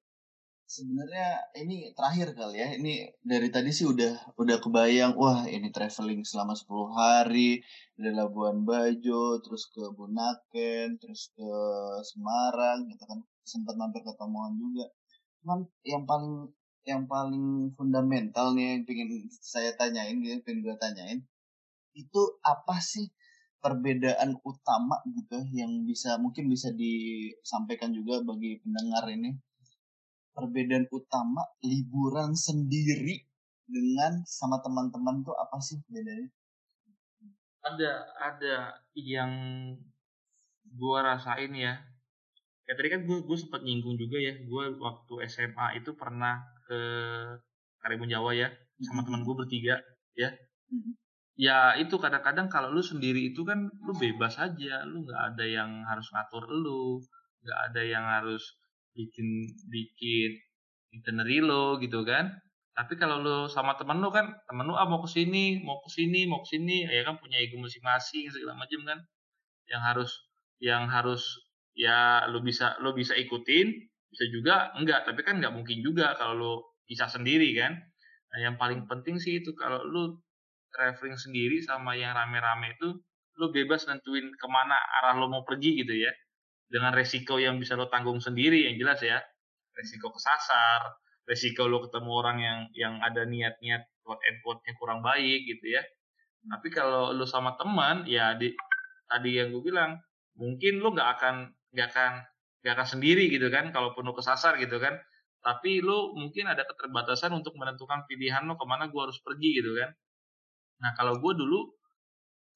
sebenarnya 0.69 1.49
ini 1.57 1.89
terakhir 1.97 2.37
kali 2.37 2.61
ya. 2.61 2.67
Ini 2.77 2.93
dari 3.25 3.49
tadi 3.49 3.73
sih 3.73 3.89
udah 3.89 4.37
udah 4.37 4.57
kebayang 4.61 5.17
wah 5.17 5.49
ini 5.49 5.73
traveling 5.73 6.21
selama 6.21 6.53
10 6.53 6.69
hari 6.93 7.65
dari 7.97 8.13
Labuan 8.13 8.61
Bajo 8.69 9.41
terus 9.41 9.65
ke 9.73 9.81
Bunaken 9.97 11.01
terus 11.01 11.33
ke 11.33 11.49
Semarang 12.05 12.85
gitu 12.85 13.03
kan. 13.09 13.19
Sempat 13.41 13.75
mampir 13.81 14.05
ke 14.05 14.13
Tomongan 14.13 14.53
juga. 14.61 14.85
Cuman 15.41 15.59
yang 15.81 16.05
paling 16.05 16.53
yang 16.85 17.03
paling 17.09 17.73
fundamental 17.75 18.53
nih 18.55 18.77
yang 18.77 18.83
pengen 18.87 19.09
saya 19.29 19.73
tanyain 19.75 20.15
gitu 20.23 20.41
pengen 20.41 20.63
gue 20.63 20.75
tanyain 20.79 21.19
itu 21.93 22.21
apa 22.41 22.79
sih 22.81 23.11
perbedaan 23.59 24.39
utama 24.41 24.97
gitu 25.05 25.43
yang 25.51 25.83
bisa 25.83 26.15
mungkin 26.17 26.47
bisa 26.47 26.71
disampaikan 26.71 27.91
juga 27.91 28.23
bagi 28.23 28.63
pendengar 28.63 29.05
ini 29.11 29.35
perbedaan 30.39 30.87
utama 30.87 31.43
liburan 31.59 32.31
sendiri 32.31 33.27
dengan 33.67 34.23
sama 34.23 34.63
teman-teman 34.63 35.21
tuh 35.27 35.35
apa 35.35 35.59
sih 35.59 35.83
bedanya? 35.91 36.31
Ada 37.59 37.91
ada 38.17 38.55
yang 38.95 39.31
gua 40.79 41.03
rasain 41.03 41.51
ya. 41.51 41.83
Kayak 42.63 42.77
tadi 42.79 42.89
kan 42.93 43.01
gue 43.03 43.17
gue 43.27 43.37
sempat 43.37 43.61
nyinggung 43.65 43.99
juga 43.99 44.15
ya. 44.21 44.39
Gue 44.47 44.71
waktu 44.79 45.27
SMA 45.27 45.81
itu 45.81 45.91
pernah 45.97 46.39
ke 46.69 46.81
Karimun 47.81 48.09
Jawa 48.09 48.31
ya 48.35 48.47
sama 48.79 49.03
teman 49.03 49.27
gue 49.27 49.35
bertiga 49.35 49.75
ya 50.15 50.29
ya 51.39 51.79
itu 51.79 51.95
kadang-kadang 51.95 52.51
kalau 52.51 52.71
lu 52.71 52.83
sendiri 52.83 53.31
itu 53.31 53.47
kan 53.47 53.71
lu 53.83 53.93
bebas 53.95 54.35
aja 54.39 54.83
lu 54.83 55.07
nggak 55.07 55.35
ada 55.35 55.45
yang 55.47 55.87
harus 55.87 56.07
ngatur 56.11 56.43
lu 56.51 56.99
nggak 57.43 57.59
ada 57.71 57.81
yang 57.83 58.03
harus 58.03 58.58
bikin 58.93 59.27
bikin 59.69 60.31
itinerary 60.93 61.39
lo 61.43 61.77
gitu 61.81 62.01
kan. 62.05 62.33
Tapi 62.73 62.95
kalau 62.95 63.19
lu 63.19 63.37
sama 63.51 63.75
temen 63.75 63.99
lu 63.99 64.09
kan 64.09 64.31
temen 64.47 64.63
lu 64.63 64.73
ah 64.79 64.87
mau 64.87 65.03
ke 65.03 65.09
sini 65.11 65.59
mau 65.59 65.83
ke 65.83 65.89
sini 65.91 66.25
mau 66.29 66.39
ke 66.43 66.55
sini. 66.55 66.87
Ya 66.87 67.03
kan 67.07 67.19
punya 67.19 67.37
ego 67.41 67.59
masing-masing 67.59 68.31
segala 68.31 68.55
macam 68.55 68.79
kan. 68.87 68.99
Yang 69.69 69.81
harus 69.83 70.11
yang 70.59 70.83
harus 70.87 71.23
ya 71.75 72.27
lu 72.31 72.39
bisa 72.43 72.79
lu 72.83 72.95
bisa 72.95 73.13
ikutin 73.15 73.67
bisa 74.09 74.25
juga 74.31 74.71
enggak. 74.79 75.05
Tapi 75.05 75.21
kan 75.27 75.43
nggak 75.43 75.53
mungkin 75.53 75.83
juga 75.83 76.15
kalau 76.15 76.33
lu 76.37 76.53
bisa 76.87 77.05
sendiri 77.11 77.51
kan. 77.57 77.75
Nah 78.29 78.39
yang 78.41 78.55
paling 78.61 78.85
penting 78.87 79.19
sih 79.19 79.41
itu 79.43 79.51
kalau 79.57 79.83
lu 79.83 80.17
traveling 80.73 81.17
sendiri 81.17 81.59
sama 81.65 81.97
yang 81.97 82.13
rame-rame 82.13 82.77
itu 82.77 82.89
lo 83.39 83.49
bebas 83.55 83.87
nentuin 83.87 84.29
ke 84.35 84.47
mana 84.51 84.75
arah 85.01 85.15
lo 85.17 85.31
mau 85.31 85.47
pergi 85.47 85.81
gitu 85.81 85.95
ya 85.95 86.11
dengan 86.69 86.93
resiko 86.93 87.41
yang 87.41 87.57
bisa 87.57 87.73
lo 87.73 87.89
tanggung 87.89 88.21
sendiri 88.21 88.69
yang 88.69 88.77
jelas 88.77 89.01
ya. 89.01 89.19
Resiko 89.73 90.13
kesasar 90.13 91.01
resiko 91.29 91.69
lo 91.69 91.85
ketemu 91.85 92.09
orang 92.09 92.37
yang 92.41 92.59
yang 92.73 92.93
ada 93.05 93.21
niat-niat 93.21 93.85
quote 94.01 94.21
and 94.25 94.37
quote-nya 94.41 94.73
kurang 94.81 95.05
baik 95.05 95.45
gitu 95.45 95.77
ya. 95.77 95.85
Tapi 96.49 96.73
kalau 96.73 97.13
lo 97.13 97.29
sama 97.29 97.53
teman 97.61 98.09
ya 98.09 98.33
di 98.33 98.49
tadi 99.05 99.37
yang 99.37 99.53
gue 99.53 99.61
bilang 99.61 100.01
mungkin 100.33 100.81
lo 100.81 100.89
nggak 100.89 101.09
akan 101.21 101.35
nggak 101.77 101.87
akan 101.93 102.11
nggak 102.65 102.73
akan 102.73 102.87
sendiri 102.97 103.29
gitu 103.29 103.53
kan 103.53 103.69
kalaupun 103.69 104.09
lo 104.09 104.17
kesasar 104.17 104.57
gitu 104.57 104.81
kan. 104.81 104.97
Tapi 105.39 105.85
lo 105.85 106.17
mungkin 106.17 106.49
ada 106.49 106.65
keterbatasan 106.65 107.29
untuk 107.37 107.53
menentukan 107.55 108.09
pilihan 108.09 108.49
lo 108.49 108.57
ke 108.57 108.65
mana 108.65 108.89
gue 108.89 109.01
harus 109.01 109.21
pergi 109.21 109.61
gitu 109.61 109.77
kan. 109.77 109.93
Nah 110.81 110.97
kalau 110.97 111.21
gue 111.21 111.33
dulu 111.37 111.77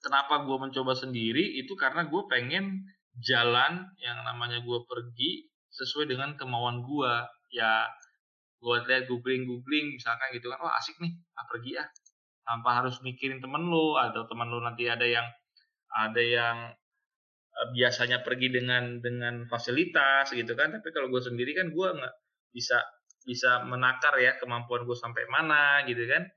kenapa 0.01 0.41
gue 0.43 0.57
mencoba 0.57 0.97
sendiri 0.97 1.61
itu 1.61 1.77
karena 1.77 2.09
gue 2.09 2.21
pengen 2.25 2.89
jalan 3.21 3.85
yang 4.01 4.17
namanya 4.25 4.63
gue 4.65 4.79
pergi 4.89 5.45
sesuai 5.69 6.09
dengan 6.09 6.33
kemauan 6.33 6.81
gue 6.81 7.13
ya 7.53 7.85
gue 8.63 8.75
lihat 8.87 9.05
googling 9.11 9.43
googling 9.45 9.99
misalkan 9.99 10.33
gitu 10.33 10.49
kan 10.49 10.57
wah 10.63 10.73
asik 10.79 10.97
nih 11.03 11.13
ah 11.37 11.45
pergi 11.45 11.71
ah. 11.77 11.89
Tanpa 12.43 12.83
harus 12.83 12.99
mikirin 12.99 13.39
temen 13.39 13.71
lo 13.71 13.95
atau 13.95 14.27
temen 14.27 14.51
lo 14.51 14.59
nanti 14.59 14.87
ada 14.91 15.07
yang 15.07 15.23
ada 15.95 16.19
yang 16.19 16.57
uh, 17.55 17.67
biasanya 17.71 18.19
pergi 18.19 18.51
dengan 18.51 18.99
dengan 18.99 19.47
fasilitas 19.47 20.27
gitu 20.35 20.51
kan. 20.51 20.75
Tapi 20.75 20.89
kalau 20.91 21.07
gue 21.07 21.23
sendiri 21.23 21.55
kan 21.55 21.71
gue 21.71 21.87
nggak 21.87 22.15
bisa 22.51 22.83
bisa 23.23 23.63
menakar 23.63 24.19
ya 24.19 24.35
kemampuan 24.35 24.83
gue 24.83 24.97
sampai 24.97 25.23
mana 25.31 25.87
gitu 25.87 26.03
kan. 26.03 26.27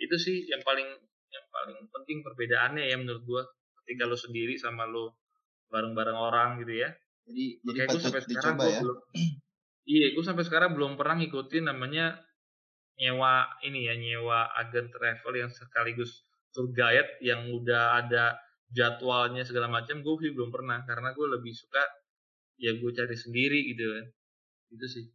Itu 0.00 0.16
sih 0.16 0.48
yang 0.48 0.64
paling 0.64 0.88
yang 1.32 1.46
paling 1.52 1.84
penting 1.92 2.24
perbedaannya 2.24 2.88
ya 2.88 2.96
menurut 2.96 3.22
gua. 3.28 3.42
Ketika 3.84 4.08
lo 4.08 4.16
sendiri 4.16 4.56
sama 4.56 4.88
lo 4.88 5.21
bareng-bareng 5.72 6.18
orang 6.18 6.48
gitu 6.60 6.84
ya 6.84 6.92
jadi 7.24 7.44
jadi 7.64 7.78
gue 7.88 8.00
sampai 8.00 8.22
sekarang 8.22 8.54
gua 8.60 8.68
ya? 8.68 8.80
belum 8.84 8.98
iya 9.96 10.06
gue 10.12 10.24
sampai 10.24 10.44
sekarang 10.44 10.70
belum 10.76 10.92
pernah 11.00 11.16
ngikutin 11.18 11.64
namanya 11.66 12.20
nyewa 13.00 13.48
ini 13.64 13.88
ya 13.88 13.94
nyewa 13.96 14.52
agen 14.60 14.92
travel 14.92 15.32
yang 15.32 15.50
sekaligus 15.50 16.28
tour 16.52 16.68
guide 16.70 17.08
yang 17.24 17.48
udah 17.48 18.04
ada 18.04 18.36
jadwalnya 18.68 19.42
segala 19.42 19.72
macam 19.72 20.04
gue 20.04 20.14
sih 20.20 20.32
belum 20.36 20.52
pernah 20.52 20.84
karena 20.84 21.16
gue 21.16 21.26
lebih 21.40 21.56
suka 21.56 21.82
ya 22.60 22.76
gue 22.76 22.90
cari 22.92 23.16
sendiri 23.16 23.72
gitu 23.72 23.84
kan 23.88 24.06
itu 24.76 24.86
sih 24.86 25.06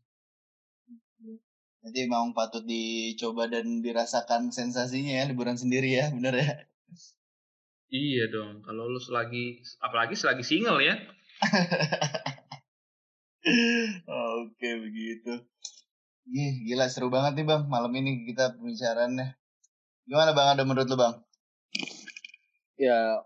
Nanti 1.88 2.04
memang 2.04 2.36
patut 2.36 2.68
dicoba 2.68 3.48
dan 3.48 3.80
dirasakan 3.80 4.52
sensasinya 4.52 5.24
ya 5.24 5.24
liburan 5.24 5.56
sendiri 5.56 5.96
ya, 5.96 6.12
bener 6.12 6.36
ya? 6.36 6.52
Iya 7.88 8.28
dong, 8.28 8.60
kalau 8.68 8.92
lu 8.92 9.00
selagi 9.00 9.64
apalagi 9.80 10.20
selagi 10.20 10.44
single 10.44 10.84
ya. 10.84 11.00
Oke 14.44 14.70
begitu. 14.84 15.40
Ih, 16.28 16.68
gila 16.68 16.92
seru 16.92 17.08
banget 17.08 17.40
nih 17.40 17.48
bang 17.48 17.64
malam 17.72 17.96
ini 17.96 18.28
kita 18.28 18.60
pembicaraannya. 18.60 19.40
Gimana 20.04 20.36
bang 20.36 20.48
ada 20.52 20.64
menurut 20.68 20.92
lu 20.92 21.00
bang? 21.00 21.16
Ya 22.76 23.24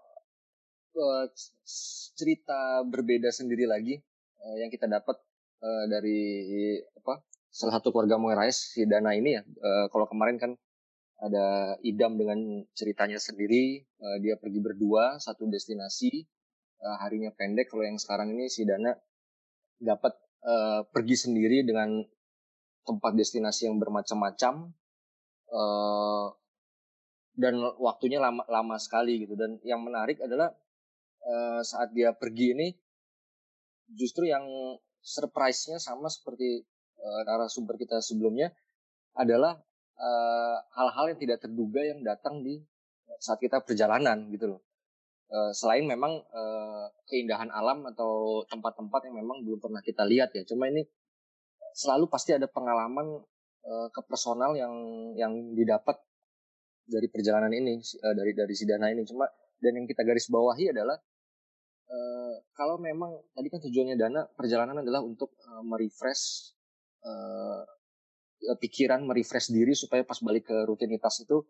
uh, 0.93 1.26
cerita 2.14 2.86
berbeda 2.86 3.34
sendiri 3.34 3.66
lagi 3.66 3.97
uh, 4.45 4.55
yang 4.62 4.70
kita 4.70 4.86
dapat 4.86 5.18
uh, 5.64 5.86
dari 5.89 6.78
apa 7.01 7.26
salah 7.49 7.82
satu 7.82 7.89
keluarga 7.89 8.22
Moirais 8.22 8.55
si 8.55 8.86
Dana 8.86 9.18
ini 9.18 9.39
ya 9.39 9.41
uh, 9.41 9.86
kalau 9.89 10.05
kemarin 10.05 10.38
kan 10.38 10.53
ada 11.22 11.78
Idam 11.86 12.17
dengan 12.17 12.65
ceritanya 12.74 13.22
sendiri. 13.22 13.86
Uh, 14.01 14.17
dia 14.26 14.36
pergi 14.41 14.57
berdua 14.57 15.22
satu 15.22 15.45
destinasi. 15.45 16.26
Uh, 16.82 16.97
harinya 16.97 17.30
pendek. 17.30 17.69
Kalau 17.69 17.86
yang 17.86 18.01
sekarang 18.01 18.34
ini 18.34 18.49
si 18.49 18.65
Dana 18.65 18.89
dapat 19.78 20.17
uh, 20.41 20.82
pergi 20.89 21.30
sendiri 21.30 21.61
dengan 21.61 22.01
tempat 22.82 23.13
destinasi 23.13 23.69
yang 23.69 23.78
bermacam-macam. 23.78 24.74
Uh, 25.51 26.34
dan 27.38 27.55
waktunya 27.78 28.17
lama 28.17 28.41
lama 28.49 28.82
sekali 28.82 29.22
gitu. 29.22 29.38
Dan 29.38 29.61
yang 29.61 29.86
menarik 29.86 30.17
adalah 30.26 30.49
uh, 31.22 31.61
saat 31.61 31.93
dia 31.93 32.17
pergi 32.17 32.57
ini 32.57 32.67
justru 33.93 34.26
yang 34.26 34.45
surprise-nya 35.01 35.78
sama 35.78 36.07
seperti 36.09 36.63
uh, 36.97 37.22
narasumber 37.28 37.78
kita 37.78 37.99
sebelumnya 37.99 38.53
adalah 39.17 39.59
hal-hal 40.73 41.05
uh, 41.05 41.09
yang 41.13 41.19
tidak 41.21 41.37
terduga 41.45 41.81
yang 41.85 42.01
datang 42.01 42.41
di 42.41 42.57
saat 43.21 43.37
kita 43.37 43.61
perjalanan 43.61 44.29
gitu 44.33 44.57
loh. 44.57 44.61
Uh, 45.31 45.53
selain 45.55 45.87
memang 45.87 46.19
uh, 46.19 46.85
keindahan 47.07 47.47
alam 47.53 47.87
atau 47.87 48.43
tempat-tempat 48.51 49.07
yang 49.07 49.21
memang 49.23 49.45
belum 49.45 49.63
pernah 49.63 49.79
kita 49.79 50.03
lihat 50.03 50.35
ya. 50.35 50.43
Cuma 50.43 50.67
ini 50.67 50.83
selalu 51.71 52.11
pasti 52.11 52.35
ada 52.35 52.51
pengalaman 52.51 53.23
uh, 53.63 53.87
ke 53.93 54.01
personal 54.09 54.57
yang 54.57 54.73
yang 55.15 55.33
didapat 55.55 55.95
dari 56.83 57.07
perjalanan 57.07 57.51
ini 57.53 57.79
uh, 57.79 58.13
dari 58.17 58.35
dari 58.35 58.53
si 58.57 58.67
dana 58.67 58.91
ini 58.91 59.07
cuma 59.07 59.29
dan 59.61 59.77
yang 59.77 59.87
kita 59.87 60.03
garis 60.03 60.27
bawahi 60.27 60.75
adalah 60.75 60.97
uh, 61.87 62.35
kalau 62.57 62.81
memang 62.81 63.15
tadi 63.31 63.47
kan 63.47 63.61
tujuannya 63.63 63.95
dana 63.95 64.27
perjalanan 64.35 64.81
adalah 64.83 64.99
untuk 64.99 65.31
uh, 65.47 65.63
merefresh 65.63 66.51
uh, 67.05 67.63
pikiran 68.57 69.05
merefresh 69.05 69.53
diri 69.53 69.77
supaya 69.77 70.01
pas 70.01 70.17
balik 70.21 70.49
ke 70.49 70.57
rutinitas 70.65 71.21
itu 71.21 71.45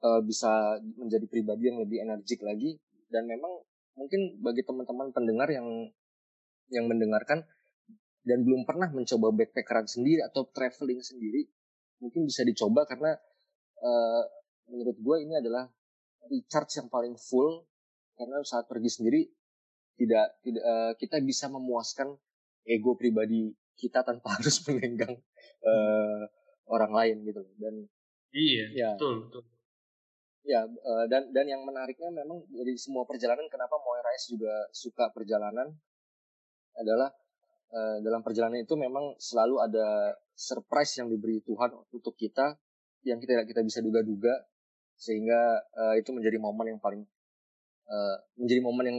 uh, 0.00 0.20
bisa 0.24 0.80
menjadi 0.96 1.26
pribadi 1.28 1.68
yang 1.68 1.78
lebih 1.80 2.02
energik 2.02 2.40
lagi. 2.40 2.80
Dan 3.06 3.28
memang 3.28 3.52
mungkin 3.96 4.40
bagi 4.42 4.64
teman-teman 4.64 5.12
pendengar 5.12 5.48
yang 5.52 5.66
yang 6.72 6.90
mendengarkan 6.90 7.46
dan 8.26 8.42
belum 8.42 8.66
pernah 8.66 8.90
mencoba 8.90 9.30
backpackeran 9.30 9.86
sendiri 9.86 10.18
atau 10.26 10.50
traveling 10.50 10.98
sendiri 10.98 11.46
mungkin 12.02 12.26
bisa 12.26 12.42
dicoba 12.42 12.82
karena 12.84 13.14
uh, 13.80 14.22
menurut 14.66 14.98
gue 14.98 15.16
ini 15.22 15.38
adalah 15.38 15.70
recharge 16.26 16.82
yang 16.82 16.90
paling 16.90 17.14
full. 17.14 17.64
Karena 18.16 18.40
saat 18.48 18.64
pergi 18.64 18.88
sendiri 18.88 19.20
tidak 20.00 20.40
tidak 20.40 20.64
uh, 20.64 20.92
kita 20.96 21.20
bisa 21.20 21.52
memuaskan 21.52 22.16
ego 22.64 22.96
pribadi 22.96 23.52
kita 23.76 24.02
tanpa 24.02 24.32
harus 24.40 24.56
menggenggang 24.64 25.20
uh, 25.66 26.22
orang 26.70 26.92
lain 26.94 27.16
gitu 27.26 27.42
dan 27.58 27.74
iya 28.30 28.64
ya, 28.72 28.90
betul 28.94 29.26
betul. 29.26 29.42
Ya 30.46 30.62
uh, 30.62 31.04
dan 31.10 31.34
dan 31.34 31.46
yang 31.50 31.66
menariknya 31.66 32.10
memang 32.14 32.46
dari 32.54 32.78
semua 32.78 33.02
perjalanan 33.02 33.50
kenapa 33.50 33.74
Rice 33.82 34.30
juga 34.30 34.54
suka 34.70 35.10
perjalanan 35.10 35.74
adalah 36.78 37.10
uh, 37.74 37.98
dalam 38.02 38.22
perjalanan 38.22 38.62
itu 38.62 38.78
memang 38.78 39.18
selalu 39.18 39.58
ada 39.66 40.14
surprise 40.36 41.02
yang 41.02 41.10
diberi 41.10 41.42
Tuhan 41.42 41.74
untuk 41.90 42.14
kita 42.14 42.54
yang 43.02 43.18
kita 43.18 43.42
kita 43.46 43.62
bisa 43.66 43.82
duga-duga 43.82 44.46
sehingga 44.96 45.60
uh, 45.76 45.94
itu 45.98 46.14
menjadi 46.14 46.38
momen 46.38 46.76
yang 46.76 46.80
paling 46.80 47.02
uh, 47.90 48.16
menjadi 48.38 48.60
momen 48.62 48.84
yang 48.86 48.98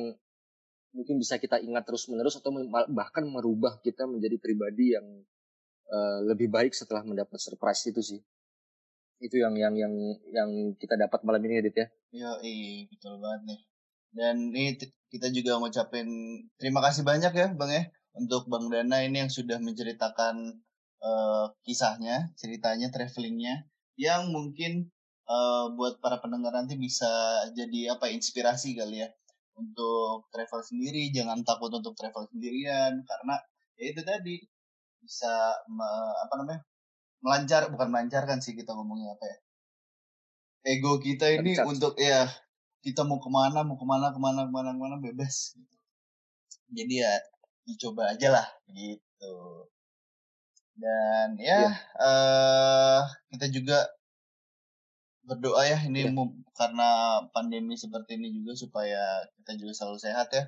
mungkin 0.96 1.16
bisa 1.22 1.38
kita 1.38 1.62
ingat 1.62 1.86
terus 1.86 2.10
menerus 2.10 2.40
atau 2.40 2.50
bahkan 2.90 3.28
merubah 3.28 3.78
kita 3.84 4.08
menjadi 4.10 4.40
pribadi 4.42 4.98
yang 4.98 5.06
uh, 5.92 6.20
lebih 6.28 6.48
baik 6.52 6.72
setelah 6.76 7.04
mendapat 7.04 7.40
surprise 7.40 7.88
itu 7.90 8.02
sih 8.04 8.22
itu 9.18 9.42
yang 9.42 9.58
yang 9.58 9.74
yang 9.74 9.94
yang 10.30 10.50
kita 10.78 10.94
dapat 10.94 11.26
malam 11.26 11.42
ini 11.42 11.58
Edit 11.58 11.76
ya. 11.76 11.88
Iya, 12.14 12.32
betul 12.86 13.18
banget 13.18 13.42
nih. 13.50 13.60
Dan 14.14 14.36
ini 14.54 14.78
kita 15.10 15.34
juga 15.34 15.58
ngucapin 15.58 16.08
terima 16.62 16.86
kasih 16.86 17.02
banyak 17.02 17.34
ya 17.34 17.48
Bang 17.58 17.72
ya 17.74 17.90
untuk 18.18 18.50
Bang 18.50 18.70
Dana 18.70 19.02
ini 19.06 19.26
yang 19.26 19.32
sudah 19.32 19.62
menceritakan 19.62 20.62
uh, 21.02 21.46
kisahnya, 21.62 22.34
ceritanya, 22.34 22.90
travelingnya, 22.90 23.70
yang 23.98 24.34
mungkin 24.34 24.90
uh, 25.30 25.70
buat 25.78 26.02
para 26.02 26.18
pendengar 26.18 26.54
nanti 26.54 26.78
bisa 26.82 27.08
jadi 27.54 27.98
apa 27.98 28.10
inspirasi 28.10 28.74
kali 28.74 29.06
ya 29.06 29.10
untuk 29.58 30.30
travel 30.34 30.62
sendiri, 30.62 31.10
jangan 31.14 31.42
takut 31.42 31.74
untuk 31.74 31.98
travel 31.98 32.26
sendirian 32.30 33.02
karena 33.06 33.36
ya 33.78 33.86
itu 33.94 34.02
tadi 34.06 34.36
bisa 35.08 35.56
me, 35.72 35.88
apa 36.28 36.34
namanya 36.36 36.62
melancar 37.24 37.72
bukan 37.72 37.88
melancarkan 37.88 38.44
sih 38.44 38.52
kita 38.60 38.76
ngomongnya 38.76 39.16
apa 39.16 39.24
ya 39.24 39.38
ego 40.76 41.00
kita 41.00 41.32
ini 41.32 41.56
Lancar. 41.56 41.72
untuk 41.72 41.94
ya 41.96 42.28
kita 42.84 43.08
mau 43.08 43.24
ke 43.24 43.32
mana 43.32 43.64
mau 43.64 43.80
ke 43.80 43.88
mana 43.88 44.12
ke 44.12 44.20
mana 44.20 44.44
ke 44.44 44.52
mana 44.52 44.76
ke 44.76 44.80
mana 44.84 44.96
bebas 45.00 45.56
gitu. 45.56 45.76
jadi 46.76 46.94
ya 47.08 47.14
dicoba 47.64 48.12
aja 48.12 48.28
lah 48.36 48.48
gitu 48.68 49.36
dan 50.78 51.40
ya, 51.40 51.72
ya. 51.72 51.74
Uh, 51.98 53.02
kita 53.34 53.50
juga 53.50 53.82
berdoa 55.26 55.66
ya 55.66 55.80
ini 55.88 56.06
ya. 56.08 56.12
karena 56.54 57.24
pandemi 57.32 57.74
seperti 57.80 58.20
ini 58.20 58.30
juga 58.30 58.54
supaya 58.54 59.24
kita 59.42 59.58
juga 59.58 59.72
selalu 59.74 59.98
sehat 60.04 60.28
ya 60.36 60.46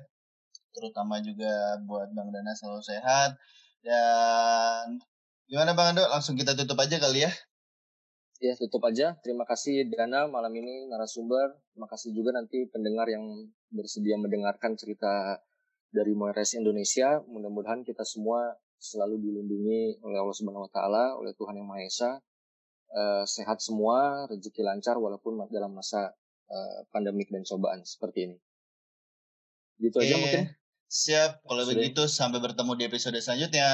terutama 0.70 1.18
juga 1.18 1.76
buat 1.82 2.14
Bang 2.14 2.30
Dana 2.30 2.54
selalu 2.54 2.84
sehat 2.84 3.34
dan 3.80 5.00
gimana 5.50 5.72
Bang 5.72 5.96
Ando 5.96 6.04
langsung 6.08 6.36
kita 6.36 6.54
tutup 6.54 6.78
aja 6.80 7.00
kali 7.00 7.24
ya 7.26 7.32
ya 8.40 8.56
tutup 8.56 8.84
aja 8.88 9.16
terima 9.20 9.44
kasih 9.44 9.88
Dana 9.88 10.28
malam 10.28 10.52
ini 10.56 10.88
narasumber 10.88 11.60
terima 11.72 11.88
kasih 11.88 12.12
juga 12.16 12.36
nanti 12.36 12.68
pendengar 12.72 13.08
yang 13.08 13.24
bersedia 13.70 14.16
mendengarkan 14.18 14.74
cerita 14.76 15.40
dari 15.90 16.14
Moires 16.14 16.54
Indonesia. 16.54 17.18
Mudah-mudahan 17.26 17.82
kita 17.82 18.06
semua 18.06 18.54
selalu 18.80 19.20
dilindungi 19.20 20.00
oleh 20.00 20.18
Allah 20.18 20.34
Subhanahu 20.34 20.66
wa 20.70 20.72
taala, 20.72 21.04
oleh 21.18 21.34
Tuhan 21.36 21.58
Yang 21.58 21.68
Maha 21.68 21.82
Esa. 21.84 22.10
Uh, 22.90 23.22
sehat 23.22 23.62
semua, 23.62 24.26
rezeki 24.26 24.66
lancar 24.66 24.98
walaupun 24.98 25.38
dalam 25.54 25.70
masa 25.70 26.10
uh, 26.50 26.78
pandemik 26.90 27.30
dan 27.30 27.46
cobaan 27.46 27.86
seperti 27.86 28.30
ini. 28.30 28.36
Gitu 29.78 29.94
aja 29.98 30.16
mungkin. 30.18 30.50
Siap, 30.90 31.46
kalau 31.46 31.62
begitu 31.70 32.02
sampai 32.10 32.42
bertemu 32.42 32.72
di 32.74 32.82
episode 32.90 33.18
selanjutnya. 33.22 33.70